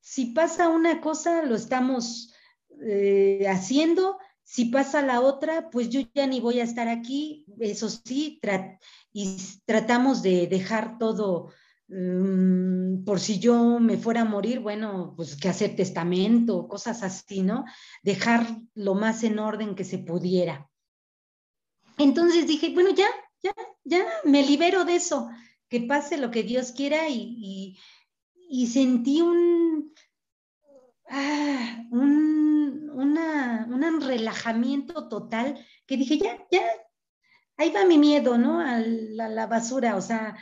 si 0.00 0.26
pasa 0.26 0.70
una 0.70 1.02
cosa, 1.02 1.42
lo 1.42 1.54
estamos 1.54 2.32
eh, 2.80 3.44
haciendo, 3.46 4.18
si 4.44 4.66
pasa 4.66 5.02
la 5.02 5.20
otra, 5.20 5.70
pues 5.70 5.88
yo 5.88 6.00
ya 6.14 6.26
ni 6.26 6.40
voy 6.40 6.60
a 6.60 6.64
estar 6.64 6.88
aquí, 6.88 7.46
eso 7.60 7.88
sí, 7.88 8.40
y 9.12 9.36
tratamos 9.64 10.22
de 10.22 10.46
dejar 10.46 10.98
todo, 10.98 11.52
mm, 11.88 13.04
por 13.04 13.20
si 13.20 13.38
yo 13.38 13.78
me 13.78 13.96
fuera 13.96 14.22
a 14.22 14.26
morir, 14.26 14.60
bueno, 14.60 15.14
pues 15.16 15.36
que 15.36 15.48
hacer 15.48 15.76
testamento, 15.76 16.68
cosas 16.68 17.02
así, 17.02 17.42
¿no? 17.42 17.64
Dejar 18.02 18.46
lo 18.74 18.94
más 18.94 19.22
en 19.24 19.38
orden 19.38 19.74
que 19.74 19.84
se 19.84 19.98
pudiera. 19.98 20.68
Entonces 21.98 22.46
dije, 22.46 22.70
bueno, 22.74 22.90
ya, 22.90 23.08
ya, 23.42 23.54
ya, 23.84 24.04
me 24.24 24.44
libero 24.44 24.84
de 24.84 24.96
eso, 24.96 25.30
que 25.68 25.80
pase 25.80 26.18
lo 26.18 26.30
que 26.30 26.42
Dios 26.42 26.72
quiera 26.72 27.08
y 27.08 27.76
sentí 28.66 29.22
un, 29.22 29.94
ah, 31.08 31.84
un, 31.90 32.51
un 32.62 34.00
relajamiento 34.00 35.08
total 35.08 35.64
que 35.86 35.96
dije, 35.96 36.18
ya, 36.18 36.46
ya, 36.50 36.62
ahí 37.56 37.70
va 37.70 37.84
mi 37.84 37.98
miedo, 37.98 38.38
¿no? 38.38 38.60
A 38.60 38.78
la, 38.78 39.46
basura, 39.46 39.96
o 39.96 40.00
sea, 40.00 40.36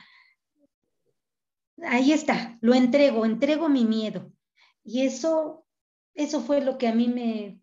ahí 1.82 2.12
está, 2.12 2.58
lo 2.60 2.74
entrego, 2.74 3.24
entrego 3.24 3.68
mi 3.68 3.84
miedo. 3.84 4.32
Y 4.84 5.02
eso, 5.02 5.66
eso 6.14 6.40
fue 6.40 6.60
lo 6.60 6.78
que 6.78 6.88
a 6.88 6.94
mí 6.94 7.08
me, 7.08 7.60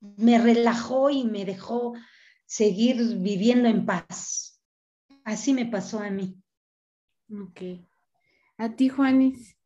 me 0.00 0.38
relajó 0.38 1.10
y 1.10 1.24
me 1.24 1.44
dejó 1.44 1.94
seguir 2.46 3.18
viviendo 3.18 3.68
en 3.68 3.86
paz. 3.86 4.60
Así 5.24 5.54
me 5.54 5.66
pasó 5.66 6.00
a 6.00 6.10
mí. 6.10 6.36
Ok. 7.30 7.86
¿A 8.58 8.76
ti, 8.76 8.88
Juanis? 8.88 9.56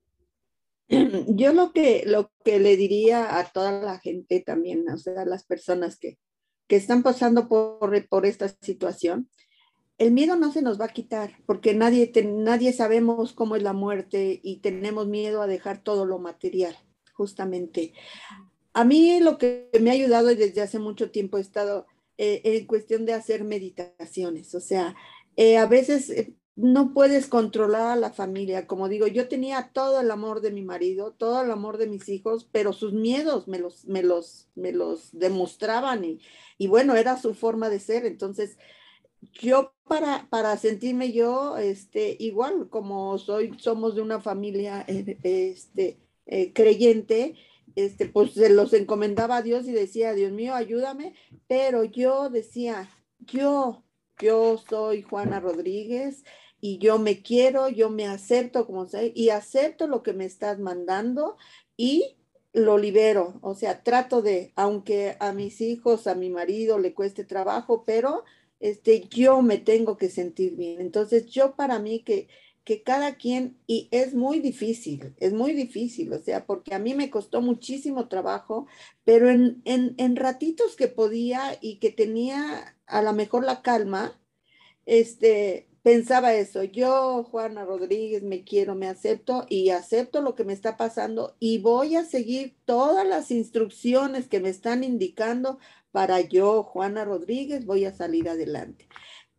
Yo 1.29 1.53
lo 1.53 1.73
que, 1.73 2.05
lo 2.07 2.31
que 2.45 2.59
le 2.59 2.77
diría 2.77 3.39
a 3.39 3.45
toda 3.45 3.73
la 3.73 3.99
gente 3.99 4.41
también, 4.41 4.89
o 4.89 4.97
sea, 4.97 5.23
a 5.23 5.27
las 5.27 5.45
personas 5.45 5.99
que, 5.99 6.19
que 6.67 6.77
están 6.77 7.03
pasando 7.03 7.49
por, 7.49 8.09
por 8.09 8.27
esta 8.27 8.49
situación, 8.49 9.29
el 9.99 10.13
miedo 10.13 10.37
no 10.37 10.53
se 10.53 10.63
nos 10.63 10.81
va 10.81 10.87
a 10.87 10.93
quitar 10.93 11.33
porque 11.45 11.75
nadie, 11.75 12.13
nadie 12.25 12.73
sabemos 12.73 13.33
cómo 13.33 13.57
es 13.57 13.63
la 13.63 13.73
muerte 13.73 14.41
y 14.43 14.59
tenemos 14.59 15.09
miedo 15.09 15.43
a 15.43 15.47
dejar 15.47 15.83
todo 15.83 16.07
lo 16.07 16.19
material, 16.19 16.77
justamente. 17.13 17.93
A 18.73 18.85
mí 18.85 19.19
lo 19.21 19.39
que 19.39 19.69
me 19.81 19.91
ha 19.91 19.95
ayudado 19.95 20.29
desde 20.29 20.61
hace 20.61 20.79
mucho 20.79 21.11
tiempo 21.11 21.37
he 21.37 21.41
estado 21.41 21.87
eh, 22.17 22.41
en 22.45 22.67
cuestión 22.67 23.07
de 23.07 23.15
hacer 23.15 23.45
meditaciones, 23.45 24.55
o 24.55 24.61
sea, 24.61 24.95
eh, 25.37 25.59
a 25.59 25.67
veces 25.67 26.11
eh, 26.11 26.35
no 26.59 26.93
puedes 26.93 27.29
controlar 27.29 27.93
a 27.93 27.97
la 27.97 28.11
familia. 28.11 28.67
Como 28.67 28.89
digo, 28.89 29.07
yo 29.07 29.29
tenía 29.29 29.71
todo 29.73 30.01
el 30.01 30.11
amor 30.11 30.41
de 30.41 30.51
mi 30.51 30.63
marido, 30.63 31.13
todo 31.17 31.41
el 31.41 31.53
amor 31.53 31.79
de 31.79 31.87
mis 31.87 32.09
hijos, 32.09 32.49
pero 32.51 32.73
sus 32.73 32.93
miedos 32.93 33.47
me 33.47 33.61
los, 33.61 33.85
me 33.85 34.03
los, 34.03 34.49
me 34.57 34.73
los 34.73 35.11
demostraban 35.13 36.05
y, 36.05 36.21
y 36.59 36.67
bueno, 36.67 36.97
era 36.97 37.17
su 37.17 37.35
forma 37.35 37.71
de 37.71 37.79
ser. 37.79 38.05
Entonces, 38.07 38.59
yo 39.41 39.73
para, 39.87 40.27
para 40.31 40.57
sentirme 40.57 41.13
yo, 41.13 41.57
este, 41.59 42.17
igual 42.19 42.69
como 42.69 43.19
soy, 43.19 43.55
somos 43.59 43.95
de 43.95 44.03
una 44.03 44.21
familia 44.21 44.85
eh, 44.89 45.17
este, 45.23 46.01
eh, 46.27 46.53
creyente, 46.53 47.37
este, 47.77 48.07
pues 48.07 48.33
se 48.33 48.51
los 48.51 48.73
encomendaba 48.73 49.37
a 49.37 49.43
Dios 49.43 49.69
y 49.69 49.73
decía, 49.73 50.13
Dios 50.13 50.33
mío, 50.33 50.57
ayúdame, 50.57 51.15
pero 51.47 51.85
yo 51.85 52.31
decía, 52.31 52.91
yo, 53.21 53.85
yo 54.21 54.59
soy 54.69 55.03
Juana 55.03 55.39
Rodríguez, 55.39 56.25
y 56.61 56.79
yo 56.79 56.99
me 56.99 57.23
quiero, 57.23 57.69
yo 57.69 57.91
me 57.91 58.07
acepto 58.07 58.67
como 58.67 58.87
soy 58.87 59.13
y 59.15 59.31
acepto 59.31 59.87
lo 59.87 60.03
que 60.03 60.13
me 60.13 60.25
estás 60.25 60.59
mandando 60.59 61.37
y 61.77 62.17
lo 62.53 62.79
libero. 62.79 63.39
O 63.43 63.55
sea, 63.55 63.83
trato 63.83 64.23
de, 64.23 64.53
aunque 64.57 65.17
a 65.21 65.33
mis 65.33 65.61
hijos, 65.61 66.07
a 66.07 66.15
mi 66.15 66.31
marido 66.31 66.79
le 66.79 66.95
cueste 66.95 67.25
trabajo, 67.25 67.85
pero 67.87 68.25
este, 68.61 69.09
yo 69.09 69.43
me 69.43 69.59
tengo 69.59 69.97
que 69.97 70.09
sentir 70.09 70.57
bien. 70.57 70.81
Entonces, 70.81 71.27
yo 71.27 71.55
para 71.55 71.79
mí 71.79 72.01
que, 72.01 72.29
que 72.65 72.83
cada 72.83 73.17
quien, 73.17 73.59
y 73.67 73.89
es 73.93 74.15
muy 74.15 74.41
difícil, 74.41 75.15
es 75.19 75.33
muy 75.33 75.53
difícil, 75.53 76.13
o 76.13 76.19
sea, 76.19 76.45
porque 76.45 76.75
a 76.75 76.79
mí 76.79 76.95
me 76.95 77.11
costó 77.11 77.41
muchísimo 77.41 78.09
trabajo, 78.09 78.67
pero 79.05 79.31
en, 79.31 79.63
en, 79.65 79.95
en 79.99 80.17
ratitos 80.17 80.77
que 80.77 80.89
podía 80.89 81.57
y 81.61 81.79
que 81.79 81.91
tenía 81.91 82.77
a 82.87 83.03
lo 83.03 83.13
mejor 83.13 83.45
la 83.45 83.63
calma, 83.63 84.21
este, 84.87 85.69
pensaba 85.83 86.35
eso, 86.35 86.65
yo, 86.65 87.25
Juana 87.25 87.65
Rodríguez, 87.65 88.23
me 88.23 88.45
quiero, 88.45 88.75
me 88.75 88.89
acepto 88.89 89.47
y 89.49 89.71
acepto 89.71 90.21
lo 90.21 90.35
que 90.35 90.45
me 90.45 90.53
está 90.53 90.77
pasando 90.77 91.37
y 91.41 91.59
voy 91.59 91.97
a 91.97 92.05
seguir 92.05 92.57
todas 92.65 93.07
las 93.07 93.31
instrucciones 93.31 94.29
que 94.29 94.41
me 94.41 94.49
están 94.49 94.85
indicando 94.85 95.59
para 95.91 96.21
yo, 96.21 96.63
Juana 96.63 97.05
Rodríguez, 97.05 97.65
voy 97.65 97.85
a 97.85 97.95
salir 97.95 98.29
adelante. 98.29 98.89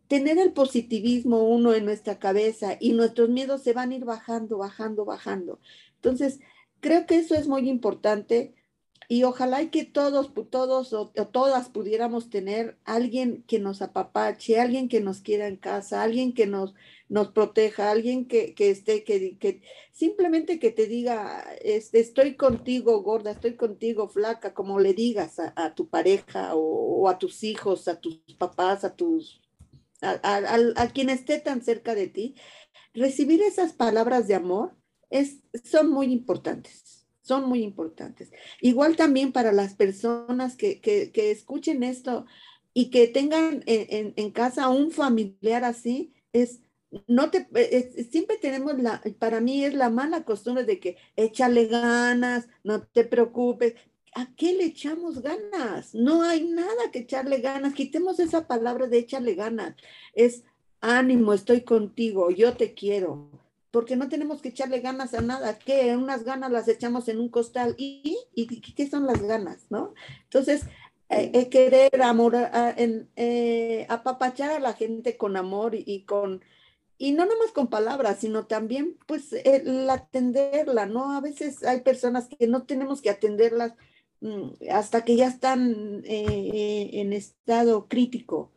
Tener 0.08 0.40
el 0.40 0.54
positivismo 0.54 1.44
uno 1.44 1.74
en 1.74 1.86
nuestra 1.86 2.18
cabeza 2.18 2.78
y 2.80 2.94
nuestros 2.94 3.30
miedos 3.30 3.62
se 3.62 3.74
van 3.74 3.92
a 3.92 3.96
ir 3.96 4.06
bajando, 4.06 4.58
bajando, 4.58 5.06
bajando. 5.06 5.60
Entonces, 5.96 6.40
creo 6.80 7.06
que 7.06 7.18
eso 7.18 7.36
es 7.36 7.48
muy 7.48 7.70
importante 7.70 8.56
y 9.12 9.24
ojalá 9.24 9.64
y 9.64 9.70
que 9.70 9.86
todos, 9.86 10.32
todos 10.51 10.93
o, 10.93 11.07
todas 11.07 11.70
pudiéramos 11.70 12.30
tener 12.30 12.78
alguien 12.86 13.43
que 13.47 13.57
nos 13.57 13.82
apapache, 13.82 14.60
alguien 14.60 14.88
que 14.88 15.01
nos 15.01 15.22
quiera 15.22 15.47
en 15.47 15.57
casa, 15.57 16.03
alguien 16.03 16.32
que 16.32 16.45
nos, 16.45 16.76
nos 17.10 17.30
proteja, 17.30 17.89
alguien 17.89 18.28
que, 18.28 18.53
que 18.53 18.70
esté, 18.70 19.03
que, 19.03 19.39
que, 19.39 19.64
simplemente 19.91 20.60
que 20.60 20.70
te 20.70 20.86
diga, 20.86 21.43
estoy 21.64 22.36
contigo, 22.36 23.01
gorda, 23.01 23.32
estoy 23.32 23.55
contigo, 23.55 24.10
flaca, 24.10 24.53
como 24.53 24.80
le 24.80 24.93
digas 24.93 25.39
a, 25.39 25.74
tu 25.74 25.89
pareja 25.89 26.51
o, 26.53 27.10
a 27.10 27.18
tus 27.18 27.43
hijos, 27.43 27.88
a 27.88 27.99
tus 27.99 28.18
papás, 28.38 28.84
a 28.84 28.95
tus, 28.95 29.41
a, 30.03 30.20
a, 30.76 30.88
quien 30.89 31.10
esté 31.10 31.39
tan 31.39 31.64
cerca 31.64 31.95
de 31.95 32.10
ti, 32.10 32.36
recibir 32.93 33.41
esas 33.41 33.74
palabras 33.74 34.28
de 34.28 34.36
amor 34.36 34.76
es, 35.10 35.39
son 35.64 35.89
muy 35.89 36.14
importantes 36.14 36.99
son 37.30 37.47
muy 37.47 37.61
importantes. 37.61 38.32
Igual 38.59 38.95
también 38.95 39.32
para 39.32 39.51
las 39.51 39.75
personas 39.75 40.55
que, 40.55 40.82
escuchen 41.13 41.84
esto 41.84 42.25
y 42.73 42.89
que 42.89 43.07
tengan 43.07 43.61
en, 43.67 44.32
casa 44.32 44.69
un 44.69 44.89
familiar 44.89 45.63
así, 45.63 46.11
es, 46.34 46.61
no 47.05 47.30
te, 47.30 47.47
siempre 48.09 48.38
tenemos 48.38 48.80
la, 48.80 49.03
para 49.19 49.41
mí 49.41 49.63
es 49.63 49.75
la 49.75 49.91
mala 49.91 50.23
costumbre 50.23 50.63
de 50.63 50.80
que 50.80 50.97
échale 51.15 51.67
ganas, 51.67 52.47
no 52.63 52.82
te 52.82 53.03
preocupes. 53.03 53.75
¿A 54.15 54.34
qué 54.36 54.53
le 54.53 54.65
echamos 54.65 55.21
ganas? 55.21 55.93
No 55.93 56.23
hay 56.23 56.43
nada 56.45 56.89
que 56.91 56.99
echarle 56.99 57.41
ganas. 57.41 57.75
Quitemos 57.75 58.19
esa 58.19 58.47
palabra 58.47 58.88
de 58.88 58.97
échale 58.97 59.36
ganas. 59.36 59.75
Es 60.15 60.43
ánimo, 60.82 61.34
estoy 61.34 61.61
contigo, 61.61 62.32
yo 62.32 62.57
te 62.57 62.73
quiero 62.73 63.30
porque 63.72 63.95
no 63.95 64.09
tenemos 64.09 64.41
que 64.41 64.49
echarle 64.49 64.80
ganas 64.80 65.13
a 65.13 65.22
nada, 65.22 65.59
que 65.59 65.95
unas 65.95 66.24
ganas 66.24 66.51
las 66.51 66.67
echamos 66.67 67.07
en 67.07 67.20
un 67.20 67.30
costal 67.30 67.76
y, 67.78 68.17
y, 68.34 68.61
¿qué 68.61 68.89
son 68.89 69.05
las 69.05 69.22
ganas, 69.22 69.67
no? 69.70 69.93
Entonces, 70.24 70.63
eh, 71.09 71.32
eh, 71.34 71.49
querer 71.49 72.01
amor, 72.01 72.36
eh, 72.36 73.86
apapachar 73.89 74.51
a 74.51 74.59
la 74.59 74.74
gente 74.74 75.17
con 75.17 75.38
amor 75.38 75.76
y, 75.76 76.03
con, 76.05 76.43
y 76.97 77.11
no 77.11 77.26
nomás 77.26 77.51
con 77.51 77.67
palabras, 77.67 78.20
sino 78.20 78.47
también 78.47 78.97
pues 79.07 79.34
el 79.34 79.89
atenderla, 79.89 80.86
¿no? 80.86 81.11
A 81.13 81.22
veces 81.22 81.63
hay 81.63 81.82
personas 81.82 82.28
que 82.28 82.47
no 82.47 82.63
tenemos 82.63 83.01
que 83.01 83.09
atenderlas 83.09 83.74
mm, 84.22 84.49
hasta 84.72 85.03
que 85.05 85.15
ya 85.15 85.28
están 85.28 86.03
en 86.05 87.13
estado 87.13 87.88
crítico 87.88 88.51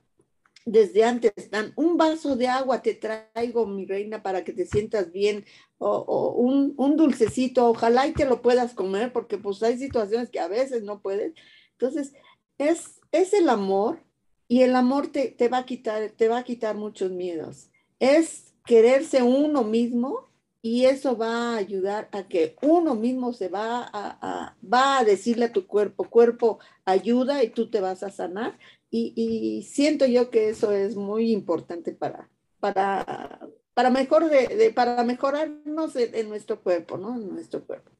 desde 0.65 1.05
antes 1.05 1.33
dan 1.51 1.73
un 1.77 1.97
vaso 1.97 2.37
de 2.37 2.49
agua, 2.49 2.83
te 2.83 2.95
traigo, 2.95 3.67
mi 3.67 3.87
reina, 3.87 4.23
para 4.23 4.45
que 4.45 4.53
te 4.53 4.67
sientas 4.67 5.13
bien, 5.13 5.45
o, 5.79 6.35
un, 6.37 6.97
dulcecito, 6.97 7.69
ojalá 7.69 8.07
y 8.07 8.13
te 8.13 8.25
lo 8.25 8.43
puedas 8.43 8.75
comer, 8.75 9.13
porque 9.13 9.39
pues 9.39 9.63
hay 9.63 9.79
situaciones 9.79 10.31
que 10.31 10.41
a 10.41 10.49
veces 10.49 10.83
no 10.83 11.01
puedes. 11.01 11.35
Entonces, 11.73 12.13
es, 12.59 13.01
es 13.11 13.33
el 13.33 13.49
amor 13.49 14.01
y 14.49 14.63
el 14.63 14.77
amor 14.77 15.09
te, 15.09 15.29
te, 15.29 15.49
va 15.49 15.59
a 15.59 15.67
quitar, 15.67 16.11
te 16.11 16.29
va 16.29 16.39
a 16.39 16.45
quitar 16.45 16.77
muchos 16.77 17.11
miedos. 17.11 17.71
Es 17.99 18.55
quererse 18.65 19.23
uno 19.23 19.65
mismo 19.65 20.29
y 20.63 20.85
eso 20.85 21.17
va 21.17 21.55
a 21.55 21.57
ayudar 21.57 22.09
a 22.13 22.29
que 22.29 22.57
uno 22.63 22.95
mismo 22.95 23.33
se 23.33 23.49
va 23.49 23.91
a, 23.93 24.57
va 24.63 24.99
a 24.99 25.05
decirle 25.05 25.47
a 25.47 25.53
tu 25.53 25.67
cuerpo, 25.67 26.09
cuerpo, 26.09 26.61
ayuda 26.85 27.43
y 27.43 27.51
tú 27.51 27.69
te 27.69 27.81
vas 27.81 28.05
a 28.05 28.11
sanar 28.11 28.57
y, 28.95 29.63
siento 29.63 30.05
yo 30.07 30.31
que 30.31 30.51
eso 30.51 30.71
es 30.73 30.97
muy 30.97 31.33
importante 31.33 31.93
para, 31.93 32.29
para, 32.61 33.41
para, 33.73 33.91
mejor 33.91 34.29
de, 34.29 34.71
para 34.75 35.03
mejorarnos 35.03 35.97
en, 35.97 36.29
nuestro 36.29 36.63
cuerpo, 36.63 36.99
¿no? 36.99 37.17
En 37.17 37.31
nuestro 37.31 37.65
cuerpo. 37.65 37.91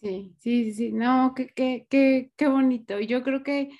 Sí, 0.00 0.32
sí, 0.38 0.72
sí, 0.72 0.92
no, 0.92 1.34
qué, 1.34 1.48
qué, 1.48 1.86
qué, 1.90 2.30
qué 2.36 2.46
bonito. 2.46 3.00
Yo 3.00 3.24
creo 3.24 3.42
que 3.42 3.70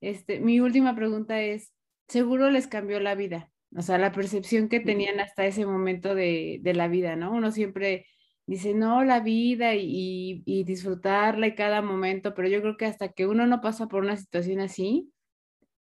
este, 0.00 0.40
mi 0.40 0.58
última 0.58 0.96
pregunta 0.96 1.40
es, 1.40 1.72
seguro 2.08 2.50
les 2.50 2.66
cambió 2.66 2.98
la 2.98 3.14
vida, 3.14 3.52
o 3.76 3.82
sea, 3.82 3.96
la 3.98 4.10
percepción 4.10 4.68
que 4.68 4.80
tenían 4.80 5.20
hasta 5.20 5.46
ese 5.46 5.66
momento 5.66 6.16
de, 6.16 6.58
de 6.62 6.74
la 6.74 6.88
vida, 6.88 7.14
¿no? 7.14 7.30
Uno 7.30 7.52
siempre 7.52 8.06
dice, 8.46 8.74
no, 8.74 9.04
la 9.04 9.20
vida 9.20 9.76
y, 9.76 10.42
y, 10.44 10.64
disfrutarla 10.64 11.46
y 11.46 11.54
cada 11.54 11.80
momento, 11.80 12.34
pero 12.34 12.48
yo 12.48 12.60
creo 12.60 12.76
que 12.76 12.86
hasta 12.86 13.10
que 13.12 13.26
uno 13.26 13.46
no 13.46 13.60
pasa 13.60 13.86
por 13.86 14.02
una 14.02 14.16
situación 14.16 14.60
así, 14.60 15.12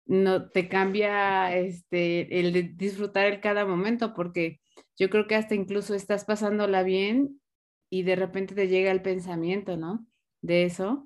no 0.05 0.49
te 0.51 0.69
cambia 0.69 1.55
este, 1.55 2.39
el 2.39 2.53
de 2.53 2.63
disfrutar 2.63 3.27
el 3.27 3.41
cada 3.41 3.65
momento, 3.65 4.13
porque 4.13 4.61
yo 4.97 5.09
creo 5.09 5.27
que 5.27 5.35
hasta 5.35 5.55
incluso 5.55 5.95
estás 5.95 6.25
pasándola 6.25 6.83
bien 6.83 7.41
y 7.89 8.03
de 8.03 8.15
repente 8.15 8.55
te 8.55 8.67
llega 8.67 8.91
el 8.91 9.01
pensamiento, 9.01 9.77
¿no? 9.77 10.07
De 10.41 10.63
eso 10.65 11.05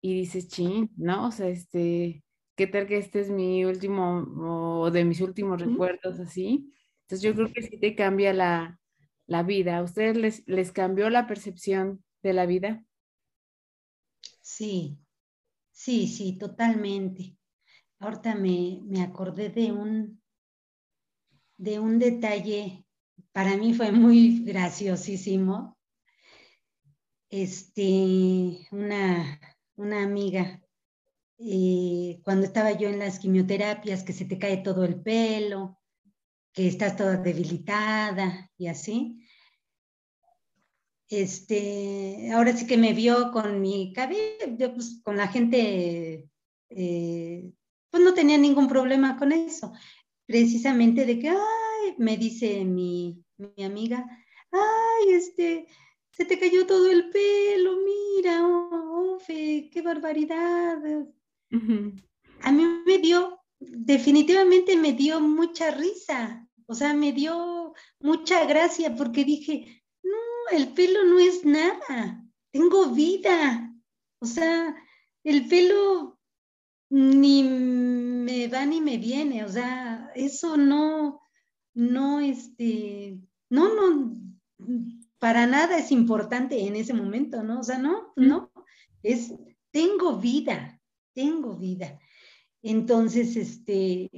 y 0.00 0.14
dices, 0.14 0.48
ching, 0.48 0.90
¿no? 0.96 1.28
O 1.28 1.32
sea, 1.32 1.48
este, 1.48 2.24
¿qué 2.56 2.66
tal 2.66 2.86
que 2.86 2.98
este 2.98 3.20
es 3.20 3.30
mi 3.30 3.64
último 3.64 4.26
o 4.82 4.90
de 4.90 5.04
mis 5.04 5.20
últimos 5.20 5.60
recuerdos 5.60 6.20
así? 6.20 6.72
Entonces 7.02 7.22
yo 7.22 7.34
creo 7.34 7.52
que 7.52 7.62
sí 7.62 7.78
te 7.78 7.94
cambia 7.94 8.32
la, 8.32 8.80
la 9.26 9.42
vida. 9.42 9.78
¿A 9.78 9.82
ustedes 9.82 10.16
les, 10.16 10.48
les 10.48 10.72
cambió 10.72 11.08
la 11.10 11.26
percepción 11.26 12.04
de 12.22 12.32
la 12.32 12.46
vida? 12.46 12.84
Sí, 14.42 14.98
sí, 15.72 16.08
sí, 16.08 16.38
totalmente. 16.38 17.38
Ahorita 18.02 18.34
me, 18.34 18.80
me 18.82 19.00
acordé 19.00 19.48
de 19.48 19.70
un, 19.70 20.20
de 21.56 21.78
un 21.78 22.00
detalle, 22.00 22.84
para 23.30 23.56
mí 23.56 23.74
fue 23.74 23.92
muy 23.92 24.42
graciosísimo. 24.44 25.78
Este, 27.30 28.66
una, 28.72 29.40
una 29.76 30.02
amiga, 30.02 30.60
eh, 31.38 32.20
cuando 32.24 32.44
estaba 32.44 32.72
yo 32.72 32.88
en 32.88 32.98
las 32.98 33.20
quimioterapias, 33.20 34.02
que 34.02 34.12
se 34.12 34.24
te 34.24 34.36
cae 34.36 34.56
todo 34.56 34.84
el 34.84 35.00
pelo, 35.00 35.78
que 36.52 36.66
estás 36.66 36.96
toda 36.96 37.18
debilitada 37.18 38.50
y 38.58 38.66
así. 38.66 39.24
Este, 41.08 42.32
ahora 42.32 42.52
sí 42.56 42.66
que 42.66 42.78
me 42.78 42.94
vio 42.94 43.30
con 43.30 43.60
mi 43.60 43.92
cabello, 43.92 44.74
pues, 44.74 45.00
con 45.04 45.16
la 45.16 45.28
gente 45.28 46.28
eh, 46.68 47.52
pues 47.92 48.02
no 48.02 48.14
tenía 48.14 48.38
ningún 48.38 48.66
problema 48.66 49.16
con 49.18 49.30
eso. 49.32 49.72
Precisamente 50.26 51.04
de 51.04 51.18
que, 51.18 51.28
ay, 51.28 51.94
me 51.98 52.16
dice 52.16 52.64
mi, 52.64 53.22
amiga, 53.62 54.04
ay, 54.50 55.10
este, 55.10 55.66
se 56.10 56.24
te 56.24 56.38
cayó 56.38 56.66
todo 56.66 56.90
el 56.90 57.10
pelo, 57.10 57.76
mira, 57.84 58.40
oh, 58.44 59.18
qué 59.26 59.82
barbaridad. 59.84 60.78
A 62.40 62.50
mí 62.50 62.64
me 62.86 62.98
dio, 62.98 63.38
definitivamente 63.60 64.74
me 64.76 64.94
dio 64.94 65.20
mucha 65.20 65.70
risa, 65.70 66.48
o 66.66 66.74
sea, 66.74 66.94
me 66.94 67.12
dio 67.12 67.74
mucha 68.00 68.46
gracia 68.46 68.96
porque 68.96 69.24
dije, 69.24 69.84
no, 70.02 70.56
el 70.56 70.72
pelo 70.72 71.04
no 71.04 71.18
es 71.18 71.44
nada, 71.44 72.24
tengo 72.52 72.86
vida, 72.86 73.70
o 74.18 74.26
sea, 74.26 74.74
el 75.24 75.46
pelo 75.46 76.11
ni 76.92 77.42
me 77.42 78.48
va 78.48 78.66
ni 78.66 78.82
me 78.82 78.98
viene, 78.98 79.44
o 79.44 79.48
sea, 79.48 80.12
eso 80.14 80.58
no, 80.58 81.22
no, 81.72 82.20
este, 82.20 83.18
no, 83.48 83.74
no, 83.74 84.14
para 85.18 85.46
nada 85.46 85.78
es 85.78 85.90
importante 85.90 86.60
en 86.66 86.76
ese 86.76 86.92
momento, 86.92 87.42
¿no? 87.42 87.60
O 87.60 87.62
sea, 87.62 87.78
no, 87.78 88.12
no, 88.14 88.52
es, 89.02 89.32
tengo 89.70 90.18
vida, 90.18 90.82
tengo 91.14 91.56
vida. 91.56 91.98
Entonces, 92.60 93.36
este, 93.36 94.10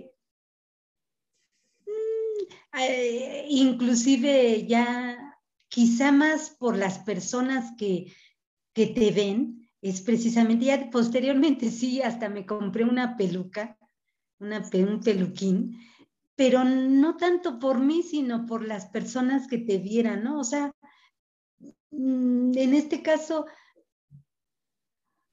mm, 1.86 2.76
eh, 2.80 3.46
inclusive 3.50 4.66
ya, 4.66 5.38
quizá 5.68 6.10
más 6.10 6.50
por 6.50 6.76
las 6.76 6.98
personas 6.98 7.72
que, 7.78 8.12
que 8.72 8.88
te 8.88 9.12
ven, 9.12 9.63
es 9.84 10.00
precisamente, 10.00 10.64
ya 10.64 10.90
posteriormente 10.90 11.70
sí, 11.70 12.00
hasta 12.00 12.28
me 12.30 12.46
compré 12.46 12.84
una 12.84 13.16
peluca 13.16 13.78
un 14.40 15.00
peluquín, 15.00 15.78
pero 16.34 16.64
no 16.64 17.16
tanto 17.16 17.58
por 17.58 17.80
mí, 17.80 18.02
sino 18.02 18.46
por 18.46 18.66
las 18.66 18.86
personas 18.86 19.46
que 19.46 19.58
te 19.58 19.78
vieran, 19.78 20.24
¿no? 20.24 20.40
O 20.40 20.44
sea, 20.44 20.72
mm, 21.90 22.52
en 22.56 22.74
este 22.74 23.02
caso, 23.02 23.46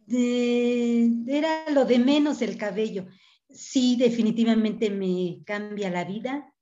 era 0.08 1.70
lo 1.72 1.86
de 1.86 1.99
menos 1.99 2.41
el 2.41 2.58
cabello. 2.58 3.08
Sí, 3.49 3.95
definitivamente 3.97 4.89
me 4.89 5.41
cambia 5.45 5.89
la 5.89 6.06
vida. 6.06 6.54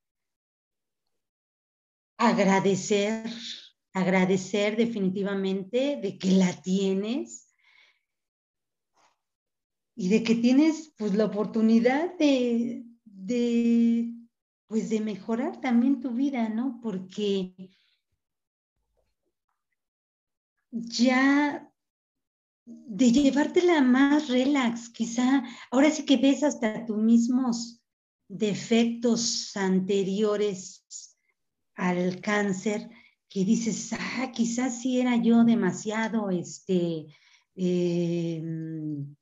Agradecer, 2.18 3.30
agradecer 3.94 4.76
definitivamente 4.76 6.00
de 6.02 6.18
que 6.18 6.32
la 6.32 6.62
tienes 6.62 7.49
y 10.00 10.08
de 10.08 10.24
que 10.24 10.36
tienes 10.36 10.93
pues 10.97 11.14
la 11.14 11.26
oportunidad 11.26 12.18
de, 12.18 12.86
de 13.04 14.14
pues 14.68 14.89
de 14.89 15.02
mejorar 15.02 15.60
también 15.60 16.00
tu 16.00 16.12
vida, 16.12 16.47
¿no? 16.47 16.80
Porque 16.82 17.54
ya 20.72 21.70
de 22.66 23.12
llevártela 23.12 23.82
más 23.82 24.30
relax, 24.30 24.88
quizá 24.89 25.43
ahora 25.70 25.91
sí 25.91 26.06
que 26.06 26.16
ves 26.16 26.43
hasta 26.43 26.86
tus 26.86 26.97
mismos 26.97 27.84
defectos 28.30 29.52
anteriores 29.58 31.18
al 31.76 32.22
cáncer, 32.22 32.89
que 33.28 33.43
dices, 33.43 33.91
ah, 33.91 34.32
quizás 34.34 34.82
sí 34.82 35.02
era 35.02 35.18
yo 35.18 35.43
demasiado, 35.43 36.30
este, 36.30 37.08
em, 37.56 39.14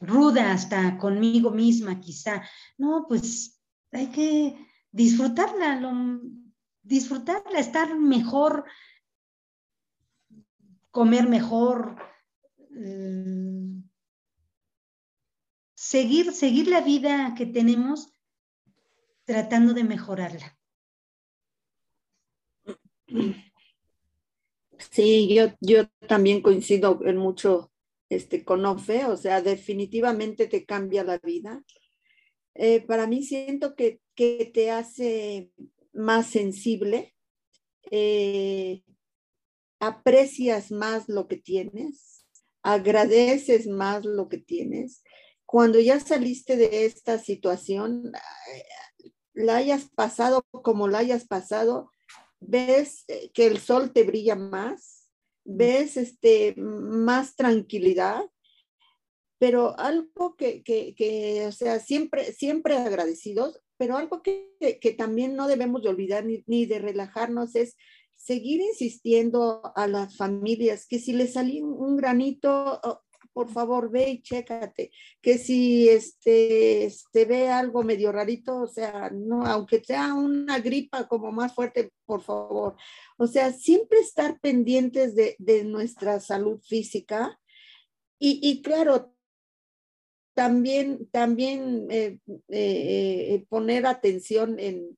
ruda 0.00 0.52
hasta 0.52 0.98
conmigo 0.98 1.50
misma, 1.50 2.00
quizá. 2.00 2.42
No, 2.78 3.06
pues 3.08 3.60
hay 3.92 4.08
que 4.08 4.66
disfrutarla, 4.90 5.80
disfrutarla, 6.82 7.58
estar 7.58 7.96
mejor, 7.98 8.64
comer 10.90 11.28
mejor, 11.28 11.96
mm, 12.70 13.82
seguir, 15.74 16.32
seguir 16.32 16.68
la 16.68 16.80
vida 16.80 17.34
que 17.36 17.46
tenemos 17.46 18.12
tratando 19.24 19.74
de 19.74 19.84
mejorarla. 19.84 20.58
Sí, 24.90 25.34
yo, 25.34 25.52
yo 25.60 25.88
también 26.08 26.42
coincido 26.42 27.00
en 27.04 27.16
mucho 27.16 27.73
este, 28.08 28.44
con 28.44 28.64
Ofe, 28.66 29.06
o 29.06 29.16
sea, 29.16 29.42
definitivamente 29.42 30.46
te 30.46 30.64
cambia 30.64 31.04
la 31.04 31.18
vida. 31.18 31.62
Eh, 32.54 32.80
para 32.82 33.06
mí 33.06 33.22
siento 33.22 33.74
que, 33.74 34.00
te 34.16 34.70
hace 34.70 35.50
más 35.92 36.28
sensible, 36.28 37.16
eh, 37.90 38.84
aprecias 39.80 40.70
más 40.70 41.08
lo 41.08 41.26
que 41.26 41.36
tienes, 41.36 42.24
agradeces 42.62 43.66
más 43.66 44.04
lo 44.04 44.28
que 44.28 44.38
tienes. 44.38 45.02
Cuando 45.46 45.80
ya 45.80 45.98
saliste 45.98 46.56
de 46.56 46.84
esta 46.84 47.18
situación, 47.18 48.12
eh, 48.14 49.10
la 49.32 49.56
hayas 49.56 49.88
pasado 49.90 50.46
como 50.50 50.86
la 50.86 50.98
hayas 50.98 51.26
pasado, 51.26 51.90
ves 52.38 53.04
que 53.32 53.46
el 53.46 53.58
sol 53.58 53.92
te 53.92 54.04
brilla 54.04 54.36
más, 54.36 54.93
ves 55.44 55.96
este, 55.96 56.54
más 56.56 57.36
tranquilidad, 57.36 58.22
pero 59.38 59.78
algo 59.78 60.36
que, 60.36 60.62
que, 60.62 60.94
que, 60.94 61.46
o 61.46 61.52
sea, 61.52 61.80
siempre, 61.80 62.32
siempre 62.32 62.76
agradecidos, 62.76 63.60
pero 63.76 63.96
algo 63.96 64.22
que, 64.22 64.78
que 64.80 64.92
también 64.92 65.36
no 65.36 65.48
debemos 65.48 65.82
de 65.82 65.88
olvidar 65.88 66.24
ni, 66.24 66.44
ni, 66.46 66.66
de 66.66 66.78
relajarnos 66.78 67.54
es 67.54 67.76
seguir 68.16 68.60
insistiendo 68.60 69.60
a 69.74 69.86
las 69.86 70.16
familias 70.16 70.86
que 70.86 70.98
si 70.98 71.12
les 71.12 71.34
salió 71.34 71.66
un 71.66 71.96
granito, 71.96 72.80
por 73.34 73.50
favor 73.50 73.90
ve 73.90 74.10
y 74.10 74.22
chécate, 74.22 74.92
que 75.20 75.38
si 75.38 75.88
este, 75.88 76.88
se 76.88 77.24
ve 77.24 77.50
algo 77.50 77.82
medio 77.82 78.12
rarito, 78.12 78.56
o 78.56 78.66
sea, 78.68 79.10
no, 79.10 79.44
aunque 79.44 79.82
sea 79.84 80.14
una 80.14 80.60
gripa 80.60 81.08
como 81.08 81.32
más 81.32 81.52
fuerte, 81.52 81.90
por 82.06 82.22
favor. 82.22 82.76
O 83.18 83.26
sea, 83.26 83.52
siempre 83.52 83.98
estar 83.98 84.40
pendientes 84.40 85.14
de, 85.16 85.64
nuestra 85.64 86.20
salud 86.20 86.60
física 86.62 87.38
y, 88.18 88.62
claro, 88.62 89.12
también, 90.34 91.08
también 91.10 91.88
eh, 91.90 92.18
eh, 92.48 93.44
poner 93.48 93.86
atención 93.86 94.58
en, 94.58 94.96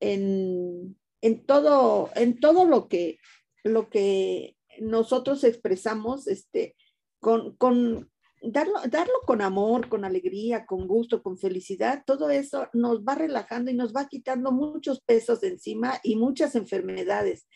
en, 0.00 1.46
todo, 1.46 2.10
en 2.14 2.38
todo 2.38 2.64
lo 2.66 2.88
que, 2.88 3.18
lo 3.64 3.88
que 3.88 4.56
nosotros 4.80 5.44
expresamos, 5.44 6.26
este, 6.26 6.76
con, 7.20 7.56
con 7.56 8.10
darlo, 8.42 8.80
darlo 8.88 9.14
con 9.26 9.42
amor, 9.42 9.88
con 9.88 10.04
alegría, 10.04 10.66
con 10.66 10.86
gusto, 10.86 11.22
con 11.22 11.38
felicidad, 11.38 12.02
todo 12.06 12.30
eso 12.30 12.68
nos 12.72 13.02
va 13.02 13.14
relajando 13.14 13.70
y 13.70 13.74
nos 13.74 13.94
va 13.94 14.08
quitando 14.08 14.52
muchos 14.52 15.00
pesos 15.00 15.40
de 15.40 15.48
encima 15.48 16.00
y 16.02 16.16
muchas 16.16 16.54
enfermedades, 16.54 17.46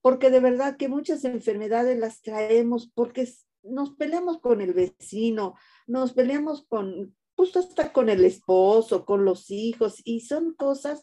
porque 0.00 0.30
de 0.30 0.40
verdad 0.40 0.76
que 0.76 0.88
muchas 0.88 1.24
enfermedades 1.24 1.98
las 1.98 2.22
traemos 2.22 2.90
porque 2.94 3.28
nos 3.62 3.94
peleamos 3.96 4.40
con 4.40 4.60
el 4.60 4.72
vecino, 4.72 5.54
nos 5.86 6.12
peleamos 6.12 6.66
con, 6.66 7.14
justo 7.36 7.58
hasta 7.58 7.92
con 7.92 8.08
el 8.08 8.24
esposo, 8.24 9.04
con 9.04 9.24
los 9.24 9.50
hijos, 9.50 10.00
y 10.04 10.20
son 10.20 10.54
cosas 10.54 11.02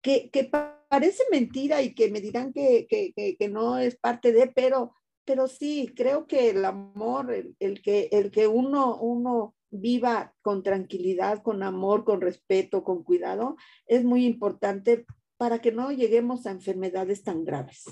que, 0.00 0.30
que 0.30 0.50
parece 0.88 1.22
mentira 1.30 1.82
y 1.82 1.94
que 1.94 2.10
me 2.10 2.20
dirán 2.20 2.52
que, 2.52 2.86
que, 2.88 3.12
que, 3.14 3.48
no 3.48 3.78
es 3.78 3.96
parte 3.96 4.32
de, 4.32 4.46
pero 4.46 4.94
pero 5.26 5.48
sí, 5.48 5.92
creo 5.94 6.26
que 6.26 6.50
el 6.50 6.64
amor, 6.64 7.34
el, 7.58 7.82
que, 7.82 8.08
el 8.12 8.30
que 8.30 8.46
uno, 8.46 8.96
uno 8.96 9.54
viva 9.70 10.32
con 10.40 10.62
tranquilidad, 10.62 11.42
con 11.42 11.62
amor, 11.62 12.04
con 12.04 12.20
respeto, 12.20 12.84
con 12.84 13.02
cuidado, 13.02 13.56
es 13.86 14.04
muy 14.04 14.24
importante 14.24 15.04
para 15.36 15.58
que 15.58 15.72
no 15.72 15.90
lleguemos 15.90 16.46
a 16.46 16.52
enfermedades 16.52 17.22
tan 17.22 17.44
graves. 17.44 17.84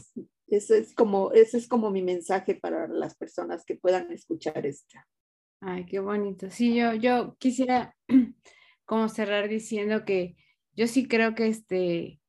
Eso 0.47 0.75
es 0.75 0.95
como, 0.95 1.33
ese 1.33 1.59
es 1.59 1.67
como 1.67 1.91
mi 1.91 2.03
mensaje 2.03 2.55
para 2.55 2.87
las 2.87 3.17
personas 3.17 3.65
que 3.65 3.77
puedan 3.77 4.13
escuchar 4.13 4.65
esto. 4.65 4.99
Ay, 5.61 5.87
qué 5.87 5.99
bonito. 5.99 6.51
Sí, 6.51 6.75
yo, 6.75 6.95
yo 6.95 7.37
quisiera 7.39 7.97
como 8.85 9.09
cerrar 9.09 9.49
diciendo 9.49 10.05
que 10.05 10.37
yo 10.73 10.87
sí 10.87 11.09
creo 11.09 11.35
que 11.35 11.49
este, 11.49 12.21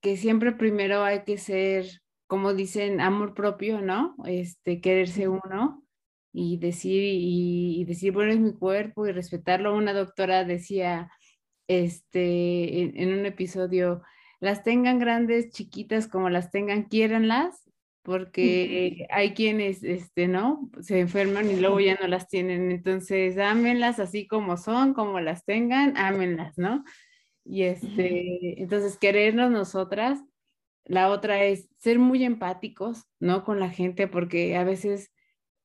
que 0.00 0.16
siempre 0.16 0.52
primero 0.52 1.04
hay 1.04 1.24
que 1.24 1.38
ser 1.38 2.01
como 2.32 2.54
dicen, 2.54 3.02
amor 3.02 3.34
propio, 3.34 3.82
¿no? 3.82 4.16
Este, 4.24 4.80
quererse 4.80 5.28
uno 5.28 5.84
y 6.32 6.56
decir, 6.56 7.02
y, 7.04 7.84
decir, 7.84 8.12
bueno, 8.12 8.32
es 8.32 8.40
mi 8.40 8.54
cuerpo 8.54 9.06
y 9.06 9.12
respetarlo. 9.12 9.76
Una 9.76 9.92
doctora 9.92 10.42
decía, 10.44 11.10
este, 11.68 13.02
en, 13.02 13.12
un 13.12 13.26
episodio, 13.26 14.00
las 14.40 14.62
tengan 14.62 14.98
grandes, 14.98 15.50
chiquitas, 15.50 16.08
como 16.08 16.30
las 16.30 16.50
tengan, 16.50 16.84
quiéranlas, 16.84 17.70
porque 18.00 19.06
hay 19.10 19.34
quienes, 19.34 19.82
este, 19.82 20.26
¿no? 20.26 20.70
Se 20.80 21.00
enferman 21.00 21.50
y 21.50 21.56
luego 21.56 21.80
ya 21.80 21.98
no 22.00 22.08
las 22.08 22.28
tienen. 22.28 22.70
Entonces, 22.70 23.36
ámenlas 23.36 23.98
así 23.98 24.26
como 24.26 24.56
son, 24.56 24.94
como 24.94 25.20
las 25.20 25.44
tengan, 25.44 25.98
ámenlas, 25.98 26.56
¿no? 26.56 26.82
Y 27.44 27.64
este, 27.64 28.62
entonces, 28.62 28.96
querernos 28.96 29.50
nosotras 29.50 30.24
la 30.84 31.10
otra 31.10 31.44
es 31.44 31.68
ser 31.78 31.98
muy 31.98 32.24
empáticos, 32.24 33.06
¿no? 33.20 33.44
Con 33.44 33.60
la 33.60 33.70
gente, 33.70 34.08
porque 34.08 34.56
a 34.56 34.64
veces 34.64 35.12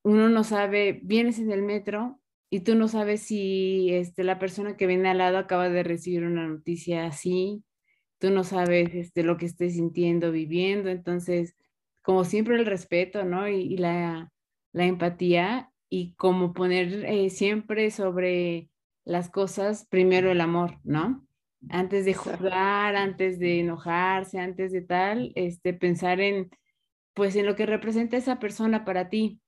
uno 0.04 0.30
no 0.30 0.44
sabe, 0.44 1.00
vienes 1.04 1.40
en 1.40 1.52
el 1.52 1.62
metro 1.64 2.20
y 2.50 2.62
tú 2.62 2.76
no 2.76 2.88
sabes 2.88 3.22
si 3.22 3.90
este, 3.92 4.24
la 4.24 4.40
persona 4.40 4.78
que 4.78 4.88
viene 4.88 5.10
al 5.10 5.18
lado 5.18 5.38
acaba 5.38 5.70
de 5.70 5.84
recibir 5.84 6.24
una 6.24 6.48
noticia 6.48 7.06
así, 7.06 7.64
tú 8.20 8.32
no 8.32 8.44
sabes 8.44 8.94
este, 8.96 9.24
lo 9.24 9.38
que 9.38 9.46
esté 9.46 9.70
sintiendo, 9.70 10.32
viviendo, 10.32 10.90
entonces, 10.90 11.56
como 12.02 12.24
siempre 12.24 12.56
el 12.56 12.66
respeto, 12.66 13.26
¿no? 13.26 13.50
Y, 13.50 13.78
la, 13.78 14.32
empatía 14.74 15.72
y 15.90 16.14
como 16.16 16.54
poner 16.54 17.06
eh, 17.06 17.30
siempre 17.30 17.92
sobre 17.92 18.70
las 19.06 19.30
cosas, 19.30 19.88
primero 19.90 20.32
el 20.32 20.42
amor, 20.42 20.80
¿no? 20.84 21.27
Antes 21.70 22.06
de 22.06 22.14
juzgar, 22.14 22.96
antes 22.96 23.40
de 23.40 23.60
enojarse, 23.60 24.40
antes 24.40 24.72
de 24.72 24.82
tal, 24.82 25.32
este, 25.36 25.74
pensar 25.74 26.20
en, 26.22 26.50
pues, 27.14 27.36
en 27.36 27.46
lo 27.46 27.56
que 27.56 27.66
representa 27.66 28.18
esa 28.18 28.40
persona 28.40 28.86
para 28.86 29.10
ti, 29.10 29.42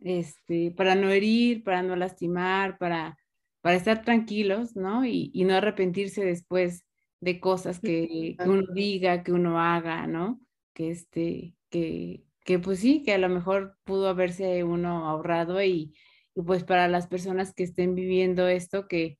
este, 0.00 0.70
para 0.70 0.94
no 0.94 1.10
herir, 1.10 1.64
para 1.64 1.82
no 1.82 1.96
lastimar, 1.96 2.78
para, 2.78 3.18
para 3.60 3.76
estar 3.76 4.02
tranquilos, 4.02 4.76
¿no? 4.76 5.04
Y, 5.04 5.32
no 5.44 5.54
arrepentirse 5.54 6.24
después 6.24 6.84
de 7.20 7.40
cosas 7.40 7.80
que, 7.80 8.36
uno 8.46 8.62
diga, 8.72 9.22
que 9.22 9.32
uno 9.32 9.60
haga, 9.60 10.06
¿no? 10.06 10.40
Que 10.74 10.90
este, 10.90 11.54
que, 11.70 12.24
que 12.44 12.58
pues 12.58 12.80
sí, 12.80 13.02
que 13.04 13.12
a 13.12 13.18
lo 13.18 13.28
mejor 13.28 13.76
pudo 13.84 14.08
haberse 14.08 14.64
uno 14.64 15.08
ahorrado 15.08 15.62
y, 15.62 15.94
y 16.34 16.42
pues 16.42 16.64
para 16.64 16.88
las 16.88 17.08
personas 17.08 17.52
que 17.52 17.64
estén 17.64 17.94
viviendo 17.94 18.48
esto, 18.48 18.88
que, 18.88 19.18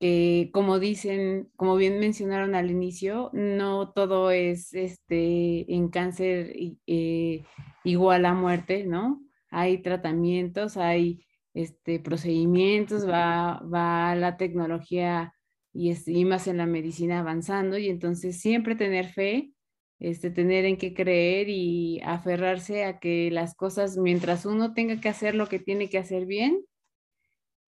que 0.00 0.50
como 0.52 0.78
dicen, 0.78 1.50
como 1.56 1.76
bien 1.76 2.00
mencionaron 2.00 2.54
al 2.54 2.70
inicio, 2.70 3.30
no 3.34 3.92
todo 3.92 4.30
es 4.30 4.72
este 4.74 5.72
en 5.74 5.90
cáncer 5.90 6.54
eh, 6.86 7.44
igual 7.84 8.24
a 8.26 8.34
muerte, 8.34 8.84
¿no? 8.86 9.22
Hay 9.50 9.82
tratamientos, 9.82 10.76
hay 10.78 11.24
este, 11.54 12.00
procedimientos, 12.00 13.08
va, 13.08 13.60
va 13.72 14.14
la 14.14 14.36
tecnología 14.38 15.34
y, 15.72 15.92
y 16.06 16.24
más 16.24 16.46
en 16.48 16.56
la 16.58 16.66
medicina 16.66 17.20
avanzando 17.20 17.78
y 17.78 17.88
entonces 17.88 18.40
siempre 18.40 18.76
tener 18.76 19.08
fe, 19.08 19.52
este, 19.98 20.30
tener 20.30 20.64
en 20.64 20.78
qué 20.78 20.94
creer 20.94 21.48
y 21.50 22.00
aferrarse 22.04 22.84
a 22.84 22.98
que 23.00 23.30
las 23.30 23.54
cosas, 23.54 23.98
mientras 23.98 24.46
uno 24.46 24.72
tenga 24.72 25.00
que 25.00 25.10
hacer 25.10 25.34
lo 25.34 25.46
que 25.48 25.58
tiene 25.58 25.90
que 25.90 25.98
hacer 25.98 26.26
bien, 26.26 26.64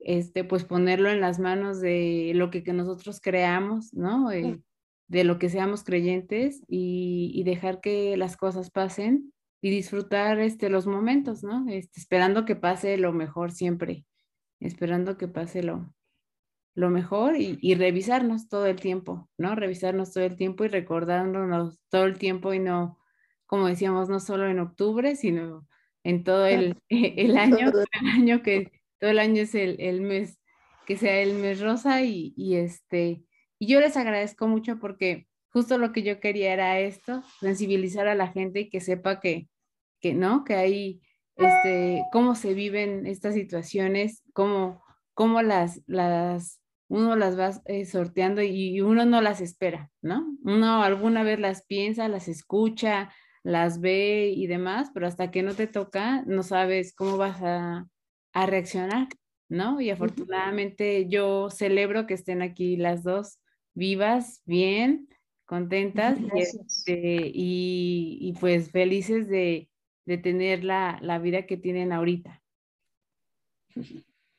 este, 0.05 0.45
pues 0.45 0.65
ponerlo 0.65 1.11
en 1.11 1.21
las 1.21 1.39
manos 1.39 1.81
de 1.81 2.33
lo 2.35 2.51
que, 2.51 2.63
que 2.63 2.73
nosotros 2.73 3.21
creamos, 3.21 3.93
¿no? 3.95 4.31
Eh, 4.33 4.61
de 5.09 5.25
lo 5.25 5.39
que 5.39 5.49
seamos 5.49 5.85
creyentes 5.85 6.63
y, 6.69 7.33
y, 7.35 7.45
dejar 7.45 7.81
que 7.81 8.17
las 8.17 8.37
cosas 8.37 8.71
pasen 8.71 9.33
y 9.61 9.71
disfrutar 9.71 10.41
este, 10.41 10.71
los 10.71 10.87
momentos, 10.87 11.45
¿no? 11.45 11.67
Este, 11.69 12.01
esperando 12.01 12.45
que 12.45 12.57
pase 12.57 12.97
lo 12.99 13.13
mejor 13.13 13.53
siempre, 13.53 14.05
esperando 14.61 15.17
que 15.19 15.29
pase 15.29 15.63
lo, 15.63 15.95
lo 16.75 16.91
mejor 16.91 17.37
y, 17.37 17.75
revisarnos 17.75 18.49
todo 18.49 18.67
el 18.67 18.81
tiempo, 18.81 19.29
¿no? 19.39 19.55
Revisarnos 19.55 20.13
todo 20.13 20.25
el 20.25 20.37
tiempo 20.37 20.65
y 20.65 20.69
recordándonos 20.69 21.79
todo 21.91 22.05
el 22.05 22.19
tiempo 22.19 22.55
y 22.55 22.59
no, 22.59 22.99
como 23.47 23.67
decíamos, 23.67 24.09
no 24.09 24.21
solo 24.21 24.49
en 24.49 24.59
octubre, 24.59 25.15
sino 25.17 25.67
en 26.05 26.25
todo 26.25 26.47
el, 26.47 26.77
el 26.89 27.37
año, 27.37 27.71
el 28.01 28.09
año 28.09 28.43
que 28.43 28.73
todo 29.03 29.11
el 29.11 29.19
año 29.19 29.43
es 29.43 29.57
el, 29.57 30.01
mes, 30.01 30.39
que 30.87 30.97
sea 30.97 31.19
el 31.23 31.35
mes 31.35 31.61
rosa 31.61 32.03
y, 32.03 32.33
y, 32.37 32.55
este, 32.55 33.25
y 33.59 33.67
yo 33.67 33.81
les 33.81 33.97
agradezco 33.97 34.47
mucho 34.47 34.79
porque 34.79 35.27
justo 35.49 35.77
lo 35.77 35.91
que 35.91 36.05
yo 36.05 36.21
quería 36.21 36.53
era 36.53 36.79
esto, 36.79 37.25
sensibilizar 37.41 38.07
a 38.07 38.15
la 38.15 38.29
gente 38.29 38.61
y 38.61 38.71
que 38.71 38.81
sepa 38.81 39.19
que, 39.19 39.49
que 40.01 40.15
no, 40.15 40.45
que 40.45 40.55
hay, 40.55 41.03
este, 41.35 42.05
cómo 42.13 42.37
se 42.37 42.55
viven 42.55 43.05
estas 43.09 43.35
situaciones, 43.35 44.23
cómo, 44.35 44.85
cómo 45.15 45.43
las, 45.43 45.83
las 45.89 46.61
uno 46.87 47.17
las 47.17 47.37
va 47.37 47.61
eh, 47.65 47.87
sorteando 47.87 48.41
y 48.41 48.83
uno 48.83 49.05
no 49.05 49.21
las 49.21 49.41
espera, 49.41 49.91
¿no? 50.01 50.33
Uno 50.45 50.85
alguna 50.85 51.25
vez 51.25 51.41
las 51.41 51.67
piensa, 51.67 52.07
las 52.07 52.29
escucha, 52.29 53.13
las 53.43 53.81
ve 53.81 54.33
y 54.33 54.47
demás, 54.47 54.93
pero 54.95 55.09
hasta 55.09 55.33
que 55.33 55.43
no 55.43 55.55
te 55.55 55.67
toca, 55.67 56.23
no 56.25 56.45
sabes 56.45 56.95
cómo 56.95 57.17
vas 57.17 57.43
a, 57.43 57.89
a 58.33 58.47
reaccionar, 58.47 59.09
¿no? 59.49 59.81
Y 59.81 59.91
afortunadamente 59.91 61.09
yo 61.09 61.51
celebro 61.51 62.07
que 62.07 62.15
estén 62.15 62.43
aquí 62.43 62.77
las 62.77 63.03
dos 63.03 63.39
vivas, 63.75 64.43
bien, 64.45 65.09
contentas 65.45 66.19
y, 66.19 66.39
este, 66.39 67.31
y, 67.35 68.19
y, 68.21 68.33
pues 68.41 68.71
felices 68.71 69.29
de, 69.29 69.69
de 70.07 70.19
tener 70.19 70.65
la, 70.65 70.99
la 71.03 71.19
vida 71.19 71.47
que 71.47 71.57
tienen 71.57 71.93
ahorita. 71.93 72.43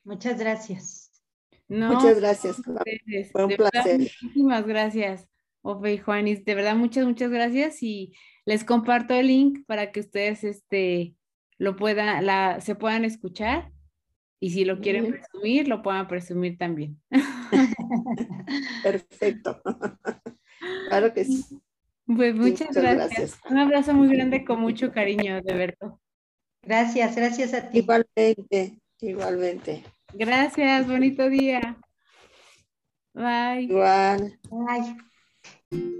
Muchas 0.04 0.40
gracias. 0.40 1.12
muchas 1.68 2.20
gracias. 2.20 2.58
Fue 3.32 3.46
un 3.46 3.56
placer. 3.56 4.00
muchísimas 4.00 4.66
gracias, 4.66 5.28
Ofe 5.62 5.94
y 5.94 5.98
Juanis. 5.98 6.44
De 6.46 6.56
verdad, 6.56 6.76
muchas, 6.76 7.06
muchas 7.06 7.30
gracias. 7.30 7.82
Y 7.82 8.14
les 8.46 8.64
comparto 8.64 9.14
el 9.14 9.28
link 9.28 9.66
para 9.66 9.92
que 9.92 10.02
ustedes 10.02 10.44
este, 10.44 11.16
lo 11.58 11.76
puedan, 11.76 12.26
la, 12.26 12.60
se 12.62 12.76
puedan 12.76 13.06
escuchar. 13.06 13.72
Y 14.44 14.50
si 14.50 14.66
lo 14.66 14.82
quieren 14.82 15.10
presumir, 15.10 15.70
lo 15.70 15.82
puedan 15.82 16.06
presumir 16.06 16.58
también. 16.58 17.02
Perfecto. 18.84 19.62
Claro 20.88 21.14
que 21.14 21.26
sí. 21.26 21.44
Pues 22.06 22.36
muchas, 22.36 22.74
gracias. 22.74 23.40
Un 23.50 23.58
abrazo 23.58 23.94
muy 23.94 24.08
grande 24.16 24.46
con 24.46 24.62
mucho 24.62 24.92
cariño, 24.92 25.42
de 25.42 25.54
verdad. 25.54 25.94
Gracias, 26.62 27.16
gracias 27.16 27.54
a 27.54 27.70
ti. 27.70 27.80
Igualmente, 27.80 28.80
igualmente. 29.02 29.84
Gracias, 30.14 30.88
bonito 30.88 31.30
día. 31.30 31.78
Bye. 33.14 33.64
Igual. 33.64 34.40
Bye. 35.72 36.00